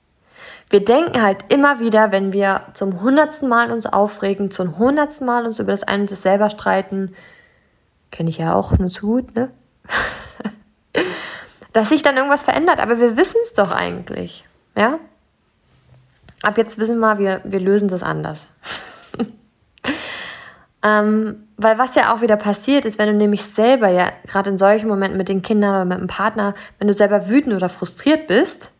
Wir 0.69 0.83
denken 0.83 1.21
halt 1.21 1.43
immer 1.49 1.79
wieder, 1.81 2.13
wenn 2.13 2.31
wir 2.31 2.61
zum 2.73 3.01
hundertsten 3.01 3.49
Mal 3.49 3.71
uns 3.71 3.85
aufregen, 3.85 4.51
zum 4.51 4.77
hundertsten 4.77 5.27
Mal 5.27 5.45
uns 5.45 5.59
über 5.59 5.71
das 5.71 5.83
eine 5.83 6.03
und 6.03 6.11
das 6.11 6.21
selber 6.21 6.49
streiten, 6.49 7.13
kenne 8.09 8.29
ich 8.29 8.37
ja 8.37 8.55
auch 8.55 8.77
nur 8.77 8.89
zu 8.89 9.07
gut, 9.07 9.35
ne? 9.35 9.51
Dass 11.73 11.89
sich 11.89 12.03
dann 12.03 12.15
irgendwas 12.15 12.43
verändert, 12.43 12.79
aber 12.79 12.99
wir 12.99 13.17
wissen 13.17 13.39
es 13.43 13.53
doch 13.53 13.71
eigentlich, 13.71 14.45
ja? 14.77 14.99
Ab 16.41 16.57
jetzt 16.57 16.79
wissen 16.79 16.99
wir, 16.99 17.19
wir, 17.19 17.41
wir 17.43 17.59
lösen 17.59 17.89
das 17.89 18.01
anders. 18.01 18.47
ähm, 20.83 21.47
weil 21.63 21.77
was 21.77 21.95
ja 21.95 22.13
auch 22.13 22.21
wieder 22.21 22.37
passiert 22.37 22.85
ist, 22.85 22.97
wenn 22.97 23.07
du 23.07 23.13
nämlich 23.13 23.43
selber 23.43 23.89
ja 23.89 24.11
gerade 24.25 24.49
in 24.49 24.57
solchen 24.57 24.87
Momenten 24.87 25.17
mit 25.17 25.29
den 25.29 25.41
Kindern 25.41 25.75
oder 25.75 25.85
mit 25.85 25.99
dem 25.99 26.07
Partner, 26.07 26.53
wenn 26.79 26.87
du 26.87 26.93
selber 26.93 27.27
wütend 27.29 27.55
oder 27.55 27.69
frustriert 27.69 28.27
bist, 28.27 28.71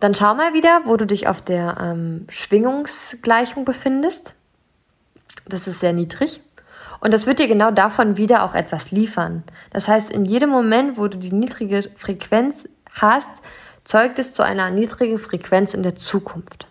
dann 0.00 0.14
schau 0.14 0.34
mal 0.34 0.52
wieder, 0.52 0.82
wo 0.84 0.96
du 0.96 1.06
dich 1.06 1.28
auf 1.28 1.40
der 1.40 1.76
ähm, 1.80 2.26
Schwingungsgleichung 2.28 3.64
befindest. 3.64 4.34
Das 5.46 5.66
ist 5.66 5.80
sehr 5.80 5.92
niedrig. 5.92 6.40
Und 7.00 7.12
das 7.12 7.26
wird 7.26 7.38
dir 7.38 7.48
genau 7.48 7.70
davon 7.70 8.16
wieder 8.16 8.44
auch 8.44 8.54
etwas 8.54 8.90
liefern. 8.90 9.44
Das 9.70 9.88
heißt, 9.88 10.10
in 10.10 10.24
jedem 10.24 10.50
Moment, 10.50 10.96
wo 10.96 11.08
du 11.08 11.18
die 11.18 11.32
niedrige 11.32 11.82
Frequenz 11.96 12.68
hast, 12.92 13.30
zeugt 13.84 14.18
es 14.18 14.34
zu 14.34 14.42
einer 14.42 14.70
niedrigen 14.70 15.18
Frequenz 15.18 15.74
in 15.74 15.82
der 15.82 15.96
Zukunft. 15.96 16.66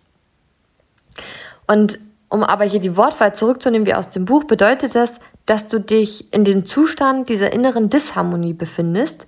Und 1.68 2.00
um 2.34 2.43
aber 2.43 2.63
hier 2.63 2.79
die 2.79 2.97
Wortwahl 2.97 3.36
zurückzunehmen 3.36 3.86
wie 3.86 3.93
aus 3.93 4.09
dem 4.09 4.25
Buch, 4.25 4.45
bedeutet 4.45 4.95
das, 4.95 5.19
dass 5.45 5.67
du 5.67 5.79
dich 5.79 6.34
in 6.34 6.43
dem 6.43 6.65
Zustand 6.65 7.29
dieser 7.29 7.53
inneren 7.53 7.91
Disharmonie 7.91 8.53
befindest 8.53 9.27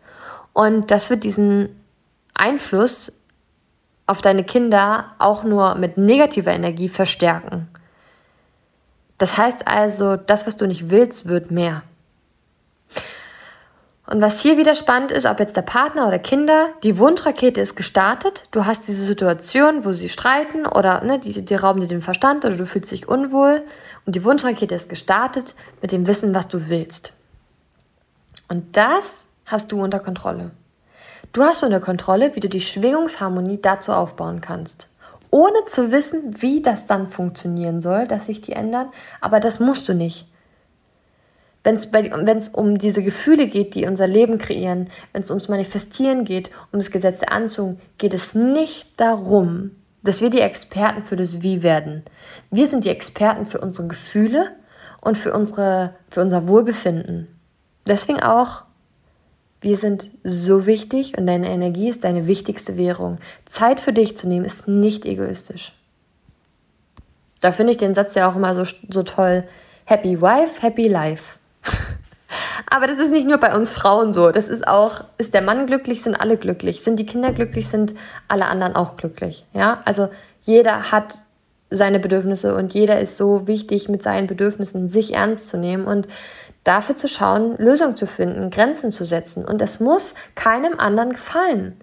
und 0.53 0.89
das 0.89 1.11
wird 1.11 1.23
diesen 1.23 1.69
Einfluss 2.33 3.11
auf 4.07 4.23
deine 4.23 4.43
Kinder 4.43 5.11
auch 5.19 5.43
nur 5.43 5.75
mit 5.75 5.99
negativer 5.99 6.51
Energie 6.51 6.89
verstärken. 6.89 7.67
Das 9.19 9.37
heißt 9.37 9.67
also, 9.67 10.15
das, 10.15 10.47
was 10.47 10.57
du 10.57 10.65
nicht 10.65 10.89
willst, 10.89 11.27
wird 11.27 11.51
mehr. 11.51 11.83
Und 14.07 14.21
was 14.21 14.41
hier 14.41 14.57
wieder 14.57 14.75
spannend 14.75 15.11
ist, 15.11 15.25
ob 15.25 15.39
jetzt 15.39 15.57
der 15.57 15.63
Partner 15.63 16.07
oder 16.07 16.19
Kinder, 16.19 16.69
die 16.83 16.99
Wunschrakete 16.99 17.59
ist 17.59 17.75
gestartet, 17.75 18.47
du 18.51 18.65
hast 18.65 18.87
diese 18.87 19.05
Situation, 19.05 19.83
wo 19.83 19.93
sie 19.93 20.09
streiten 20.09 20.67
oder 20.67 21.03
ne, 21.03 21.17
die, 21.17 21.43
die 21.43 21.55
rauben 21.55 21.81
dir 21.81 21.87
den 21.87 22.03
Verstand 22.03 22.45
oder 22.45 22.55
du 22.55 22.67
fühlst 22.67 22.91
dich 22.91 23.07
unwohl 23.07 23.63
und 24.05 24.15
die 24.15 24.23
Wunschrakete 24.23 24.75
ist 24.75 24.89
gestartet 24.89 25.55
mit 25.81 25.91
dem 25.91 26.05
Wissen, 26.05 26.35
was 26.35 26.47
du 26.47 26.69
willst. 26.69 27.13
Und 28.47 28.77
das 28.77 29.25
hast 29.45 29.71
du 29.71 29.81
unter 29.81 29.99
Kontrolle. 29.99 30.51
Du 31.33 31.43
hast 31.43 31.63
unter 31.63 31.79
Kontrolle, 31.79 32.35
wie 32.35 32.39
du 32.39 32.47
die 32.47 32.61
Schwingungsharmonie 32.61 33.59
dazu 33.59 33.91
aufbauen 33.91 34.39
kannst 34.39 34.87
ohne 35.35 35.65
zu 35.67 35.91
wissen, 35.91 36.41
wie 36.41 36.61
das 36.61 36.85
dann 36.85 37.09
funktionieren 37.09 37.81
soll, 37.81 38.07
dass 38.07 38.27
sich 38.27 38.39
die 38.39 38.53
ändern. 38.53 38.87
Aber 39.19 39.41
das 39.41 39.59
musst 39.59 39.89
du 39.89 39.93
nicht. 39.93 40.27
Wenn 41.65 42.37
es 42.37 42.47
um 42.49 42.77
diese 42.77 43.03
Gefühle 43.03 43.47
geht, 43.47 43.75
die 43.75 43.85
unser 43.85 44.07
Leben 44.07 44.37
kreieren, 44.37 44.89
wenn 45.11 45.23
es 45.23 45.29
ums 45.29 45.49
Manifestieren 45.49 46.23
geht, 46.23 46.49
um 46.71 46.79
das 46.79 46.91
Gesetz 46.91 47.19
der 47.19 47.33
Anziehung, 47.33 47.79
geht 47.97 48.13
es 48.13 48.35
nicht 48.35 48.87
darum, 48.97 49.71
dass 50.03 50.21
wir 50.21 50.29
die 50.29 50.39
Experten 50.39 51.03
für 51.03 51.17
das 51.17 51.41
Wie 51.41 51.63
werden. 51.63 52.03
Wir 52.51 52.67
sind 52.67 52.85
die 52.85 52.89
Experten 52.89 53.45
für 53.45 53.59
unsere 53.59 53.89
Gefühle 53.89 54.51
und 55.01 55.17
für, 55.17 55.33
unsere, 55.33 55.95
für 56.09 56.21
unser 56.21 56.47
Wohlbefinden. 56.47 57.27
Deswegen 57.85 58.21
auch 58.21 58.63
wir 59.65 59.77
sind 59.77 60.11
so 60.23 60.67
wichtig 60.67 61.17
und 61.17 61.25
deine 61.25 61.49
Energie 61.49 61.89
ist 61.89 62.03
deine 62.03 62.27
wichtigste 62.27 62.77
Währung. 62.77 63.17
Zeit 63.45 63.79
für 63.79 63.93
dich 63.93 64.15
zu 64.15 64.27
nehmen 64.27 64.45
ist 64.45 64.67
nicht 64.67 65.07
egoistisch. 65.07 65.73
Da 67.41 67.51
finde 67.51 67.71
ich 67.71 67.77
den 67.77 67.95
Satz 67.95 68.13
ja 68.13 68.29
auch 68.29 68.35
immer 68.35 68.53
so, 68.53 68.71
so 68.89 69.01
toll. 69.01 69.43
Happy 69.85 70.21
Wife, 70.21 70.61
Happy 70.61 70.87
Life. 70.87 71.39
Aber 72.69 72.87
das 72.87 72.97
ist 72.97 73.11
nicht 73.11 73.27
nur 73.27 73.37
bei 73.37 73.55
uns 73.55 73.71
Frauen 73.71 74.13
so. 74.13 74.31
Das 74.31 74.47
ist 74.47 74.67
auch, 74.67 75.03
ist 75.17 75.33
der 75.33 75.41
Mann 75.41 75.67
glücklich, 75.67 76.01
sind 76.03 76.19
alle 76.19 76.37
glücklich. 76.37 76.83
Sind 76.83 76.97
die 76.97 77.05
Kinder 77.05 77.31
glücklich, 77.31 77.69
sind 77.69 77.93
alle 78.27 78.47
anderen 78.47 78.75
auch 78.75 78.97
glücklich. 78.97 79.45
Ja, 79.53 79.81
also 79.85 80.09
jeder 80.41 80.91
hat 80.91 81.19
seine 81.69 81.99
Bedürfnisse 81.99 82.55
und 82.55 82.73
jeder 82.73 82.99
ist 82.99 83.17
so 83.17 83.47
wichtig, 83.47 83.89
mit 83.89 84.03
seinen 84.03 84.27
Bedürfnissen 84.27 84.89
sich 84.89 85.13
ernst 85.13 85.49
zu 85.49 85.57
nehmen. 85.57 85.85
Und 85.85 86.07
dafür 86.65 86.95
zu 86.95 87.07
schauen, 87.07 87.55
Lösungen 87.57 87.95
zu 87.95 88.07
finden, 88.07 88.49
Grenzen 88.49 88.91
zu 88.91 89.05
setzen. 89.05 89.45
Und 89.45 89.61
es 89.61 89.79
muss 89.79 90.13
keinem 90.35 90.79
anderen 90.79 91.13
gefallen. 91.13 91.77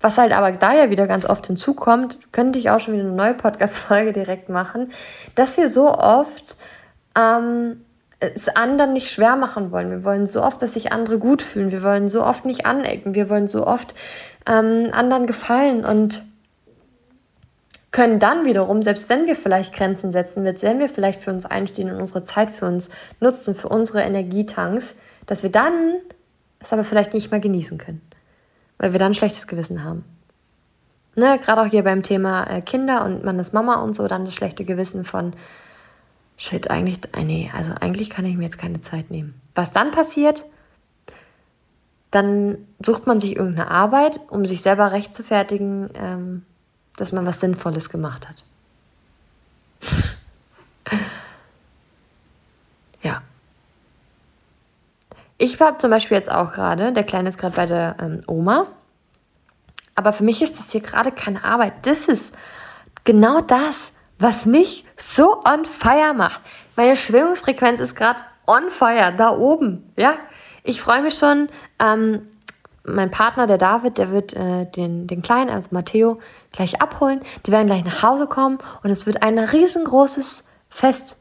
Was 0.00 0.18
halt 0.18 0.32
aber 0.32 0.52
da 0.52 0.74
ja 0.74 0.90
wieder 0.90 1.06
ganz 1.06 1.24
oft 1.24 1.46
hinzukommt, 1.46 2.18
könnte 2.30 2.58
ich 2.58 2.70
auch 2.70 2.78
schon 2.78 2.94
wieder 2.94 3.04
eine 3.04 3.14
neue 3.14 3.34
Podcast-Folge 3.34 4.12
direkt 4.12 4.48
machen, 4.48 4.92
dass 5.34 5.56
wir 5.56 5.68
so 5.68 5.92
oft 5.92 6.58
ähm, 7.16 7.84
es 8.20 8.48
anderen 8.48 8.92
nicht 8.92 9.10
schwer 9.10 9.36
machen 9.36 9.70
wollen. 9.70 9.90
Wir 9.90 10.04
wollen 10.04 10.26
so 10.26 10.42
oft, 10.42 10.60
dass 10.60 10.74
sich 10.74 10.92
andere 10.92 11.18
gut 11.18 11.40
fühlen. 11.40 11.70
Wir 11.70 11.82
wollen 11.82 12.08
so 12.08 12.24
oft 12.24 12.44
nicht 12.46 12.66
anecken. 12.66 13.14
Wir 13.14 13.28
wollen 13.28 13.48
so 13.48 13.66
oft 13.66 13.94
ähm, 14.46 14.88
anderen 14.92 15.26
gefallen. 15.26 15.84
Und 15.84 16.24
können 17.90 18.18
dann 18.18 18.44
wiederum, 18.44 18.82
selbst 18.82 19.08
wenn 19.08 19.26
wir 19.26 19.36
vielleicht 19.36 19.74
Grenzen 19.74 20.10
setzen, 20.10 20.44
wenn 20.44 20.78
wir 20.78 20.88
vielleicht 20.88 21.22
für 21.22 21.30
uns 21.30 21.46
einstehen 21.46 21.90
und 21.90 21.96
unsere 21.96 22.24
Zeit 22.24 22.50
für 22.50 22.66
uns 22.66 22.90
nutzen, 23.20 23.54
für 23.54 23.68
unsere 23.68 24.02
Energietanks, 24.02 24.94
dass 25.26 25.42
wir 25.42 25.50
dann 25.50 25.96
es 26.60 26.72
aber 26.72 26.84
vielleicht 26.84 27.14
nicht 27.14 27.30
mehr 27.30 27.40
genießen 27.40 27.78
können, 27.78 28.02
weil 28.78 28.92
wir 28.92 28.98
dann 28.98 29.12
ein 29.12 29.14
schlechtes 29.14 29.46
Gewissen 29.46 29.84
haben. 29.84 30.04
Ne, 31.14 31.38
Gerade 31.38 31.62
auch 31.62 31.66
hier 31.66 31.82
beim 31.82 32.02
Thema 32.02 32.44
äh, 32.44 32.60
Kinder 32.60 33.04
und 33.04 33.24
man 33.24 33.38
ist 33.38 33.52
Mama 33.52 33.82
und 33.82 33.94
so, 33.94 34.06
dann 34.06 34.24
das 34.24 34.34
schlechte 34.34 34.64
Gewissen 34.64 35.04
von, 35.04 35.32
shit, 36.38 36.70
eigentlich, 36.70 37.00
äh, 37.14 37.24
nee, 37.24 37.50
also 37.54 37.74
eigentlich 37.78 38.08
kann 38.08 38.24
ich 38.24 38.36
mir 38.36 38.44
jetzt 38.44 38.58
keine 38.58 38.80
Zeit 38.80 39.10
nehmen. 39.10 39.38
Was 39.54 39.72
dann 39.72 39.90
passiert, 39.90 40.46
dann 42.10 42.66
sucht 42.80 43.06
man 43.06 43.20
sich 43.20 43.36
irgendeine 43.36 43.70
Arbeit, 43.70 44.18
um 44.30 44.46
sich 44.46 44.62
selber 44.62 44.92
recht 44.92 45.14
zu 45.14 45.22
fertigen, 45.22 45.90
ähm, 45.94 46.46
dass 46.96 47.12
man 47.12 47.26
was 47.26 47.40
Sinnvolles 47.40 47.90
gemacht 47.90 48.26
hat. 48.28 48.44
ja. 53.02 53.20
Ich 55.36 55.60
habe 55.60 55.76
zum 55.78 55.90
Beispiel 55.90 56.16
jetzt 56.16 56.30
auch 56.30 56.52
gerade, 56.52 56.92
der 56.92 57.04
Kleine 57.04 57.28
ist 57.28 57.38
gerade 57.38 57.56
bei 57.56 57.66
der 57.66 57.96
ähm, 58.00 58.22
Oma, 58.26 58.68
aber 59.94 60.12
für 60.12 60.24
mich 60.24 60.40
ist 60.40 60.58
das 60.58 60.72
hier 60.72 60.80
gerade 60.80 61.12
keine 61.12 61.44
Arbeit. 61.44 61.74
Das 61.82 62.06
ist 62.06 62.34
genau 63.04 63.40
das, 63.40 63.92
was 64.18 64.46
mich 64.46 64.84
so 64.98 65.40
on 65.46 65.64
fire 65.64 66.12
macht. 66.12 66.40
Meine 66.76 66.96
Schwingungsfrequenz 66.96 67.80
ist 67.80 67.94
gerade 67.94 68.18
on 68.46 68.70
fire, 68.70 69.12
da 69.16 69.30
oben. 69.30 69.92
Ja, 69.96 70.14
ich 70.64 70.80
freue 70.80 71.02
mich 71.02 71.14
schon. 71.14 71.48
Ähm, 71.78 72.28
mein 72.84 73.10
Partner, 73.10 73.46
der 73.46 73.58
David, 73.58 73.98
der 73.98 74.10
wird 74.10 74.32
äh, 74.34 74.64
den, 74.66 75.06
den 75.06 75.22
Kleinen, 75.22 75.50
also 75.50 75.68
Matteo, 75.72 76.18
gleich 76.52 76.80
abholen. 76.80 77.20
Die 77.46 77.52
werden 77.52 77.66
gleich 77.66 77.84
nach 77.84 78.02
Hause 78.02 78.26
kommen 78.26 78.58
und 78.82 78.90
es 78.90 79.06
wird 79.06 79.22
ein 79.22 79.38
riesengroßes 79.38 80.44
Fest. 80.68 81.16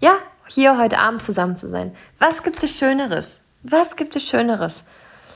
Ja, 0.00 0.14
hier 0.46 0.78
heute 0.78 0.98
Abend 0.98 1.22
zusammen 1.22 1.56
zu 1.56 1.68
sein. 1.68 1.94
Was 2.18 2.42
gibt 2.42 2.62
es 2.62 2.76
Schöneres? 2.76 3.40
Was 3.62 3.96
gibt 3.96 4.14
es 4.14 4.22
Schöneres? 4.22 4.84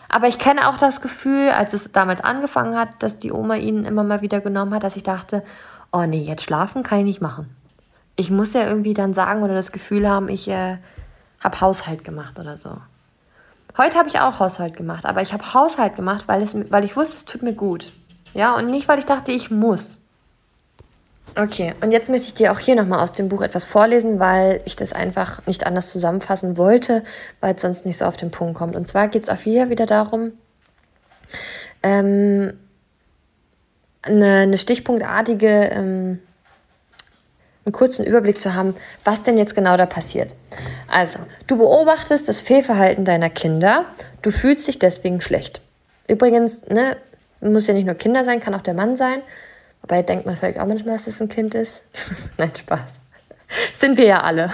Aber 0.09 0.29
ich 0.29 0.39
kenne 0.39 0.69
auch 0.69 0.77
das 0.77 1.01
Gefühl, 1.01 1.51
als 1.51 1.73
es 1.73 1.91
damals 1.93 2.21
angefangen 2.21 2.77
hat, 2.77 3.03
dass 3.03 3.17
die 3.17 3.33
Oma 3.33 3.57
ihn 3.57 3.85
immer 3.85 4.05
mal 4.05 4.23
wieder 4.23 4.41
genommen 4.41 4.75
hat, 4.75 4.83
dass 4.83 4.97
ich 4.97 5.05
dachte, 5.05 5.45
oh 5.93 6.05
nee, 6.05 6.23
jetzt 6.23 6.45
schlafen 6.45 6.83
kann 6.83 6.99
ich 6.99 7.05
nicht 7.05 7.21
machen. 7.21 7.55
Ich 8.21 8.31
muss 8.31 8.53
ja 8.53 8.67
irgendwie 8.67 8.93
dann 8.93 9.15
sagen 9.15 9.43
oder 9.43 9.55
das 9.55 9.73
Gefühl 9.73 10.07
haben, 10.07 10.29
ich 10.29 10.47
äh, 10.47 10.77
habe 11.43 11.61
Haushalt 11.63 12.05
gemacht 12.05 12.39
oder 12.39 12.59
so. 12.59 12.77
Heute 13.79 13.97
habe 13.97 14.11
ich 14.11 14.21
auch 14.21 14.39
Haushalt 14.39 14.77
gemacht, 14.77 15.07
aber 15.07 15.23
ich 15.23 15.33
habe 15.33 15.55
Haushalt 15.55 15.97
gemacht, 15.97 16.25
weil, 16.27 16.43
es, 16.43 16.55
weil 16.71 16.85
ich 16.85 16.99
wusste, 16.99 17.17
es 17.17 17.25
tut 17.25 17.43
mir 17.43 17.55
gut. 17.55 17.93
Ja, 18.35 18.57
und 18.57 18.69
nicht, 18.69 18.89
weil 18.89 18.99
ich 18.99 19.07
dachte, 19.07 19.33
ich 19.33 19.51
muss. 19.51 20.01
Okay, 21.35 21.75
und 21.81 21.93
jetzt 21.93 22.11
möchte 22.11 22.27
ich 22.27 22.35
dir 22.35 22.53
auch 22.53 22.59
hier 22.59 22.75
nochmal 22.75 23.01
aus 23.01 23.13
dem 23.13 23.31
Buch 23.31 23.41
etwas 23.41 23.65
vorlesen, 23.65 24.21
weil 24.21 24.61
ich 24.67 24.77
das 24.77 24.93
einfach 24.93 25.47
nicht 25.47 25.65
anders 25.65 25.91
zusammenfassen 25.91 26.59
wollte, 26.59 27.03
weil 27.41 27.55
es 27.55 27.63
sonst 27.63 27.87
nicht 27.87 27.97
so 27.97 28.05
auf 28.05 28.19
den 28.19 28.31
Punkt 28.31 28.55
kommt. 28.55 28.77
Und 28.77 28.87
zwar 28.87 29.09
geht 29.09 29.23
es 29.23 29.29
auch 29.31 29.39
hier 29.41 29.71
wieder 29.71 29.87
darum, 29.87 30.33
ähm, 31.83 32.53
eine, 34.03 34.41
eine 34.41 34.59
stichpunktartige 34.59 35.71
ähm, 35.73 36.21
einen 37.65 37.73
kurzen 37.73 38.05
Überblick 38.05 38.41
zu 38.41 38.55
haben, 38.55 38.75
was 39.05 39.23
denn 39.23 39.37
jetzt 39.37 39.55
genau 39.55 39.77
da 39.77 39.87
passiert. 39.87 40.35
Also, 40.89 41.21
du 41.47 41.59
beobachtest 41.59 42.29
das 42.29 42.41
Fehlverhalten 42.41 43.05
deiner 43.05 43.31
Kinder, 43.31 43.85
du 44.23 44.31
fühlst 44.31 44.67
dich 44.67 44.79
deswegen 44.79 45.21
schlecht. 45.21 45.61
Übrigens, 46.09 46.67
ne, 46.69 46.97
muss 47.41 47.67
ja 47.67 47.75
nicht 47.75 47.87
nur 47.87 47.95
Kinder 47.95 48.25
sein, 48.25 48.41
kann 48.41 48.55
auch 48.55 48.63
der 48.63 48.75
Mann 48.75 48.97
sein. 48.97 49.23
Wobei 49.83 50.03
denkt 50.03 50.27
man 50.27 50.37
vielleicht 50.37 50.59
auch 50.59 50.67
manchmal, 50.67 50.97
dass 50.97 51.07
es 51.07 51.21
ein 51.21 51.29
Kind 51.29 51.55
ist. 51.55 51.83
Nein, 52.39 52.53
Spaß. 52.57 52.81
Sind 53.75 53.97
wir 53.97 54.07
ja 54.07 54.23
alle. 54.23 54.51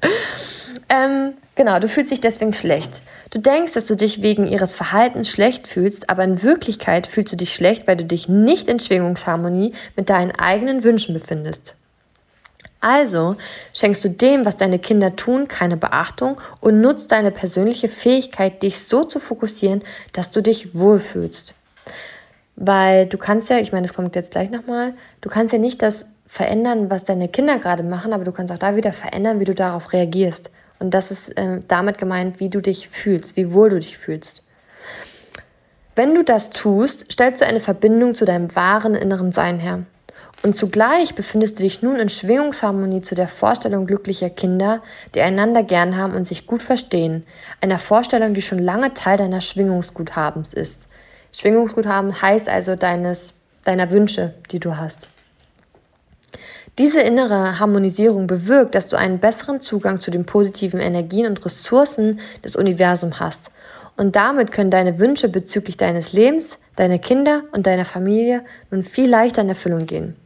ähm, 0.88 1.34
genau, 1.54 1.78
du 1.78 1.88
fühlst 1.88 2.12
dich 2.12 2.20
deswegen 2.20 2.54
schlecht. 2.54 3.02
Du 3.30 3.38
denkst, 3.40 3.72
dass 3.72 3.86
du 3.86 3.96
dich 3.96 4.22
wegen 4.22 4.46
ihres 4.46 4.74
Verhaltens 4.74 5.28
schlecht 5.28 5.66
fühlst, 5.66 6.08
aber 6.08 6.24
in 6.24 6.42
Wirklichkeit 6.42 7.06
fühlst 7.06 7.32
du 7.32 7.36
dich 7.36 7.52
schlecht, 7.52 7.86
weil 7.86 7.96
du 7.96 8.04
dich 8.04 8.28
nicht 8.28 8.68
in 8.68 8.78
Schwingungsharmonie 8.78 9.72
mit 9.96 10.08
deinen 10.08 10.30
eigenen 10.30 10.84
Wünschen 10.84 11.14
befindest. 11.14 11.74
Also 12.84 13.36
schenkst 13.72 14.04
du 14.04 14.10
dem, 14.10 14.44
was 14.44 14.58
deine 14.58 14.78
Kinder 14.78 15.16
tun, 15.16 15.48
keine 15.48 15.78
Beachtung 15.78 16.38
und 16.60 16.82
nutzt 16.82 17.12
deine 17.12 17.30
persönliche 17.30 17.88
Fähigkeit, 17.88 18.62
dich 18.62 18.78
so 18.80 19.04
zu 19.04 19.20
fokussieren, 19.20 19.82
dass 20.12 20.30
du 20.30 20.42
dich 20.42 20.74
wohlfühlst. 20.74 21.54
Weil 22.56 23.06
du 23.06 23.16
kannst 23.16 23.48
ja, 23.48 23.56
ich 23.56 23.72
meine, 23.72 23.86
das 23.86 23.96
kommt 23.96 24.14
jetzt 24.14 24.32
gleich 24.32 24.50
nochmal, 24.50 24.92
du 25.22 25.30
kannst 25.30 25.54
ja 25.54 25.58
nicht 25.58 25.80
das 25.80 26.10
verändern, 26.26 26.90
was 26.90 27.04
deine 27.04 27.28
Kinder 27.28 27.58
gerade 27.58 27.84
machen, 27.84 28.12
aber 28.12 28.24
du 28.24 28.32
kannst 28.32 28.52
auch 28.52 28.58
da 28.58 28.76
wieder 28.76 28.92
verändern, 28.92 29.40
wie 29.40 29.46
du 29.46 29.54
darauf 29.54 29.94
reagierst. 29.94 30.50
Und 30.78 30.92
das 30.92 31.10
ist 31.10 31.38
äh, 31.38 31.60
damit 31.66 31.96
gemeint, 31.96 32.38
wie 32.38 32.50
du 32.50 32.60
dich 32.60 32.90
fühlst, 32.90 33.38
wie 33.38 33.54
wohl 33.54 33.70
du 33.70 33.80
dich 33.80 33.96
fühlst. 33.96 34.42
Wenn 35.96 36.14
du 36.14 36.22
das 36.22 36.50
tust, 36.50 37.10
stellst 37.10 37.40
du 37.40 37.46
eine 37.46 37.60
Verbindung 37.60 38.14
zu 38.14 38.26
deinem 38.26 38.54
wahren 38.54 38.94
inneren 38.94 39.32
Sein 39.32 39.58
her. 39.58 39.84
Und 40.44 40.54
zugleich 40.54 41.14
befindest 41.14 41.58
du 41.58 41.62
dich 41.62 41.80
nun 41.80 41.96
in 41.96 42.10
Schwingungsharmonie 42.10 43.00
zu 43.00 43.14
der 43.14 43.28
Vorstellung 43.28 43.86
glücklicher 43.86 44.28
Kinder, 44.28 44.82
die 45.14 45.22
einander 45.22 45.62
gern 45.62 45.96
haben 45.96 46.14
und 46.14 46.28
sich 46.28 46.46
gut 46.46 46.62
verstehen. 46.62 47.24
Einer 47.62 47.78
Vorstellung, 47.78 48.34
die 48.34 48.42
schon 48.42 48.58
lange 48.58 48.92
Teil 48.92 49.16
deiner 49.16 49.40
Schwingungsguthabens 49.40 50.52
ist. 50.52 50.86
Schwingungsguthaben 51.32 52.20
heißt 52.20 52.50
also 52.50 52.76
deines, 52.76 53.20
deiner 53.64 53.90
Wünsche, 53.90 54.34
die 54.50 54.60
du 54.60 54.76
hast. 54.76 55.08
Diese 56.76 57.00
innere 57.00 57.58
Harmonisierung 57.58 58.26
bewirkt, 58.26 58.74
dass 58.74 58.88
du 58.88 58.98
einen 58.98 59.20
besseren 59.20 59.62
Zugang 59.62 59.98
zu 59.98 60.10
den 60.10 60.26
positiven 60.26 60.80
Energien 60.80 61.24
und 61.24 61.42
Ressourcen 61.42 62.20
des 62.44 62.54
Universums 62.54 63.18
hast. 63.18 63.50
Und 63.96 64.14
damit 64.14 64.52
können 64.52 64.70
deine 64.70 64.98
Wünsche 64.98 65.30
bezüglich 65.30 65.78
deines 65.78 66.12
Lebens, 66.12 66.58
deiner 66.76 66.98
Kinder 66.98 67.44
und 67.52 67.66
deiner 67.66 67.86
Familie 67.86 68.44
nun 68.70 68.82
viel 68.82 69.08
leichter 69.08 69.40
in 69.40 69.48
Erfüllung 69.48 69.86
gehen. 69.86 70.16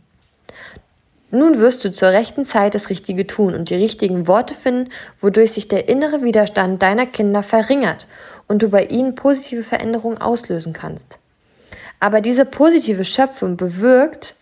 Nun 1.31 1.59
wirst 1.59 1.85
du 1.85 1.93
zur 1.93 2.09
rechten 2.09 2.45
Zeit 2.45 2.74
das 2.74 2.89
Richtige 2.89 3.26
tun 3.26 3.55
und 3.55 3.68
die 3.68 3.74
richtigen 3.74 4.26
Worte 4.26 4.55
finden, 4.55 4.91
wodurch 5.20 5.53
sich 5.53 5.68
der 5.68 5.89
innere 5.89 6.22
Widerstand 6.22 6.81
deiner 6.81 7.07
Kinder 7.07 7.43
verringert 7.43 8.07
und 8.47 8.62
du 8.62 8.70
bei 8.70 8.87
ihnen 8.87 9.14
positive 9.14 9.62
Veränderungen 9.62 10.18
auslösen 10.18 10.72
kannst. 10.72 11.18
Aber 12.01 12.20
diese 12.20 12.47
positive 12.47 13.05
Schöpfung 13.05 13.57
bewirkt, 13.57 14.35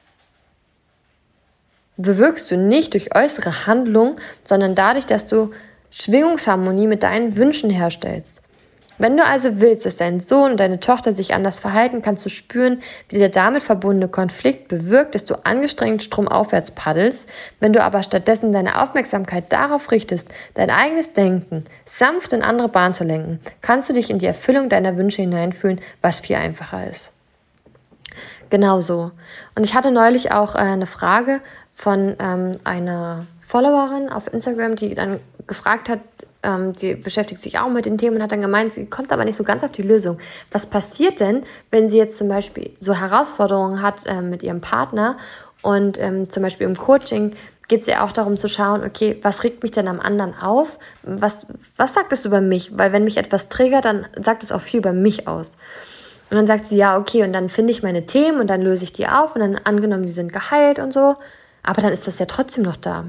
bewirkst 1.97 2.51
du 2.51 2.57
nicht 2.57 2.95
durch 2.95 3.16
äußere 3.16 3.66
Handlung, 3.66 4.18
sondern 4.45 4.74
dadurch, 4.74 5.07
dass 5.07 5.26
du 5.26 5.51
Schwingungsharmonie 5.91 6.87
mit 6.87 7.03
deinen 7.03 7.37
Wünschen 7.37 7.70
herstellst. 7.70 8.41
Wenn 8.99 9.16
du 9.16 9.24
also 9.24 9.61
willst, 9.61 9.84
dass 9.84 9.97
dein 9.97 10.20
Sohn 10.20 10.53
und 10.53 10.61
deine 10.61 10.80
Tochter 10.80 11.12
sich 11.12 11.34
anders 11.34 11.61
verhalten, 11.61 12.03
kannst 12.03 12.24
du 12.24 12.28
spüren, 12.28 12.80
wie 13.09 13.18
der 13.18 13.28
damit 13.28 13.62
verbundene 13.62 14.09
Konflikt 14.09 14.68
bewirkt, 14.68 15.14
dass 15.14 15.24
du 15.24 15.34
angestrengt 15.44 16.03
stromaufwärts 16.03 16.70
paddelst. 16.70 17.28
Wenn 17.61 17.72
du 17.72 17.82
aber 17.82 18.03
stattdessen 18.03 18.53
deine 18.53 18.80
Aufmerksamkeit 18.80 19.53
darauf 19.53 19.90
richtest, 19.90 20.28
dein 20.55 20.70
eigenes 20.70 21.12
Denken 21.12 21.64
sanft 21.84 22.32
in 22.32 22.42
andere 22.42 22.68
Bahnen 22.68 22.94
zu 22.94 23.05
lenken, 23.05 23.40
kannst 23.61 23.88
du 23.88 23.92
dich 23.92 24.11
in 24.11 24.18
die 24.18 24.26
Erfüllung 24.26 24.68
deiner 24.68 24.97
Wünsche 24.97 25.22
hineinfühlen, 25.22 25.80
was 26.01 26.20
viel 26.20 26.36
einfacher 26.36 26.88
ist. 26.88 27.12
Genau 28.51 28.80
so. 28.80 29.11
Und 29.55 29.64
ich 29.64 29.74
hatte 29.74 29.90
neulich 29.90 30.32
auch 30.32 30.55
äh, 30.55 30.59
eine 30.59 30.86
Frage 30.86 31.40
von 31.74 32.16
ähm, 32.18 32.53
einer 32.64 33.26
Followerin 33.47 34.09
auf 34.09 34.32
Instagram, 34.32 34.76
die 34.76 34.94
dann 34.94 35.20
gefragt 35.47 35.88
hat, 35.88 36.01
ähm, 36.47 36.74
die 36.74 36.94
beschäftigt 36.94 37.42
sich 37.42 37.59
auch 37.59 37.68
mit 37.68 37.86
den 37.86 37.99
Themen 37.99 38.16
und 38.16 38.22
hat 38.22 38.32
dann 38.32 38.40
gemeint, 38.40 38.72
sie 38.72 38.86
kommt 38.86 39.12
aber 39.12 39.24
nicht 39.24 39.36
so 39.36 39.44
ganz 39.44 39.64
auf 39.64 39.72
die 39.72 39.82
Lösung. 39.82 40.18
Was 40.53 40.66
passiert 40.66 41.20
denn, 41.20 41.42
wenn 41.70 41.88
sie 41.88 41.99
jetzt 41.99 42.16
zum 42.16 42.28
Beispiel 42.28 42.70
so 42.78 42.94
Herausforderungen 42.94 43.82
hat 43.82 44.07
äh, 44.07 44.22
mit 44.22 44.42
ihrem 44.42 44.61
Partner 44.61 45.16
und 45.62 45.99
ähm, 45.99 46.30
zum 46.30 46.42
Beispiel 46.42 46.66
im 46.66 46.76
Coaching 46.76 47.32
geht 47.68 47.80
es 47.80 47.88
ja 47.88 48.05
auch 48.05 48.12
darum 48.12 48.38
zu 48.38 48.49
schauen, 48.49 48.84
okay, 48.84 49.18
was 49.22 49.42
regt 49.42 49.64
mich 49.64 49.72
denn 49.72 49.88
am 49.88 49.99
anderen 49.99 50.34
auf? 50.40 50.78
Was, 51.03 51.47
was 51.76 51.94
sagt 51.94 52.12
es 52.12 52.24
über 52.24 52.40
mich? 52.40 52.78
Weil 52.78 52.92
wenn 52.92 53.03
mich 53.03 53.16
etwas 53.16 53.49
triggert, 53.49 53.84
dann 53.84 54.07
sagt 54.20 54.44
es 54.44 54.53
auch 54.53 54.61
viel 54.61 54.78
über 54.78 54.92
mich 54.92 55.26
aus. 55.26 55.57
Und 56.30 56.36
dann 56.36 56.47
sagt 56.47 56.66
sie, 56.66 56.76
ja, 56.76 56.97
okay, 56.97 57.24
und 57.24 57.32
dann 57.32 57.49
finde 57.49 57.72
ich 57.72 57.82
meine 57.82 58.07
Themen 58.07 58.40
und 58.40 58.49
dann 58.51 58.62
löse 58.62 58.84
ich 58.84 58.92
die 58.92 59.09
auf 59.09 59.34
und 59.34 59.40
dann 59.40 59.57
angenommen, 59.57 60.07
die 60.07 60.12
sind 60.12 60.32
geheilt 60.32 60.78
und 60.78 60.92
so. 60.92 61.16
Aber 61.64 61.82
dann 61.82 61.92
ist 61.92 62.07
das 62.07 62.20
ja 62.20 62.26
trotzdem 62.26 62.62
noch 62.62 62.76
da. 62.76 63.05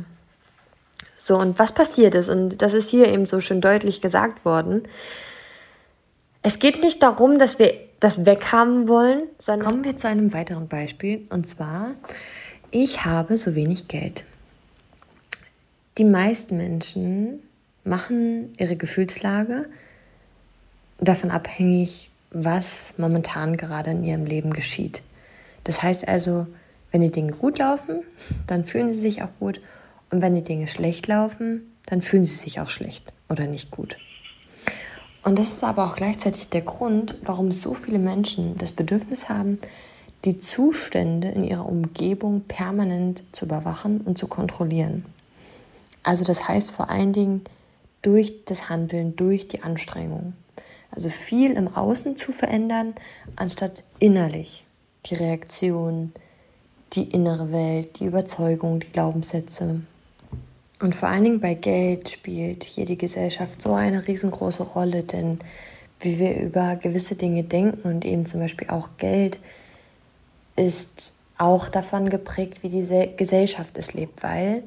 So, 1.27 1.37
und 1.37 1.59
was 1.59 1.73
passiert 1.73 2.15
ist, 2.15 2.29
und 2.29 2.61
das 2.61 2.73
ist 2.73 2.89
hier 2.89 3.09
eben 3.09 3.25
so 3.25 3.41
schön 3.41 3.59
deutlich 3.59 3.99
gesagt 3.99 4.45
worden, 4.45 4.83
es 6.41 6.57
geht 6.57 6.81
nicht 6.81 7.03
darum, 7.03 7.37
dass 7.37 7.59
wir 7.59 7.73
das 7.99 8.25
weghaben 8.25 8.87
wollen, 8.87 9.23
sondern. 9.37 9.69
Kommen 9.69 9.83
wir 9.83 9.97
zu 9.97 10.07
einem 10.07 10.31
weiteren 10.31 10.69
Beispiel, 10.69 11.27
und 11.29 11.45
zwar, 11.45 11.91
ich 12.71 13.03
habe 13.03 13.37
so 13.37 13.55
wenig 13.55 13.89
Geld. 13.89 14.23
Die 15.97 16.05
meisten 16.05 16.55
Menschen 16.55 17.43
machen 17.83 18.53
ihre 18.57 18.77
Gefühlslage 18.77 19.65
davon 20.99 21.29
abhängig, 21.29 22.09
was 22.31 22.93
momentan 22.95 23.57
gerade 23.57 23.91
in 23.91 24.05
ihrem 24.05 24.25
Leben 24.25 24.53
geschieht. 24.53 25.03
Das 25.65 25.83
heißt 25.83 26.07
also, 26.07 26.47
wenn 26.93 27.01
die 27.01 27.11
Dinge 27.11 27.33
gut 27.33 27.57
laufen, 27.57 28.03
dann 28.47 28.63
fühlen 28.63 28.93
sie 28.93 28.99
sich 28.99 29.23
auch 29.23 29.39
gut 29.41 29.59
und 30.09 30.21
wenn 30.21 30.35
die 30.35 30.43
Dinge 30.43 30.67
schlecht 30.67 31.07
laufen, 31.07 31.73
dann 31.85 32.01
fühlen 32.01 32.25
sie 32.25 32.35
sich 32.35 32.59
auch 32.59 32.69
schlecht 32.69 33.03
oder 33.29 33.47
nicht 33.47 33.71
gut. 33.71 33.97
Und 35.23 35.37
das 35.37 35.51
ist 35.51 35.63
aber 35.63 35.85
auch 35.85 35.95
gleichzeitig 35.95 36.49
der 36.49 36.61
Grund, 36.61 37.15
warum 37.23 37.51
so 37.51 37.73
viele 37.73 37.99
Menschen 37.99 38.57
das 38.57 38.71
Bedürfnis 38.71 39.27
haben, 39.27 39.59
die 40.25 40.37
Zustände 40.37 41.29
in 41.29 41.43
ihrer 41.43 41.65
Umgebung 41.65 42.41
permanent 42.47 43.23
zu 43.33 43.45
überwachen 43.45 44.01
und 44.01 44.17
zu 44.17 44.27
kontrollieren. 44.27 45.05
Also 46.03 46.23
das 46.23 46.47
heißt 46.47 46.71
vor 46.71 46.89
allen 46.89 47.11
Dingen 47.13 47.41
durch 48.01 48.45
das 48.45 48.69
Handeln, 48.69 49.15
durch 49.15 49.47
die 49.47 49.63
Anstrengung. 49.63 50.33
Also 50.91 51.09
viel 51.09 51.51
im 51.51 51.75
Außen 51.75 52.15
zu 52.15 52.31
verändern, 52.31 52.93
anstatt 53.35 53.83
innerlich 53.99 54.65
die 55.05 55.15
Reaktion, 55.15 56.13
die 56.93 57.03
innere 57.03 57.51
Welt, 57.51 57.99
die 57.99 58.05
Überzeugung, 58.05 58.79
die 58.79 58.91
Glaubenssätze. 58.91 59.81
Und 60.79 60.93
vor 60.95 61.09
allen 61.09 61.23
Dingen 61.23 61.39
bei 61.39 61.55
Geld 61.55 62.09
spielt 62.09 62.63
hier 62.63 62.85
die 62.85 62.97
Gesellschaft 62.97 63.61
so 63.61 63.73
eine 63.73 64.07
riesengroße 64.07 64.63
Rolle, 64.63 65.03
denn 65.03 65.39
wie 65.99 66.19
wir 66.19 66.39
über 66.39 66.75
gewisse 66.75 67.15
Dinge 67.15 67.43
denken 67.43 67.87
und 67.87 68.05
eben 68.05 68.25
zum 68.25 68.39
Beispiel 68.39 68.69
auch 68.69 68.89
Geld 68.97 69.39
ist 70.55 71.15
auch 71.37 71.69
davon 71.69 72.09
geprägt, 72.09 72.63
wie 72.63 72.69
die 72.69 73.15
Gesellschaft 73.15 73.77
es 73.77 73.93
lebt, 73.93 74.21
weil 74.23 74.63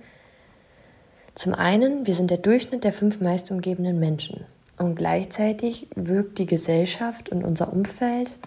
zum 1.34 1.54
einen, 1.54 2.06
wir 2.06 2.14
sind 2.14 2.30
der 2.30 2.38
Durchschnitt 2.38 2.84
der 2.84 2.92
fünf 2.92 3.20
meist 3.20 3.50
umgebenden 3.50 3.98
Menschen 3.98 4.44
und 4.78 4.96
gleichzeitig 4.96 5.88
wirkt 5.94 6.38
die 6.38 6.46
Gesellschaft 6.46 7.28
und 7.28 7.44
unser 7.44 7.72
Umfeld 7.72 8.38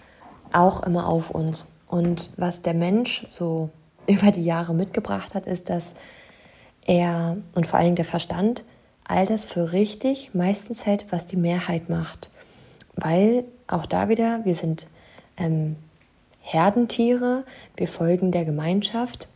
auch 0.52 0.84
immer 0.84 1.08
auf 1.08 1.30
uns. 1.30 1.68
Und 1.88 2.32
was 2.38 2.62
der 2.62 2.74
Mensch 2.74 3.26
so 3.28 3.70
über 4.08 4.32
die 4.32 4.44
Jahre 4.44 4.74
mitgebracht 4.74 5.34
hat, 5.34 5.48
ist, 5.48 5.70
dass 5.70 5.94
er 6.86 7.38
und 7.56 7.68
vor 7.68 7.80
Dingen 7.80 7.96
der 7.96 8.06
Verstand 8.06 8.64
all 9.06 9.26
das 9.26 9.46
für 9.46 9.72
richtig 9.72 10.34
meistens 10.34 10.86
hält, 10.86 11.06
was 11.12 11.26
die 11.26 11.38
Mehrheit 11.38 11.90
macht. 11.90 12.30
Weil 12.96 13.44
auch 13.68 13.86
da 13.86 14.10
wieder, 14.10 14.46
wir 14.46 14.56
sind 14.56 14.88
ähm, 15.38 15.76
Herdentiere, 16.42 17.44
wir 17.76 17.88
folgen 17.88 18.32
der 18.32 18.46
Gemeinschaft 18.46 19.28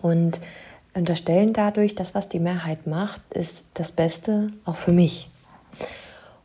und 0.00 0.40
unterstellen 0.94 1.52
dadurch, 1.52 1.94
dass 1.94 2.14
was 2.14 2.28
die 2.28 2.40
Mehrheit 2.40 2.86
macht, 2.86 3.22
ist 3.32 3.64
das 3.74 3.92
Beste 3.92 4.48
auch 4.64 4.76
für 4.76 4.92
mich. 4.92 5.30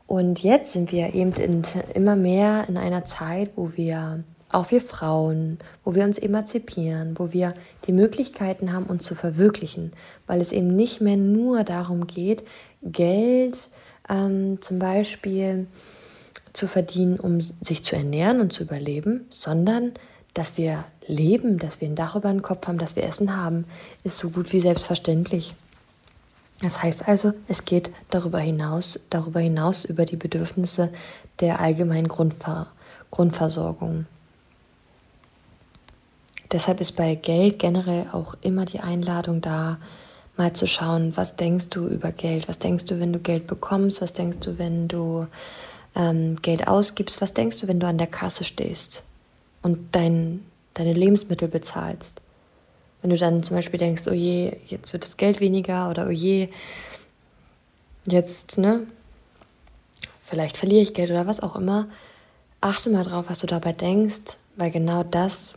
Und 0.07 0.41
jetzt 0.41 0.71
sind 0.71 0.93
wir 0.93 1.13
eben 1.13 1.33
in, 1.33 1.63
immer 1.93 2.15
mehr 2.15 2.65
in 2.69 2.77
einer 2.77 3.03
Zeit, 3.03 3.51
wo 3.57 3.71
wir, 3.75 4.23
auch 4.51 4.71
wir 4.71 4.81
Frauen, 4.81 5.59
wo 5.83 5.93
wir 5.95 6.05
uns 6.05 6.17
emanzipieren, 6.17 7.17
wo 7.19 7.33
wir 7.33 7.53
die 7.85 7.91
Möglichkeiten 7.91 8.71
haben, 8.71 8.85
uns 8.85 9.05
zu 9.05 9.15
verwirklichen, 9.15 9.91
weil 10.25 10.39
es 10.39 10.51
eben 10.51 10.67
nicht 10.67 11.01
mehr 11.01 11.17
nur 11.17 11.63
darum 11.63 12.07
geht, 12.07 12.43
Geld 12.81 13.69
ähm, 14.09 14.59
zum 14.61 14.79
Beispiel 14.79 15.67
zu 16.53 16.67
verdienen, 16.67 17.19
um 17.19 17.41
sich 17.41 17.83
zu 17.83 17.95
ernähren 17.95 18.39
und 18.39 18.53
zu 18.53 18.63
überleben, 18.63 19.25
sondern 19.29 19.91
dass 20.33 20.57
wir 20.57 20.85
leben, 21.07 21.57
dass 21.57 21.81
wir 21.81 21.87
ein 21.87 21.95
Dach 21.95 22.15
über 22.15 22.29
den 22.29 22.41
Kopf 22.41 22.67
haben, 22.67 22.77
dass 22.77 22.95
wir 22.95 23.03
Essen 23.03 23.35
haben, 23.35 23.65
ist 24.03 24.17
so 24.17 24.29
gut 24.29 24.53
wie 24.53 24.59
selbstverständlich. 24.59 25.55
Das 26.61 26.81
heißt 26.81 27.07
also, 27.07 27.33
es 27.47 27.65
geht 27.65 27.91
darüber 28.09 28.39
hinaus, 28.39 28.99
darüber 29.09 29.39
hinaus 29.39 29.85
über 29.85 30.05
die 30.05 30.15
Bedürfnisse 30.15 30.91
der 31.39 31.59
allgemeinen 31.59 32.07
Grundver 32.07 32.67
Grundversorgung. 33.11 34.05
Deshalb 36.51 36.79
ist 36.79 36.95
bei 36.95 37.15
Geld 37.15 37.59
generell 37.59 38.07
auch 38.11 38.35
immer 38.41 38.65
die 38.65 38.79
Einladung 38.79 39.41
da, 39.41 39.77
mal 40.37 40.53
zu 40.53 40.67
schauen, 40.67 41.17
was 41.17 41.35
denkst 41.35 41.69
du 41.69 41.87
über 41.87 42.11
Geld, 42.11 42.47
was 42.47 42.59
denkst 42.59 42.85
du, 42.85 42.99
wenn 42.99 43.11
du 43.11 43.19
Geld 43.19 43.47
bekommst, 43.47 44.01
was 44.01 44.13
denkst 44.13 44.39
du, 44.41 44.57
wenn 44.59 44.87
du 44.87 45.27
ähm, 45.95 46.37
Geld 46.41 46.67
ausgibst, 46.67 47.21
was 47.21 47.33
denkst 47.33 47.59
du, 47.59 47.67
wenn 47.67 47.79
du 47.79 47.87
an 47.87 47.97
der 47.97 48.07
Kasse 48.07 48.43
stehst 48.43 49.03
und 49.63 49.95
dein, 49.95 50.45
deine 50.75 50.93
Lebensmittel 50.93 51.47
bezahlst. 51.47 52.21
Wenn 53.01 53.09
du 53.09 53.17
dann 53.17 53.43
zum 53.43 53.55
Beispiel 53.55 53.79
denkst, 53.79 54.03
oh 54.07 54.13
je, 54.13 54.57
jetzt 54.67 54.93
wird 54.93 55.05
das 55.05 55.17
Geld 55.17 55.39
weniger 55.39 55.89
oder 55.89 56.07
oh 56.07 56.11
je, 56.11 56.49
jetzt, 58.05 58.57
ne, 58.57 58.85
vielleicht 60.23 60.57
verliere 60.57 60.83
ich 60.83 60.93
Geld 60.93 61.09
oder 61.09 61.27
was 61.27 61.39
auch 61.39 61.55
immer, 61.55 61.87
achte 62.61 62.89
mal 62.89 63.03
drauf, 63.03 63.25
was 63.27 63.39
du 63.39 63.47
dabei 63.47 63.73
denkst, 63.73 64.37
weil 64.55 64.71
genau 64.71 65.03
das 65.03 65.53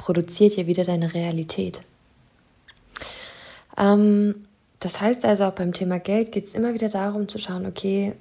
produziert 0.00 0.56
ja 0.56 0.66
wieder 0.66 0.84
deine 0.84 1.12
Realität. 1.12 1.82
Ähm, 3.76 4.46
das 4.80 4.98
heißt 4.98 5.26
also 5.26 5.44
auch 5.44 5.52
beim 5.52 5.74
Thema 5.74 5.98
Geld 5.98 6.32
geht 6.32 6.46
es 6.46 6.54
immer 6.54 6.72
wieder 6.72 6.88
darum 6.88 7.28
zu 7.28 7.38
schauen, 7.38 7.66
okay, 7.66 8.14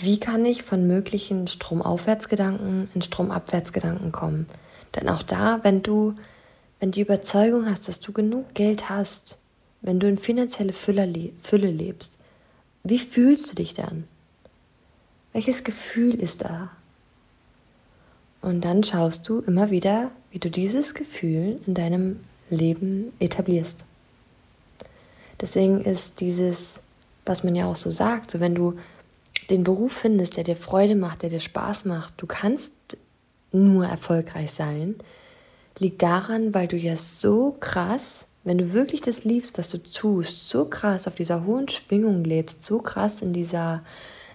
wie 0.00 0.18
kann 0.18 0.44
ich 0.44 0.64
von 0.64 0.88
möglichen 0.88 1.46
Stromaufwärtsgedanken 1.46 2.90
in 2.94 3.02
Stromabwärtsgedanken 3.02 4.10
kommen? 4.10 4.46
Denn 4.96 5.08
auch 5.08 5.22
da, 5.22 5.60
wenn 5.62 5.84
du, 5.84 6.14
wenn 6.80 6.90
die 6.90 7.02
Überzeugung 7.02 7.70
hast, 7.70 7.86
dass 7.86 8.00
du 8.00 8.12
genug 8.12 8.54
Geld 8.54 8.88
hast, 8.88 9.38
wenn 9.82 10.00
du 10.00 10.08
in 10.08 10.18
finanzielle 10.18 10.72
Fülle, 10.72 11.30
Fülle 11.42 11.70
lebst, 11.70 12.14
wie 12.82 12.98
fühlst 12.98 13.52
du 13.52 13.54
dich 13.54 13.72
dann? 13.72 14.08
Welches 15.32 15.62
Gefühl 15.62 16.16
ist 16.20 16.42
da? 16.42 16.70
Und 18.40 18.64
dann 18.64 18.82
schaust 18.82 19.28
du 19.28 19.40
immer 19.40 19.70
wieder, 19.70 20.10
wie 20.30 20.38
du 20.38 20.50
dieses 20.50 20.94
Gefühl 20.94 21.60
in 21.66 21.74
deinem 21.74 22.20
Leben 22.50 23.12
etablierst. 23.18 23.84
Deswegen 25.40 25.82
ist 25.82 26.20
dieses, 26.20 26.80
was 27.24 27.44
man 27.44 27.54
ja 27.54 27.66
auch 27.66 27.76
so 27.76 27.90
sagt, 27.90 28.30
so 28.30 28.40
wenn 28.40 28.54
du 28.54 28.74
den 29.50 29.64
Beruf 29.64 29.92
findest, 29.92 30.36
der 30.36 30.44
dir 30.44 30.56
Freude 30.56 30.94
macht, 30.94 31.22
der 31.22 31.30
dir 31.30 31.40
Spaß 31.40 31.84
macht, 31.84 32.14
du 32.16 32.26
kannst 32.26 32.72
nur 33.52 33.86
erfolgreich 33.86 34.52
sein, 34.52 34.96
liegt 35.78 36.02
daran, 36.02 36.54
weil 36.54 36.66
du 36.66 36.76
ja 36.76 36.96
so 36.96 37.56
krass, 37.60 38.26
wenn 38.44 38.58
du 38.58 38.72
wirklich 38.72 39.00
das 39.00 39.24
liebst, 39.24 39.58
was 39.58 39.70
du 39.70 39.78
tust, 39.78 40.48
so 40.48 40.64
krass 40.64 41.06
auf 41.06 41.14
dieser 41.14 41.44
hohen 41.44 41.68
Schwingung 41.68 42.24
lebst, 42.24 42.64
so 42.64 42.78
krass 42.78 43.22
in 43.22 43.32
dieser, 43.32 43.82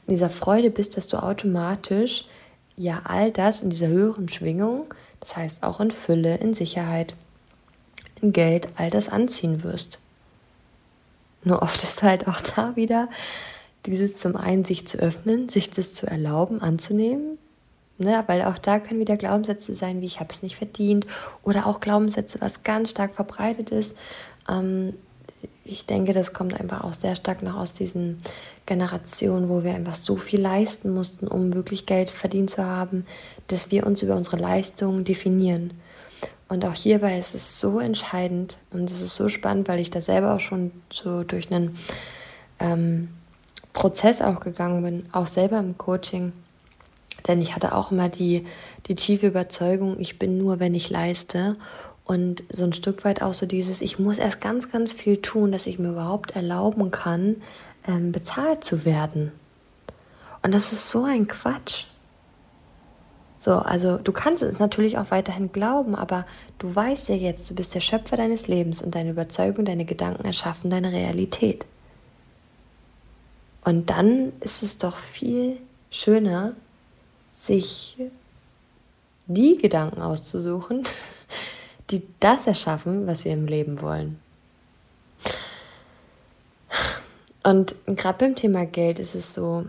in 0.07 0.13
dieser 0.13 0.29
Freude 0.29 0.69
bist, 0.69 0.97
dass 0.97 1.07
du 1.07 1.17
automatisch 1.17 2.25
ja 2.75 3.01
all 3.05 3.31
das 3.31 3.61
in 3.61 3.69
dieser 3.69 3.87
höheren 3.87 4.29
Schwingung, 4.29 4.93
das 5.19 5.35
heißt 5.35 5.63
auch 5.63 5.79
in 5.79 5.91
Fülle, 5.91 6.35
in 6.37 6.53
Sicherheit, 6.53 7.13
in 8.21 8.33
Geld, 8.33 8.69
all 8.75 8.89
das 8.89 9.09
anziehen 9.09 9.63
wirst. 9.63 9.99
Nur 11.43 11.61
oft 11.61 11.83
ist 11.83 12.03
halt 12.03 12.27
auch 12.27 12.41
da 12.41 12.75
wieder 12.75 13.09
dieses 13.85 14.17
zum 14.17 14.35
einen 14.35 14.63
sich 14.63 14.87
zu 14.87 14.97
öffnen, 14.97 15.49
sich 15.49 15.69
das 15.69 15.93
zu 15.93 16.07
erlauben, 16.07 16.61
anzunehmen, 16.61 17.37
ne? 17.97 18.23
weil 18.27 18.43
auch 18.43 18.57
da 18.57 18.79
können 18.79 18.99
wieder 18.99 19.17
Glaubenssätze 19.17 19.75
sein, 19.75 20.01
wie 20.01 20.05
ich 20.05 20.19
habe 20.19 20.33
es 20.33 20.41
nicht 20.41 20.55
verdient 20.55 21.05
oder 21.43 21.67
auch 21.67 21.81
Glaubenssätze, 21.81 22.39
was 22.39 22.63
ganz 22.63 22.91
stark 22.91 23.13
verbreitet 23.13 23.71
ist. 23.71 23.93
Ähm, 24.49 24.93
ich 25.65 25.85
denke, 25.85 26.13
das 26.13 26.33
kommt 26.33 26.59
einfach 26.59 26.83
auch 26.83 26.93
sehr 26.93 27.15
stark 27.15 27.41
noch 27.41 27.55
aus 27.55 27.73
diesen 27.73 28.17
Generationen, 28.65 29.49
wo 29.49 29.63
wir 29.63 29.73
einfach 29.73 29.95
so 29.95 30.17
viel 30.17 30.41
leisten 30.41 30.93
mussten, 30.93 31.27
um 31.27 31.53
wirklich 31.53 31.85
Geld 31.85 32.09
verdient 32.09 32.49
zu 32.49 32.65
haben, 32.65 33.05
dass 33.47 33.71
wir 33.71 33.85
uns 33.85 34.01
über 34.01 34.15
unsere 34.15 34.37
Leistungen 34.37 35.03
definieren. 35.03 35.71
Und 36.49 36.65
auch 36.65 36.73
hierbei 36.73 37.17
ist 37.17 37.33
es 37.33 37.59
so 37.59 37.79
entscheidend 37.79 38.57
und 38.71 38.91
es 38.91 39.01
ist 39.01 39.15
so 39.15 39.29
spannend, 39.29 39.67
weil 39.67 39.79
ich 39.79 39.89
da 39.89 40.01
selber 40.01 40.35
auch 40.35 40.39
schon 40.39 40.71
so 40.91 41.23
durch 41.23 41.51
einen 41.51 41.77
ähm, 42.59 43.09
Prozess 43.71 44.21
auch 44.21 44.39
gegangen 44.39 44.83
bin, 44.83 45.05
auch 45.11 45.27
selber 45.27 45.59
im 45.59 45.77
Coaching. 45.77 46.31
Denn 47.27 47.41
ich 47.41 47.55
hatte 47.55 47.73
auch 47.73 47.91
immer 47.91 48.09
die, 48.09 48.45
die 48.87 48.95
tiefe 48.95 49.27
Überzeugung, 49.27 49.99
ich 49.99 50.19
bin 50.19 50.37
nur, 50.37 50.59
wenn 50.59 50.75
ich 50.75 50.89
leiste. 50.89 51.55
Und 52.05 52.43
so 52.51 52.65
ein 52.65 52.73
Stück 52.73 53.05
weit 53.05 53.21
auch 53.21 53.33
so 53.33 53.45
dieses, 53.45 53.81
ich 53.81 53.97
muss 53.97 54.17
erst 54.17 54.41
ganz, 54.41 54.71
ganz 54.71 54.91
viel 54.91 55.21
tun, 55.21 55.51
dass 55.51 55.67
ich 55.67 55.79
mir 55.79 55.89
überhaupt 55.89 56.31
erlauben 56.35 56.91
kann, 56.91 57.41
ähm, 57.87 58.11
bezahlt 58.11 58.63
zu 58.63 58.85
werden. 58.85 59.31
Und 60.41 60.53
das 60.53 60.73
ist 60.73 60.89
so 60.89 61.03
ein 61.03 61.27
Quatsch. 61.27 61.85
So, 63.37 63.51
also 63.55 63.97
du 63.97 64.11
kannst 64.13 64.41
es 64.41 64.59
natürlich 64.59 64.97
auch 64.97 65.11
weiterhin 65.11 65.51
glauben, 65.51 65.95
aber 65.95 66.25
du 66.59 66.73
weißt 66.73 67.09
ja 67.09 67.15
jetzt, 67.15 67.49
du 67.49 67.55
bist 67.55 67.75
der 67.75 67.81
Schöpfer 67.81 68.15
deines 68.15 68.47
Lebens 68.47 68.81
und 68.81 68.95
deine 68.95 69.09
Überzeugung, 69.09 69.65
deine 69.65 69.83
Gedanken 69.83 70.23
erschaffen 70.25 70.69
deine 70.69 70.93
Realität. 70.93 71.65
Und 73.65 73.89
dann 73.89 74.33
ist 74.39 74.63
es 74.63 74.77
doch 74.77 74.97
viel 74.97 75.57
schöner, 75.89 76.53
sich 77.31 77.97
die 79.27 79.57
Gedanken 79.57 80.01
auszusuchen, 80.01 80.83
die 81.93 82.03
das 82.19 82.47
erschaffen, 82.47 83.07
was 83.07 83.23
wir 83.23 83.33
im 83.33 83.45
Leben 83.45 83.81
wollen. 83.81 84.19
Und 87.43 87.75
gerade 87.85 88.17
beim 88.17 88.35
Thema 88.35 88.65
Geld 88.65 88.99
ist 88.99 89.15
es 89.15 89.33
so, 89.33 89.65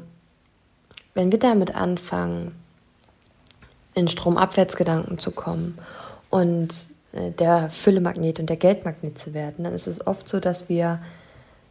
wenn 1.15 1.31
wir 1.31 1.39
damit 1.39 1.75
anfangen, 1.75 2.55
in 3.95 4.09
Stromabwärtsgedanken 4.09 5.19
zu 5.19 5.31
kommen 5.31 5.79
und 6.31 6.89
äh, 7.13 7.31
der 7.31 7.71
Füllemagnet 7.71 8.41
und 8.41 8.47
der 8.51 8.57
Geldmagnet 8.57 9.19
zu 9.19 9.35
werden, 9.35 9.65
dann 9.65 9.73
ist 9.73 9.87
es 9.87 10.05
oft 10.05 10.29
so, 10.29 10.41
dass 10.41 10.69
wir 10.69 11.01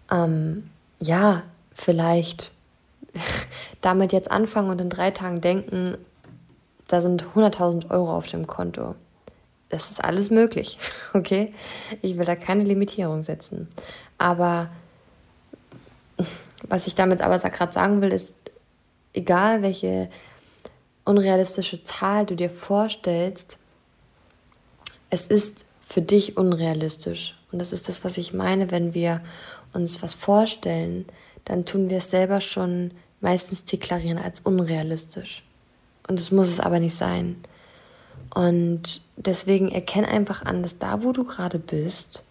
ähm, 0.09 0.69
ja 0.99 1.43
vielleicht 1.73 2.51
damit 3.81 4.13
jetzt 4.13 4.31
anfangen 4.31 4.69
und 4.69 4.79
in 4.79 4.89
drei 4.89 5.11
Tagen 5.11 5.41
denken, 5.41 5.97
da 6.87 7.01
sind 7.01 7.25
100.000 7.35 7.89
Euro 7.89 8.15
auf 8.15 8.27
dem 8.27 8.47
Konto. 8.47 8.95
Das 9.73 9.89
ist 9.89 10.03
alles 10.03 10.29
möglich, 10.29 10.77
okay? 11.13 11.51
Ich 12.03 12.19
will 12.19 12.25
da 12.25 12.35
keine 12.35 12.63
Limitierung 12.63 13.23
setzen. 13.23 13.67
Aber 14.19 14.69
was 16.67 16.85
ich 16.85 16.93
damit 16.93 17.21
aber 17.21 17.39
gerade 17.39 17.73
sagen 17.73 18.01
will, 18.01 18.11
ist, 18.11 18.35
egal 19.13 19.63
welche 19.63 20.09
unrealistische 21.05 21.83
Zahl 21.83 22.27
du 22.27 22.35
dir 22.35 22.51
vorstellst, 22.51 23.57
es 25.09 25.25
ist 25.25 25.65
für 25.87 26.03
dich 26.03 26.37
unrealistisch. 26.37 27.35
Und 27.51 27.57
das 27.57 27.73
ist 27.73 27.89
das, 27.89 28.03
was 28.03 28.17
ich 28.17 28.31
meine, 28.31 28.69
wenn 28.69 28.93
wir 28.93 29.21
uns 29.73 30.03
was 30.03 30.13
vorstellen, 30.13 31.05
dann 31.45 31.65
tun 31.65 31.89
wir 31.89 31.97
es 31.97 32.11
selber 32.11 32.41
schon 32.41 32.91
meistens 33.21 33.65
deklarieren 33.65 34.19
als 34.19 34.39
unrealistisch. 34.41 35.43
Und 36.07 36.19
das 36.19 36.29
muss 36.29 36.49
es 36.49 36.59
aber 36.59 36.79
nicht 36.79 36.95
sein. 36.95 37.43
Und 38.33 39.01
deswegen 39.15 39.69
erkenn 39.71 40.05
einfach 40.05 40.43
an, 40.43 40.63
dass 40.63 40.79
da, 40.79 41.03
wo 41.03 41.11
du 41.11 41.23
gerade 41.23 41.59
bist, 41.59 42.25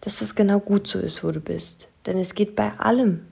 dass 0.00 0.18
das 0.18 0.34
genau 0.34 0.60
gut 0.60 0.86
so 0.86 0.98
ist, 0.98 1.24
wo 1.24 1.30
du 1.30 1.40
bist. 1.40 1.88
Denn 2.06 2.18
es 2.18 2.34
geht 2.34 2.56
bei 2.56 2.72
allem, 2.78 3.26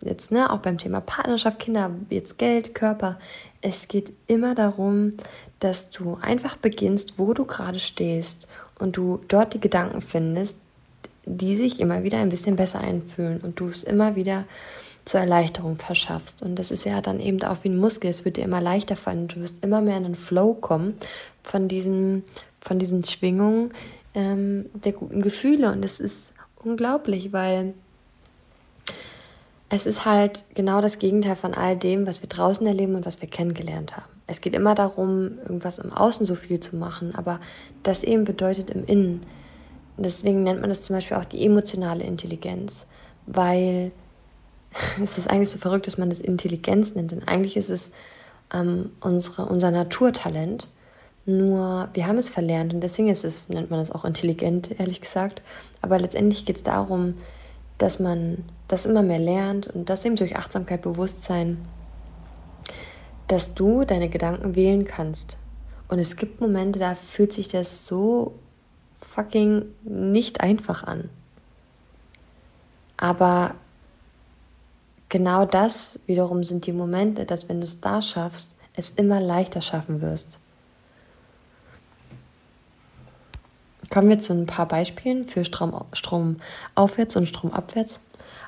jetzt 0.00 0.30
ne, 0.30 0.50
auch 0.50 0.58
beim 0.58 0.78
Thema 0.78 1.00
Partnerschaft, 1.00 1.58
Kinder, 1.58 1.90
jetzt 2.10 2.38
Geld, 2.38 2.74
Körper, 2.74 3.18
es 3.60 3.88
geht 3.88 4.12
immer 4.26 4.54
darum, 4.54 5.14
dass 5.60 5.90
du 5.90 6.18
einfach 6.20 6.56
beginnst, 6.56 7.14
wo 7.18 7.32
du 7.32 7.44
gerade 7.44 7.80
stehst 7.80 8.46
und 8.78 8.96
du 8.96 9.20
dort 9.28 9.54
die 9.54 9.60
Gedanken 9.60 10.00
findest, 10.00 10.56
die 11.24 11.56
sich 11.56 11.80
immer 11.80 12.02
wieder 12.02 12.18
ein 12.18 12.28
bisschen 12.28 12.56
besser 12.56 12.80
einfühlen 12.80 13.40
und 13.40 13.58
du 13.60 13.66
es 13.66 13.82
immer 13.82 14.14
wieder 14.14 14.44
zur 15.06 15.20
Erleichterung 15.20 15.76
verschaffst. 15.76 16.42
Und 16.42 16.58
das 16.58 16.70
ist 16.70 16.84
ja 16.84 17.00
dann 17.00 17.20
eben 17.20 17.42
auch 17.42 17.58
wie 17.62 17.68
ein 17.68 17.76
Muskel, 17.76 18.10
es 18.10 18.24
wird 18.24 18.36
dir 18.36 18.44
immer 18.44 18.60
leichter 18.60 18.96
fallen. 18.96 19.28
Du 19.28 19.40
wirst 19.40 19.62
immer 19.62 19.80
mehr 19.80 19.96
in 19.96 20.04
den 20.04 20.14
Flow 20.14 20.54
kommen 20.54 20.94
von 21.44 21.68
diesen, 21.68 22.24
von 22.60 22.80
diesen 22.80 23.04
Schwingungen 23.04 23.72
ähm, 24.14 24.66
der 24.74 24.92
guten 24.92 25.22
Gefühle. 25.22 25.70
Und 25.70 25.84
es 25.84 26.00
ist 26.00 26.32
unglaublich, 26.56 27.32
weil 27.32 27.74
es 29.68 29.86
ist 29.86 30.04
halt 30.04 30.44
genau 30.54 30.80
das 30.80 30.98
Gegenteil 30.98 31.36
von 31.36 31.54
all 31.54 31.76
dem, 31.76 32.06
was 32.06 32.22
wir 32.22 32.28
draußen 32.28 32.66
erleben 32.66 32.96
und 32.96 33.06
was 33.06 33.20
wir 33.20 33.28
kennengelernt 33.28 33.96
haben. 33.96 34.12
Es 34.26 34.40
geht 34.40 34.54
immer 34.54 34.74
darum, 34.74 35.38
irgendwas 35.42 35.78
im 35.78 35.92
Außen 35.92 36.24
so 36.24 36.34
viel 36.34 36.60
zu 36.60 36.76
machen, 36.76 37.14
aber 37.14 37.40
das 37.82 38.02
eben 38.02 38.24
bedeutet 38.24 38.70
im 38.70 38.84
Innen. 38.86 39.20
Deswegen 39.96 40.42
nennt 40.42 40.60
man 40.60 40.70
das 40.70 40.82
zum 40.82 40.96
Beispiel 40.96 41.16
auch 41.16 41.24
die 41.24 41.44
emotionale 41.44 42.04
Intelligenz, 42.04 42.86
weil 43.26 43.92
es 45.02 45.18
ist 45.18 45.28
eigentlich 45.28 45.50
so 45.50 45.58
verrückt, 45.58 45.86
dass 45.86 45.98
man 45.98 46.10
das 46.10 46.20
Intelligenz 46.20 46.94
nennt, 46.94 47.10
denn 47.10 47.26
eigentlich 47.26 47.56
ist 47.56 47.70
es 47.70 47.92
ähm, 48.52 48.90
unsere, 49.00 49.46
unser 49.46 49.70
Naturtalent. 49.70 50.68
Nur 51.26 51.88
wir 51.94 52.06
haben 52.06 52.18
es 52.18 52.28
verlernt 52.28 52.74
und 52.74 52.80
deswegen 52.80 53.08
ist 53.08 53.24
es, 53.24 53.48
nennt 53.48 53.70
man 53.70 53.80
es 53.80 53.90
auch 53.90 54.04
intelligent, 54.04 54.78
ehrlich 54.78 55.00
gesagt. 55.00 55.40
Aber 55.80 55.98
letztendlich 55.98 56.44
geht 56.44 56.56
es 56.56 56.62
darum, 56.62 57.14
dass 57.78 57.98
man 57.98 58.44
das 58.68 58.86
immer 58.86 59.02
mehr 59.02 59.18
lernt 59.18 59.66
und 59.68 59.88
das 59.88 60.04
eben 60.04 60.16
durch 60.16 60.36
Achtsamkeit, 60.36 60.82
Bewusstsein, 60.82 61.58
dass 63.28 63.54
du 63.54 63.84
deine 63.84 64.08
Gedanken 64.08 64.54
wählen 64.54 64.84
kannst. 64.84 65.38
Und 65.88 65.98
es 65.98 66.16
gibt 66.16 66.40
Momente, 66.40 66.78
da 66.78 66.94
fühlt 66.94 67.32
sich 67.32 67.48
das 67.48 67.86
so 67.86 68.34
fucking 69.00 69.64
nicht 69.82 70.40
einfach 70.40 70.84
an. 70.84 71.08
Aber 72.96 73.54
genau 75.08 75.44
das 75.46 75.98
wiederum 76.06 76.44
sind 76.44 76.66
die 76.66 76.72
Momente, 76.72 77.24
dass 77.24 77.48
wenn 77.48 77.60
du 77.60 77.66
es 77.66 77.80
da 77.80 78.02
schaffst, 78.02 78.56
es 78.74 78.90
immer 78.90 79.20
leichter 79.20 79.62
schaffen 79.62 80.00
wirst. 80.00 80.38
Kommen 83.90 84.08
wir 84.08 84.18
zu 84.18 84.32
ein 84.32 84.46
paar 84.46 84.66
Beispielen 84.66 85.26
für 85.26 85.44
Strom, 85.44 85.74
Strom 85.92 86.36
aufwärts 86.74 87.16
und 87.16 87.28
Strom 87.28 87.52
abwärts. 87.52 88.00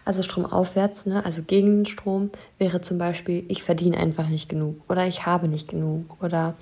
Also 0.05 0.23
Strom 0.23 0.47
aufwärts, 0.47 1.07
ne, 1.07 1.25
also 1.25 1.43
gegen 1.43 1.85
Strom, 1.85 2.31
wäre 2.59 2.81
zum 2.81 2.97
Beispiel, 2.97 3.45
ich 3.49 3.65
verdiene 3.65 3.97
einfach 3.97 4.29
nicht 4.29 4.49
genug 4.49 4.77
oder 4.89 5.07
ich 5.07 5.27
habe 5.27 5.49
nicht 5.49 5.69
genug 5.69 6.23
oder 6.23 6.55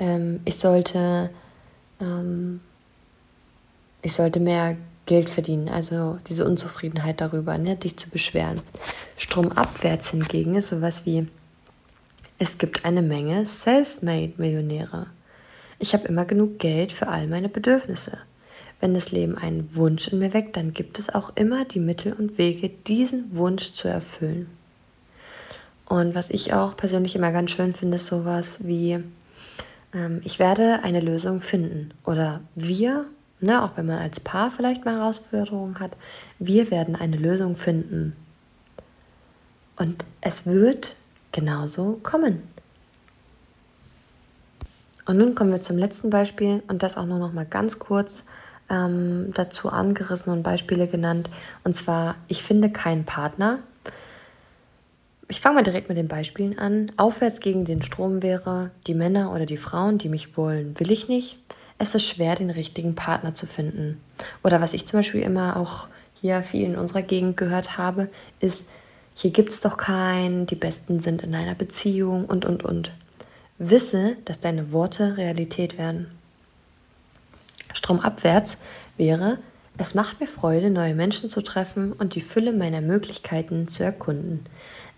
ähm, 0.00 0.40
ich 0.44 0.56
sollte 0.56 1.30
ähm, 2.00 2.60
ich 4.02 4.12
sollte 4.14 4.40
mehr 4.40 4.76
Geld 5.06 5.30
verdienen, 5.30 5.68
also 5.68 6.18
diese 6.28 6.44
Unzufriedenheit 6.44 7.20
darüber, 7.20 7.56
ne, 7.56 7.76
dich 7.76 7.96
zu 7.96 8.10
beschweren. 8.10 8.60
Stromabwärts 9.16 10.10
hingegen 10.10 10.56
ist 10.56 10.68
sowas 10.68 11.06
wie, 11.06 11.28
es 12.38 12.58
gibt 12.58 12.84
eine 12.84 13.02
Menge 13.02 13.46
Self-Made-Millionäre. 13.46 15.06
Ich 15.82 15.94
habe 15.94 16.06
immer 16.06 16.24
genug 16.24 16.60
Geld 16.60 16.92
für 16.92 17.08
all 17.08 17.26
meine 17.26 17.48
Bedürfnisse. 17.48 18.18
Wenn 18.78 18.94
das 18.94 19.10
Leben 19.10 19.36
einen 19.36 19.68
Wunsch 19.74 20.06
in 20.06 20.20
mir 20.20 20.32
weckt, 20.32 20.56
dann 20.56 20.72
gibt 20.72 21.00
es 21.00 21.12
auch 21.12 21.32
immer 21.34 21.64
die 21.64 21.80
Mittel 21.80 22.12
und 22.12 22.38
Wege, 22.38 22.68
diesen 22.68 23.34
Wunsch 23.34 23.72
zu 23.72 23.88
erfüllen. 23.88 24.46
Und 25.86 26.14
was 26.14 26.30
ich 26.30 26.54
auch 26.54 26.76
persönlich 26.76 27.16
immer 27.16 27.32
ganz 27.32 27.50
schön 27.50 27.74
finde, 27.74 27.96
ist 27.96 28.06
sowas 28.06 28.64
wie, 28.64 29.00
ähm, 29.92 30.20
ich 30.22 30.38
werde 30.38 30.84
eine 30.84 31.00
Lösung 31.00 31.40
finden. 31.40 31.90
Oder 32.04 32.42
wir 32.54 33.06
ne, 33.40 33.62
auch 33.62 33.76
wenn 33.76 33.86
man 33.86 33.98
als 33.98 34.20
Paar 34.20 34.52
vielleicht 34.52 34.84
mal 34.84 34.94
Herausforderungen 34.94 35.80
hat, 35.80 35.96
wir 36.38 36.70
werden 36.70 36.94
eine 36.94 37.16
Lösung 37.16 37.56
finden. 37.56 38.14
Und 39.76 40.04
es 40.20 40.46
wird 40.46 40.94
genauso 41.32 41.98
kommen. 42.04 42.51
Und 45.04 45.18
nun 45.18 45.34
kommen 45.34 45.50
wir 45.50 45.62
zum 45.62 45.78
letzten 45.78 46.10
Beispiel 46.10 46.62
und 46.68 46.82
das 46.82 46.96
auch 46.96 47.06
nur 47.06 47.18
noch 47.18 47.32
mal 47.32 47.46
ganz 47.46 47.78
kurz 47.78 48.22
ähm, 48.70 49.32
dazu 49.34 49.68
angerissen 49.68 50.32
und 50.32 50.42
Beispiele 50.42 50.86
genannt. 50.86 51.28
Und 51.64 51.76
zwar, 51.76 52.16
ich 52.28 52.42
finde 52.42 52.70
keinen 52.70 53.04
Partner. 53.04 53.58
Ich 55.28 55.40
fange 55.40 55.56
mal 55.56 55.62
direkt 55.62 55.88
mit 55.88 55.98
den 55.98 56.08
Beispielen 56.08 56.58
an. 56.58 56.92
Aufwärts 56.96 57.40
gegen 57.40 57.64
den 57.64 57.82
Strom 57.82 58.22
wäre, 58.22 58.70
die 58.86 58.94
Männer 58.94 59.32
oder 59.32 59.46
die 59.46 59.56
Frauen, 59.56 59.98
die 59.98 60.08
mich 60.08 60.36
wollen, 60.36 60.78
will 60.78 60.90
ich 60.90 61.08
nicht 61.08 61.38
es 61.82 61.96
ist 61.96 62.06
schwer, 62.06 62.36
den 62.36 62.50
richtigen 62.50 62.94
Partner 62.94 63.34
zu 63.34 63.46
finden. 63.46 64.00
Oder 64.44 64.60
was 64.60 64.72
ich 64.72 64.86
zum 64.86 65.00
Beispiel 65.00 65.22
immer 65.22 65.56
auch 65.56 65.88
hier 66.20 66.42
viel 66.42 66.64
in 66.64 66.76
unserer 66.76 67.02
Gegend 67.02 67.36
gehört 67.36 67.76
habe, 67.76 68.08
ist, 68.38 68.70
hier 69.14 69.32
gibt 69.32 69.52
es 69.52 69.60
doch 69.60 69.76
keinen, 69.76 70.46
die 70.46 70.54
Besten 70.54 71.00
sind 71.00 71.22
in 71.22 71.34
einer 71.34 71.56
Beziehung 71.56 72.24
und, 72.26 72.44
und, 72.44 72.64
und. 72.64 72.92
Wisse, 73.70 74.16
dass 74.24 74.40
deine 74.40 74.72
Worte 74.72 75.16
Realität 75.16 75.78
werden. 75.78 76.06
Stromabwärts 77.74 78.56
wäre, 78.96 79.38
es 79.78 79.94
macht 79.94 80.20
mir 80.20 80.26
Freude, 80.26 80.70
neue 80.70 80.94
Menschen 80.94 81.30
zu 81.30 81.42
treffen 81.42 81.92
und 81.92 82.14
die 82.14 82.20
Fülle 82.20 82.52
meiner 82.52 82.80
Möglichkeiten 82.80 83.68
zu 83.68 83.82
erkunden. 83.82 84.44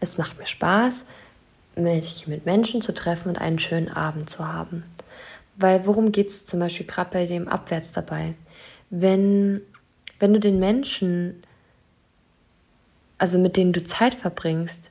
Es 0.00 0.18
macht 0.18 0.38
mir 0.38 0.46
Spaß, 0.46 1.06
mich 1.76 2.26
mit 2.26 2.44
Menschen 2.44 2.82
zu 2.82 2.92
treffen 2.92 3.28
und 3.28 3.38
einen 3.38 3.58
schönen 3.58 3.88
Abend 3.88 4.30
zu 4.30 4.46
haben. 4.46 4.84
Weil 5.56 5.86
worum 5.86 6.10
geht 6.12 6.28
es 6.28 6.46
zum 6.46 6.60
Beispiel 6.60 6.86
gerade 6.86 7.10
bei 7.12 7.26
dem 7.26 7.48
Abwärts 7.48 7.92
dabei? 7.92 8.34
Wenn, 8.90 9.60
wenn 10.18 10.32
du 10.32 10.40
den 10.40 10.58
Menschen, 10.58 11.42
also 13.18 13.38
mit 13.38 13.56
denen 13.56 13.72
du 13.72 13.84
Zeit 13.84 14.14
verbringst, 14.14 14.90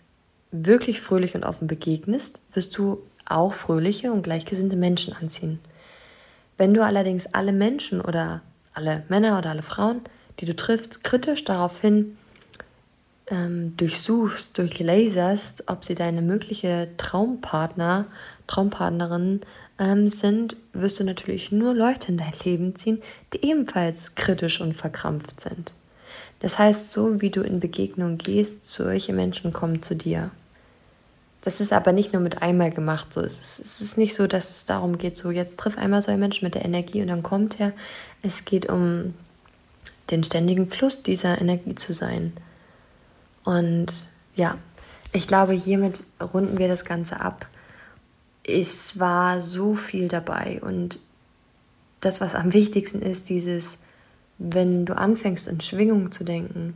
wirklich 0.52 1.02
fröhlich 1.02 1.36
und 1.36 1.44
offen 1.44 1.68
begegnest, 1.68 2.40
wirst 2.54 2.78
du 2.78 3.04
auch 3.26 3.54
fröhliche 3.54 4.12
und 4.12 4.24
gleichgesinnte 4.24 4.76
Menschen 4.76 5.14
anziehen. 5.14 5.60
Wenn 6.58 6.74
du 6.74 6.84
allerdings 6.84 7.28
alle 7.34 7.52
Menschen 7.52 8.02
oder 8.02 8.42
alle 8.74 9.04
Männer 9.10 9.38
oder 9.38 9.50
alle 9.52 9.62
Frauen, 9.62 10.02
die 10.40 10.46
du 10.46 10.56
triffst, 10.56 11.04
kritisch 11.04 11.44
daraufhin 11.44 12.18
ähm, 13.28 13.76
durchsuchst, 13.78 14.58
durchlaserst, 14.58 15.66
ob 15.68 15.86
sie 15.86 15.96
deine 15.96 16.22
mögliche 16.22 16.90
Traumpartner, 16.98 18.06
Traumpartnerin 18.48 19.42
ähm, 19.80 20.08
sind, 20.08 20.56
wirst 20.74 21.00
du 21.00 21.04
natürlich 21.04 21.52
nur 21.52 21.74
Leute 21.74 22.12
in 22.12 22.18
dein 22.18 22.34
Leben 22.44 22.76
ziehen, 22.76 23.02
die 23.34 23.46
ebenfalls 23.46 24.16
kritisch 24.16 24.62
und 24.62 24.74
verkrampft 24.74 25.42
sind. 25.42 25.72
Das 26.40 26.60
heißt, 26.60 26.92
so 26.92 27.22
wie 27.22 27.30
du 27.30 27.42
in 27.42 27.60
Begegnung 27.60 28.18
gehst, 28.18 28.68
solche 28.68 29.14
Menschen 29.14 29.54
kommen 29.54 29.82
zu 29.82 29.96
dir. 29.96 30.30
Das 31.44 31.60
ist 31.60 31.74
aber 31.74 31.92
nicht 31.92 32.14
nur 32.14 32.22
mit 32.22 32.42
einmal 32.42 32.72
gemacht. 32.72 33.14
So. 33.14 33.22
Es, 33.22 33.34
ist, 33.34 33.60
es 33.60 33.82
ist 33.82 33.98
nicht 33.98 34.16
so, 34.16 34.28
dass 34.28 34.50
es 34.50 34.66
darum 34.66 34.98
geht, 34.98 35.18
so 35.18 35.32
jetzt 35.32 35.60
triff 35.60 35.78
einmal 35.78 36.02
so 36.02 36.12
ein 36.12 36.20
Mensch 36.20 36.42
mit 36.42 36.56
der 36.56 36.66
Energie 36.66 37.02
und 37.02 37.08
dann 37.08 37.24
kommt 37.24 37.60
er. 37.60 37.74
Es 38.22 38.46
geht 38.46 38.70
um 38.70 39.14
den 40.10 40.24
ständigen 40.24 40.70
Fluss 40.70 41.04
dieser 41.04 41.40
Energie 41.40 41.76
zu 41.76 41.94
sein. 41.94 42.34
Und 43.44 43.88
ja, 44.36 44.58
ich 45.12 45.28
glaube, 45.28 45.54
hiermit 45.54 46.04
runden 46.22 46.58
wir 46.58 46.68
das 46.68 46.86
Ganze 46.86 47.20
ab 47.20 47.48
es 48.44 49.00
war 49.00 49.42
so 49.42 49.76
viel 49.76 50.08
dabei 50.08 50.60
und 50.62 51.00
das, 52.02 52.20
was 52.20 52.36
am 52.36 52.54
wichtigsten 52.54 53.02
ist, 53.02 53.30
dieses, 53.30 53.78
wenn 54.38 54.86
du 54.86 54.98
anfängst 54.98 55.48
in 55.48 55.62
Schwingung 55.62 56.12
zu 56.12 56.24
denken, 56.24 56.74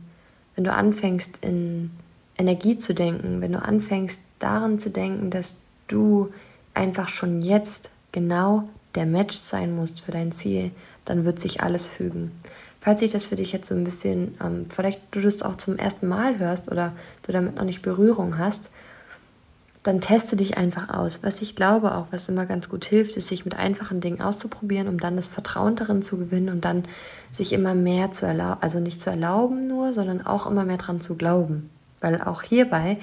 wenn 0.54 0.64
du 0.64 0.72
anfängst 0.72 1.44
in 1.44 1.90
Energie 2.38 2.78
zu 2.78 2.94
denken, 2.94 3.40
wenn 3.40 3.52
du 3.52 3.62
anfängst 3.62 4.20
daran 4.38 4.78
zu 4.78 4.90
denken, 4.90 5.30
dass 5.30 5.56
du 5.88 6.32
einfach 6.72 7.08
schon 7.08 7.42
jetzt 7.42 7.90
genau 8.12 8.68
der 8.94 9.06
Match 9.06 9.36
sein 9.36 9.74
musst 9.74 10.00
für 10.00 10.12
dein 10.12 10.32
Ziel, 10.32 10.70
dann 11.04 11.24
wird 11.24 11.40
sich 11.40 11.60
alles 11.60 11.86
fügen. 11.86 12.32
Falls 12.80 13.00
sich 13.00 13.10
das 13.10 13.26
für 13.26 13.36
dich 13.36 13.52
jetzt 13.52 13.68
so 13.68 13.74
ein 13.74 13.84
bisschen, 13.84 14.36
ähm, 14.42 14.66
vielleicht 14.68 15.00
du 15.10 15.20
das 15.20 15.42
auch 15.42 15.56
zum 15.56 15.76
ersten 15.76 16.06
Mal 16.06 16.38
hörst 16.38 16.70
oder 16.70 16.92
du 17.26 17.32
damit 17.32 17.56
noch 17.56 17.64
nicht 17.64 17.82
Berührung 17.82 18.38
hast, 18.38 18.70
dann 19.82 20.00
teste 20.00 20.36
dich 20.36 20.56
einfach 20.56 20.90
aus. 20.90 21.20
Was 21.22 21.40
ich 21.40 21.54
glaube 21.54 21.94
auch, 21.94 22.06
was 22.10 22.28
immer 22.28 22.46
ganz 22.46 22.68
gut 22.68 22.84
hilft, 22.84 23.16
ist, 23.16 23.28
sich 23.28 23.44
mit 23.44 23.56
einfachen 23.56 24.00
Dingen 24.00 24.20
auszuprobieren, 24.20 24.88
um 24.88 24.98
dann 24.98 25.16
das 25.16 25.28
Vertrauen 25.28 25.76
darin 25.76 26.02
zu 26.02 26.18
gewinnen 26.18 26.50
und 26.50 26.64
dann 26.64 26.84
sich 27.32 27.52
immer 27.52 27.74
mehr 27.74 28.12
zu 28.12 28.26
erlauben, 28.26 28.60
also 28.60 28.80
nicht 28.80 29.00
zu 29.00 29.10
erlauben 29.10 29.66
nur, 29.66 29.92
sondern 29.92 30.24
auch 30.24 30.46
immer 30.46 30.64
mehr 30.64 30.76
dran 30.76 31.00
zu 31.00 31.16
glauben. 31.16 31.70
Weil 32.00 32.20
auch 32.22 32.42
hierbei, 32.42 32.98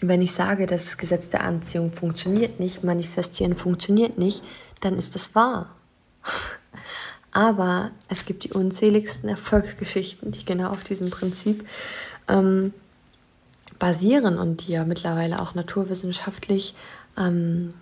wenn 0.00 0.22
ich 0.22 0.32
sage, 0.32 0.66
das 0.66 0.96
Gesetz 0.96 1.28
der 1.28 1.44
Anziehung 1.44 1.92
funktioniert 1.92 2.60
nicht, 2.60 2.84
manifestieren 2.84 3.54
funktioniert 3.54 4.18
nicht, 4.18 4.42
dann 4.80 4.96
ist 4.96 5.14
das 5.14 5.34
wahr. 5.34 5.74
Aber 7.32 7.90
es 8.08 8.24
gibt 8.24 8.44
die 8.44 8.52
unzähligsten 8.52 9.28
Erfolgsgeschichten, 9.28 10.32
die 10.32 10.44
genau 10.44 10.70
auf 10.70 10.82
diesem 10.82 11.10
Prinzip 11.10 11.66
ähm, 12.28 12.72
basieren 13.78 14.38
und 14.38 14.66
die 14.66 14.72
ja 14.72 14.84
mittlerweile 14.84 15.40
auch 15.40 15.54
naturwissenschaftlich 15.54 16.74
ähm, 17.16 17.74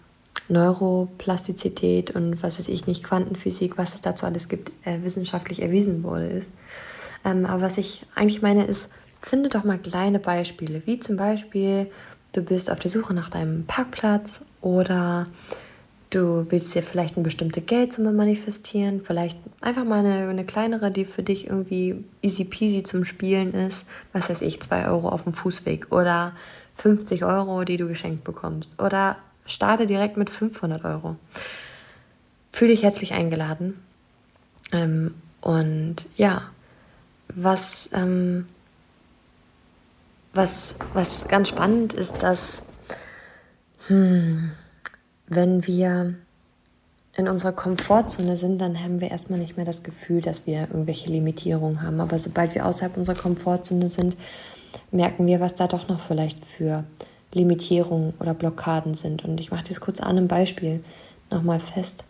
Neuroplastizität 0.48 2.10
und 2.10 2.42
was 2.42 2.58
weiß 2.58 2.68
ich 2.68 2.86
nicht, 2.86 3.04
Quantenphysik, 3.04 3.78
was 3.78 3.94
es 3.94 4.00
dazu 4.00 4.26
alles 4.26 4.48
gibt, 4.48 4.72
äh, 4.86 5.02
wissenschaftlich 5.02 5.62
erwiesen 5.62 6.02
wurde 6.02 6.26
ist. 6.26 6.52
Ähm, 7.24 7.46
aber 7.46 7.62
was 7.62 7.78
ich 7.78 8.04
eigentlich 8.14 8.42
meine 8.42 8.64
ist, 8.64 8.90
finde 9.22 9.48
doch 9.48 9.64
mal 9.64 9.78
kleine 9.78 10.18
Beispiele, 10.18 10.82
wie 10.86 11.00
zum 11.00 11.16
Beispiel, 11.16 11.90
du 12.32 12.42
bist 12.42 12.70
auf 12.70 12.78
der 12.78 12.90
Suche 12.90 13.14
nach 13.14 13.30
deinem 13.30 13.64
Parkplatz 13.66 14.40
oder 14.60 15.26
Du 16.10 16.46
willst 16.48 16.74
dir 16.74 16.82
vielleicht 16.82 17.16
eine 17.16 17.24
bestimmte 17.24 17.60
Geldsumme 17.60 18.12
manifestieren, 18.12 19.02
vielleicht 19.04 19.38
einfach 19.60 19.84
mal 19.84 19.98
eine, 19.98 20.26
eine 20.28 20.44
kleinere, 20.44 20.90
die 20.90 21.04
für 21.04 21.22
dich 21.22 21.48
irgendwie 21.48 22.02
easy 22.22 22.44
peasy 22.44 22.82
zum 22.82 23.04
Spielen 23.04 23.52
ist. 23.52 23.84
Was 24.14 24.30
weiß 24.30 24.40
ich, 24.40 24.60
2 24.60 24.88
Euro 24.88 25.10
auf 25.10 25.24
dem 25.24 25.34
Fußweg 25.34 25.92
oder 25.92 26.32
50 26.76 27.24
Euro, 27.24 27.64
die 27.64 27.76
du 27.76 27.88
geschenkt 27.88 28.24
bekommst. 28.24 28.80
Oder 28.80 29.16
starte 29.44 29.86
direkt 29.86 30.16
mit 30.16 30.30
500 30.30 30.82
Euro. 30.84 31.16
Fühle 32.52 32.70
dich 32.70 32.84
herzlich 32.84 33.12
eingeladen. 33.12 33.74
Ähm, 34.72 35.12
und 35.42 35.96
ja, 36.16 36.42
was, 37.34 37.90
ähm, 37.92 38.46
was, 40.32 40.74
was 40.94 41.28
ganz 41.28 41.48
spannend 41.48 41.94
ist, 41.94 42.22
dass. 42.22 42.62
Hm, 43.86 44.52
wenn 45.28 45.66
wir 45.66 46.14
in 47.16 47.28
unserer 47.28 47.52
Komfortzone 47.52 48.36
sind, 48.36 48.60
dann 48.60 48.82
haben 48.82 49.00
wir 49.00 49.10
erstmal 49.10 49.38
nicht 49.38 49.56
mehr 49.56 49.66
das 49.66 49.82
Gefühl, 49.82 50.20
dass 50.20 50.46
wir 50.46 50.62
irgendwelche 50.62 51.10
Limitierungen 51.10 51.82
haben. 51.82 52.00
Aber 52.00 52.18
sobald 52.18 52.54
wir 52.54 52.64
außerhalb 52.64 52.96
unserer 52.96 53.16
Komfortzone 53.16 53.88
sind, 53.88 54.16
merken 54.90 55.26
wir, 55.26 55.40
was 55.40 55.54
da 55.54 55.66
doch 55.66 55.88
noch 55.88 56.00
vielleicht 56.00 56.44
für 56.44 56.84
Limitierungen 57.32 58.14
oder 58.20 58.34
Blockaden 58.34 58.94
sind. 58.94 59.24
Und 59.24 59.40
ich 59.40 59.50
mache 59.50 59.64
das 59.68 59.80
kurz 59.80 60.00
an 60.00 60.16
einem 60.16 60.28
Beispiel 60.28 60.82
nochmal 61.30 61.60
fest. 61.60 62.04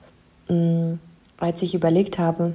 Mm, 0.49 0.95
als 1.39 1.63
ich 1.63 1.75
überlegt 1.75 2.19
habe, 2.19 2.53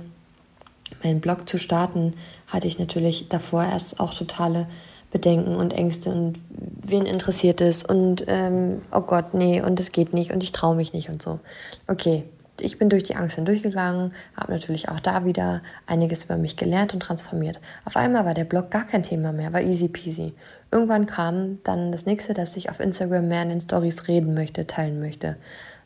meinen 1.03 1.21
Blog 1.21 1.49
zu 1.49 1.57
starten, 1.57 2.13
hatte 2.47 2.67
ich 2.67 2.77
natürlich 2.77 3.27
davor 3.29 3.63
erst 3.63 3.99
auch 3.99 4.13
totale 4.13 4.67
Bedenken 5.13 5.55
und 5.55 5.73
Ängste 5.73 6.09
und 6.09 6.39
wen 6.49 7.05
interessiert 7.05 7.61
es 7.61 7.83
und 7.83 8.25
ähm, 8.27 8.81
oh 8.91 9.01
Gott, 9.01 9.33
nee, 9.33 9.61
und 9.61 9.79
es 9.79 9.91
geht 9.91 10.11
nicht 10.11 10.33
und 10.33 10.43
ich 10.43 10.51
traue 10.51 10.75
mich 10.75 10.91
nicht 10.91 11.09
und 11.09 11.21
so. 11.21 11.39
Okay, 11.87 12.23
ich 12.59 12.79
bin 12.79 12.89
durch 12.89 13.03
die 13.03 13.15
Angst 13.15 13.35
hindurchgegangen, 13.35 14.13
habe 14.35 14.51
natürlich 14.51 14.89
auch 14.89 14.99
da 14.99 15.23
wieder 15.23 15.61
einiges 15.85 16.25
über 16.25 16.37
mich 16.37 16.57
gelernt 16.57 16.95
und 16.95 17.01
transformiert. 17.01 17.59
Auf 17.85 17.95
einmal 17.95 18.25
war 18.25 18.33
der 18.33 18.45
Blog 18.45 18.71
gar 18.71 18.85
kein 18.85 19.03
Thema 19.03 19.31
mehr, 19.31 19.53
war 19.53 19.61
easy 19.61 19.87
peasy. 19.87 20.33
Irgendwann 20.71 21.05
kam 21.05 21.59
dann 21.63 21.91
das 21.91 22.07
nächste, 22.07 22.33
dass 22.33 22.57
ich 22.57 22.71
auf 22.71 22.79
Instagram 22.79 23.27
mehr 23.27 23.43
in 23.43 23.49
den 23.49 23.61
Stories 23.61 24.07
reden 24.07 24.33
möchte, 24.33 24.65
teilen 24.65 24.99
möchte. 24.99 25.35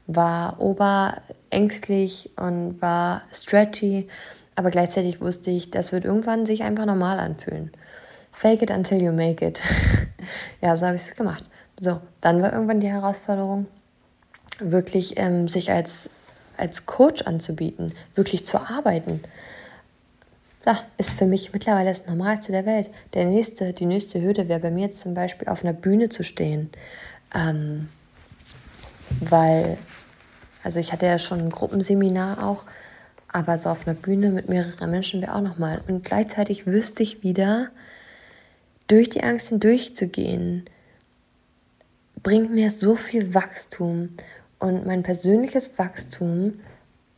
War 0.08 0.62
oberängstlich 0.62 2.32
und 2.38 2.82
war 2.82 3.24
stretchy, 3.34 4.08
aber 4.56 4.72
gleichzeitig 4.72 5.20
wusste 5.20 5.52
ich, 5.52 5.70
das 5.70 5.92
wird 5.92 6.06
irgendwann 6.06 6.46
sich 6.46 6.64
einfach 6.64 6.86
normal 6.86 7.20
anfühlen. 7.20 7.72
Fake 8.38 8.62
it 8.62 8.70
until 8.70 9.02
you 9.02 9.12
make 9.12 9.44
it. 9.44 9.60
ja, 10.62 10.76
so 10.76 10.86
habe 10.86 10.96
ich 10.96 11.02
es 11.02 11.16
gemacht. 11.16 11.44
So, 11.80 12.00
dann 12.22 12.40
war 12.44 12.54
irgendwann 12.54 12.80
die 12.80 12.88
Herausforderung, 12.88 13.66
wirklich 14.60 15.18
ähm, 15.18 15.48
sich 15.48 15.72
als, 15.72 16.12
als 16.56 16.86
Coach 16.86 17.24
anzubieten, 17.24 17.96
wirklich 18.14 18.46
zu 18.46 18.60
arbeiten. 18.60 19.24
Ja, 20.68 20.84
ist 21.00 21.18
für 21.18 21.26
mich 21.26 21.52
mittlerweile 21.52 21.90
das 21.90 22.06
Normalste 22.06 22.52
der 22.52 22.68
Welt. 22.68 22.92
Der 23.16 23.26
nächste, 23.26 23.74
die 23.74 23.88
nächste 23.88 24.22
Hürde 24.22 24.48
wäre 24.48 24.60
bei 24.60 24.70
mir 24.70 24.84
jetzt 24.84 25.00
zum 25.00 25.16
Beispiel 25.16 25.48
auf 25.48 25.64
einer 25.64 25.74
Bühne 25.74 26.10
zu 26.10 26.24
stehen. 26.24 26.70
Ähm, 27.34 27.88
weil, 29.20 29.80
also 30.62 30.80
ich 30.80 30.94
hatte 30.94 31.08
ja 31.08 31.18
schon 31.18 31.40
ein 31.40 31.50
Gruppenseminar 31.50 32.48
auch, 32.48 32.66
aber 33.30 33.58
so 33.58 33.70
auf 33.70 33.88
einer 33.88 33.96
Bühne 33.96 34.30
mit 34.30 34.48
mehreren 34.48 34.92
Menschen 34.92 35.24
wäre 35.24 35.34
auch 35.34 35.42
nochmal. 35.42 35.82
Und 35.88 36.04
gleichzeitig 36.04 36.68
wüsste 36.68 37.02
ich 37.02 37.24
wieder, 37.24 37.72
durch 38.88 39.10
die 39.10 39.24
Angst 39.24 39.50
hindurchzugehen, 39.50 40.66
bringt 42.24 42.52
mir 42.52 42.72
so 42.72 42.96
viel 42.96 43.34
Wachstum. 43.34 44.10
Und 44.60 44.86
mein 44.86 45.04
persönliches 45.04 45.78
Wachstum 45.78 46.60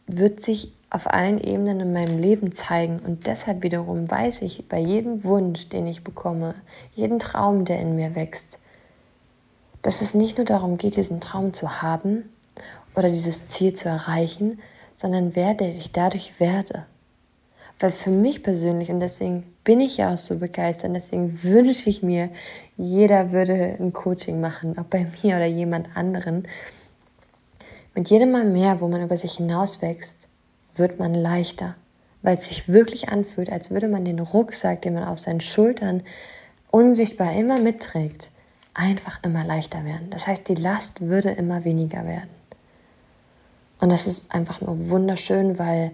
wird 0.07 0.41
sich 0.41 0.73
auf 0.89 1.07
allen 1.07 1.39
Ebenen 1.39 1.79
in 1.79 1.93
meinem 1.93 2.19
Leben 2.19 2.51
zeigen. 2.51 2.99
Und 2.99 3.27
deshalb 3.27 3.63
wiederum 3.63 4.09
weiß 4.09 4.41
ich, 4.41 4.67
bei 4.67 4.79
jedem 4.79 5.23
Wunsch, 5.23 5.69
den 5.69 5.87
ich 5.87 6.03
bekomme, 6.03 6.55
jeden 6.95 7.19
Traum, 7.19 7.65
der 7.65 7.79
in 7.79 7.95
mir 7.95 8.15
wächst, 8.15 8.57
dass 9.81 10.01
es 10.01 10.13
nicht 10.13 10.37
nur 10.37 10.45
darum 10.45 10.77
geht, 10.77 10.97
diesen 10.97 11.21
Traum 11.21 11.53
zu 11.53 11.81
haben 11.81 12.29
oder 12.95 13.09
dieses 13.09 13.47
Ziel 13.47 13.73
zu 13.73 13.87
erreichen, 13.87 14.59
sondern 14.95 15.35
wer 15.35 15.59
ich 15.61 15.91
dadurch 15.91 16.39
werde. 16.39 16.85
Weil 17.79 17.91
für 17.91 18.09
mich 18.09 18.43
persönlich, 18.43 18.89
und 18.89 18.99
deswegen 18.99 19.43
bin 19.69 19.81
ich 19.81 19.97
ja 19.97 20.11
auch 20.11 20.17
so 20.17 20.35
begeistert, 20.39 20.95
deswegen 20.95 21.43
wünsche 21.43 21.91
ich 21.91 22.01
mir, 22.01 22.31
jeder 22.75 23.31
würde 23.31 23.77
ein 23.79 23.93
Coaching 23.93 24.41
machen, 24.41 24.73
ob 24.79 24.89
bei 24.89 25.05
mir 25.21 25.35
oder 25.35 25.45
jemand 25.45 25.95
anderen. 25.95 26.47
Mit 27.93 28.09
jedem 28.09 28.31
Mal 28.31 28.45
mehr, 28.45 28.81
wo 28.81 28.87
man 28.87 29.03
über 29.03 29.15
sich 29.15 29.33
hinauswächst, 29.33 30.15
wird 30.75 30.97
man 30.97 31.13
leichter, 31.13 31.75
weil 32.23 32.37
es 32.37 32.47
sich 32.47 32.67
wirklich 32.67 33.09
anfühlt, 33.09 33.51
als 33.51 33.69
würde 33.69 33.87
man 33.87 34.05
den 34.05 34.17
Rucksack, 34.17 34.81
den 34.81 34.95
man 34.95 35.03
auf 35.03 35.19
seinen 35.19 35.39
Schultern 35.39 36.01
unsichtbar 36.71 37.35
immer 37.35 37.59
mitträgt, 37.59 38.31
einfach 38.73 39.21
immer 39.21 39.43
leichter 39.43 39.85
werden. 39.85 40.09
Das 40.09 40.25
heißt, 40.25 40.47
die 40.47 40.55
Last 40.55 41.01
würde 41.01 41.29
immer 41.29 41.63
weniger 41.63 42.07
werden. 42.07 42.31
Und 43.79 43.89
das 43.89 44.07
ist 44.07 44.33
einfach 44.33 44.61
nur 44.61 44.89
wunderschön, 44.89 45.59
weil 45.59 45.91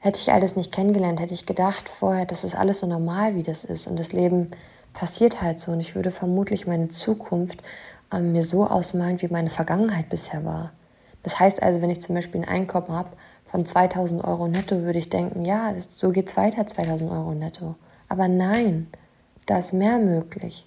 Hätte 0.00 0.18
ich 0.18 0.32
alles 0.32 0.56
nicht 0.56 0.72
kennengelernt, 0.72 1.20
hätte 1.20 1.34
ich 1.34 1.44
gedacht 1.44 1.88
vorher, 1.88 2.24
das 2.24 2.42
ist 2.42 2.54
alles 2.54 2.80
so 2.80 2.86
normal, 2.86 3.34
wie 3.34 3.42
das 3.42 3.64
ist. 3.64 3.86
Und 3.86 3.98
das 3.98 4.12
Leben 4.12 4.50
passiert 4.94 5.42
halt 5.42 5.60
so. 5.60 5.72
Und 5.72 5.80
ich 5.80 5.94
würde 5.94 6.10
vermutlich 6.10 6.66
meine 6.66 6.88
Zukunft 6.88 7.62
ähm, 8.12 8.32
mir 8.32 8.42
so 8.42 8.64
ausmalen, 8.64 9.20
wie 9.20 9.28
meine 9.28 9.50
Vergangenheit 9.50 10.08
bisher 10.08 10.44
war. 10.44 10.72
Das 11.22 11.38
heißt 11.38 11.62
also, 11.62 11.82
wenn 11.82 11.90
ich 11.90 12.00
zum 12.00 12.14
Beispiel 12.14 12.40
ein 12.40 12.48
Einkommen 12.48 12.92
habe 12.92 13.10
von 13.50 13.66
2000 13.66 14.24
Euro 14.24 14.48
netto, 14.48 14.82
würde 14.82 14.98
ich 14.98 15.10
denken, 15.10 15.44
ja, 15.44 15.72
das, 15.72 15.98
so 15.98 16.10
geht 16.10 16.28
es 16.28 16.36
weiter, 16.36 16.66
2000 16.66 17.10
Euro 17.10 17.34
netto. 17.34 17.74
Aber 18.08 18.26
nein, 18.26 18.88
da 19.46 19.58
ist 19.58 19.74
mehr 19.74 19.98
möglich. 19.98 20.66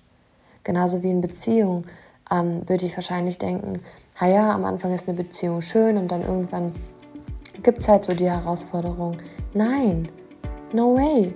Genauso 0.64 1.02
wie 1.02 1.10
in 1.10 1.22
Beziehung 1.22 1.86
ähm, 2.32 2.68
würde 2.70 2.86
ich 2.86 2.96
wahrscheinlich 2.96 3.40
denken, 3.40 3.82
naja, 4.22 4.54
am 4.54 4.64
Anfang 4.64 4.94
ist 4.94 5.08
eine 5.08 5.18
Beziehung 5.18 5.62
schön 5.62 5.98
und 5.98 6.10
dann 6.10 6.22
irgendwann 6.22 6.76
gibt 7.62 7.80
es 7.80 7.88
halt 7.88 8.06
so 8.06 8.14
die 8.14 8.30
Herausforderung. 8.30 9.18
Nein, 9.54 10.10
no 10.74 10.96
way. 10.96 11.34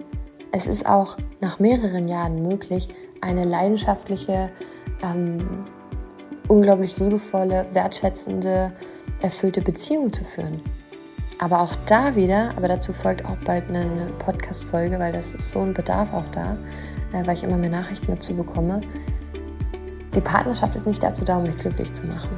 Es 0.51 0.68
ist 0.68 0.86
auch 0.86 1.18
nach 1.41 1.59
mehreren 1.59 2.07
Jahren 2.07 2.41
möglich, 2.41 2.88
eine 3.22 3.45
leidenschaftliche, 3.45 4.49
ähm, 5.03 5.65
unglaublich 6.47 6.97
liebevolle, 6.97 7.65
wertschätzende, 7.74 8.72
erfüllte 9.22 9.61
Beziehung 9.61 10.11
zu 10.11 10.24
führen. 10.24 10.61
Aber 11.39 11.61
auch 11.61 11.74
da 11.86 12.15
wieder, 12.15 12.51
aber 12.55 12.68
dazu 12.68 12.93
folgt 12.93 13.26
auch 13.26 13.38
bald 13.45 13.70
eine 13.70 14.07
Podcast-Folge, 14.20 14.97
weil 14.97 15.13
das 15.13 15.36
ist 15.36 15.51
so 15.51 15.59
ein 15.59 15.74
Bedarf 15.74 16.11
auch 16.13 16.26
da, 16.32 16.57
äh, 17.13 17.26
weil 17.28 17.36
ich 17.36 17.43
immer 17.43 17.57
mehr 17.57 17.70
Nachrichten 17.70 18.07
dazu 18.07 18.36
bekomme. 18.36 18.82
Die 20.15 20.22
Partnerschaft 20.22 20.76
ist 20.76 20.88
nicht 20.88 21.03
dazu 21.03 21.24
da, 21.26 21.38
um 21.38 21.43
mich 21.43 21.57
glücklich 21.59 21.93
zu 21.93 22.07
machen. 22.07 22.30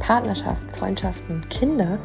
Partnerschaft, 0.00 0.62
Freundschaften, 0.76 1.48
Kinder 1.48 1.98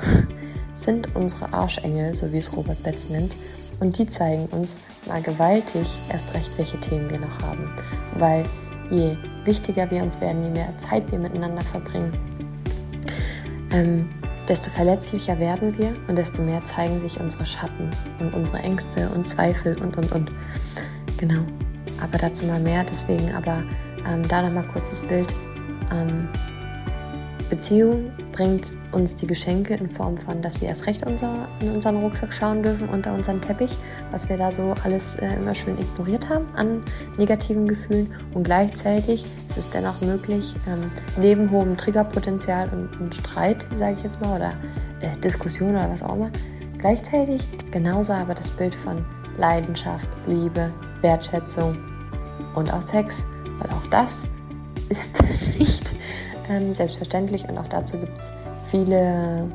sind 0.73 1.15
unsere 1.15 1.53
Arschengel, 1.53 2.15
so 2.15 2.31
wie 2.31 2.37
es 2.37 2.55
Robert 2.55 2.81
Betz 2.83 3.09
nennt. 3.09 3.35
Und 3.79 3.97
die 3.97 4.05
zeigen 4.05 4.45
uns 4.47 4.79
mal 5.07 5.21
gewaltig 5.21 5.87
erst 6.09 6.33
recht, 6.33 6.51
welche 6.57 6.79
Themen 6.79 7.09
wir 7.09 7.19
noch 7.19 7.41
haben. 7.41 7.71
Weil 8.17 8.43
je 8.89 9.17
wichtiger 9.45 9.89
wir 9.89 10.03
uns 10.03 10.19
werden, 10.21 10.43
je 10.43 10.49
mehr 10.49 10.77
Zeit 10.77 11.11
wir 11.11 11.19
miteinander 11.19 11.61
verbringen, 11.61 12.11
ähm, 13.71 14.09
desto 14.47 14.69
verletzlicher 14.69 15.39
werden 15.39 15.77
wir 15.77 15.95
und 16.07 16.17
desto 16.17 16.41
mehr 16.41 16.63
zeigen 16.65 16.99
sich 16.99 17.19
unsere 17.19 17.45
Schatten 17.45 17.89
und 18.19 18.33
unsere 18.33 18.59
Ängste 18.59 19.09
und 19.09 19.27
Zweifel 19.27 19.75
und, 19.81 19.97
und, 19.97 20.11
und. 20.11 20.31
Genau. 21.17 21.41
Aber 22.01 22.17
dazu 22.17 22.45
mal 22.45 22.59
mehr. 22.59 22.83
Deswegen 22.83 23.33
aber 23.33 23.63
ähm, 24.07 24.27
da 24.27 24.41
nochmal 24.41 24.67
kurzes 24.67 25.01
Bild. 25.01 25.33
Ähm, 25.91 26.27
Beziehung 27.53 28.11
bringt 28.31 28.73
uns 28.93 29.13
die 29.13 29.27
Geschenke 29.27 29.75
in 29.75 29.87
Form 29.87 30.17
von, 30.17 30.41
dass 30.41 30.59
wir 30.59 30.69
erst 30.69 30.87
recht 30.87 31.05
unser, 31.05 31.47
in 31.59 31.69
unseren 31.69 31.97
Rucksack 31.97 32.33
schauen 32.33 32.63
dürfen, 32.63 32.89
unter 32.89 33.13
unseren 33.13 33.41
Teppich, 33.41 33.77
was 34.09 34.27
wir 34.27 34.37
da 34.37 34.51
so 34.51 34.73
alles 34.83 35.17
äh, 35.17 35.35
immer 35.35 35.53
schön 35.53 35.77
ignoriert 35.77 36.27
haben 36.29 36.47
an 36.55 36.81
negativen 37.19 37.67
Gefühlen. 37.67 38.11
Und 38.33 38.45
gleichzeitig 38.45 39.23
ist 39.47 39.57
es 39.57 39.69
dennoch 39.69 40.01
möglich, 40.01 40.55
ähm, 40.67 40.89
neben 41.21 41.51
hohem 41.51 41.77
Triggerpotenzial 41.77 42.69
und, 42.69 42.99
und 42.99 43.13
Streit, 43.13 43.63
sage 43.75 43.97
ich 43.97 44.03
jetzt 44.03 44.19
mal, 44.19 44.35
oder 44.35 44.53
äh, 45.01 45.15
Diskussion 45.19 45.75
oder 45.75 45.87
was 45.91 46.01
auch 46.01 46.15
immer, 46.15 46.31
gleichzeitig 46.79 47.43
genauso 47.69 48.13
aber 48.13 48.33
das 48.33 48.49
Bild 48.49 48.73
von 48.73 49.05
Leidenschaft, 49.37 50.09
Liebe, 50.25 50.71
Wertschätzung 51.01 51.77
und 52.55 52.73
auch 52.73 52.81
Sex, 52.81 53.27
weil 53.59 53.69
auch 53.69 53.87
das 53.91 54.27
ist 54.89 55.11
nicht 55.59 55.93
ähm, 56.57 56.73
selbstverständlich 56.73 57.47
und 57.47 57.57
auch 57.57 57.67
dazu 57.67 57.97
gibt 57.97 58.17
es 58.17 58.31
viele, 58.69 59.49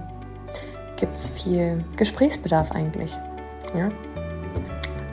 gibt 0.96 1.16
es 1.16 1.28
viel 1.28 1.84
Gesprächsbedarf 1.96 2.72
eigentlich. 2.72 3.12
Ja? 3.76 3.90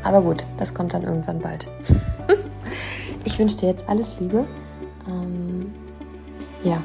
Aber 0.04 0.22
gut, 0.22 0.46
das 0.58 0.74
kommt 0.74 0.94
dann 0.94 1.04
irgendwann 1.04 1.40
bald. 1.40 1.68
ich 3.24 3.40
wünsche 3.40 3.58
dir 3.58 3.70
jetzt 3.70 3.88
alles 3.90 4.20
Liebe. 4.20 4.46
Ähm, 5.08 5.74
ja, 6.64 6.82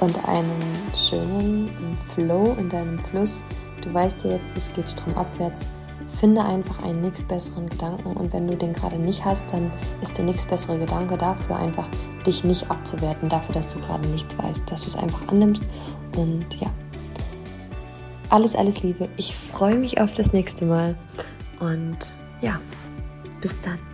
und 0.00 0.28
einen 0.28 0.90
schönen 0.94 1.98
Flow 2.08 2.56
in 2.58 2.68
deinem 2.68 2.98
Fluss. 2.98 3.44
Du 3.82 3.92
weißt 3.92 4.24
ja 4.24 4.32
jetzt, 4.32 4.56
es 4.56 4.72
geht 4.72 4.88
stromabwärts. 4.88 5.60
Finde 6.16 6.44
einfach 6.44 6.82
einen 6.82 7.00
nichts 7.00 7.22
besseren 7.22 7.68
Gedanken 7.68 8.16
und 8.16 8.32
wenn 8.32 8.46
du 8.46 8.56
den 8.56 8.72
gerade 8.72 8.96
nicht 8.96 9.24
hast, 9.24 9.44
dann 9.52 9.70
ist 10.02 10.16
der 10.18 10.24
nichts 10.24 10.46
bessere 10.46 10.78
Gedanke 10.78 11.16
dafür 11.16 11.56
einfach, 11.56 11.88
dich 12.26 12.44
nicht 12.44 12.70
abzuwerten, 12.70 13.28
dafür, 13.28 13.54
dass 13.54 13.68
du 13.68 13.78
gerade 13.80 14.06
nichts 14.08 14.36
weißt, 14.38 14.70
dass 14.70 14.82
du 14.82 14.88
es 14.88 14.96
einfach 14.96 15.26
annimmst 15.28 15.62
und 16.16 16.46
ja. 16.60 16.70
Alles, 18.28 18.54
alles 18.54 18.82
Liebe. 18.82 19.08
Ich 19.16 19.36
freue 19.36 19.76
mich 19.76 20.00
auf 20.00 20.14
das 20.14 20.32
nächste 20.32 20.64
Mal 20.64 20.96
und 21.60 22.14
ja, 22.40 22.60
bis 23.40 23.58
dann. 23.60 23.91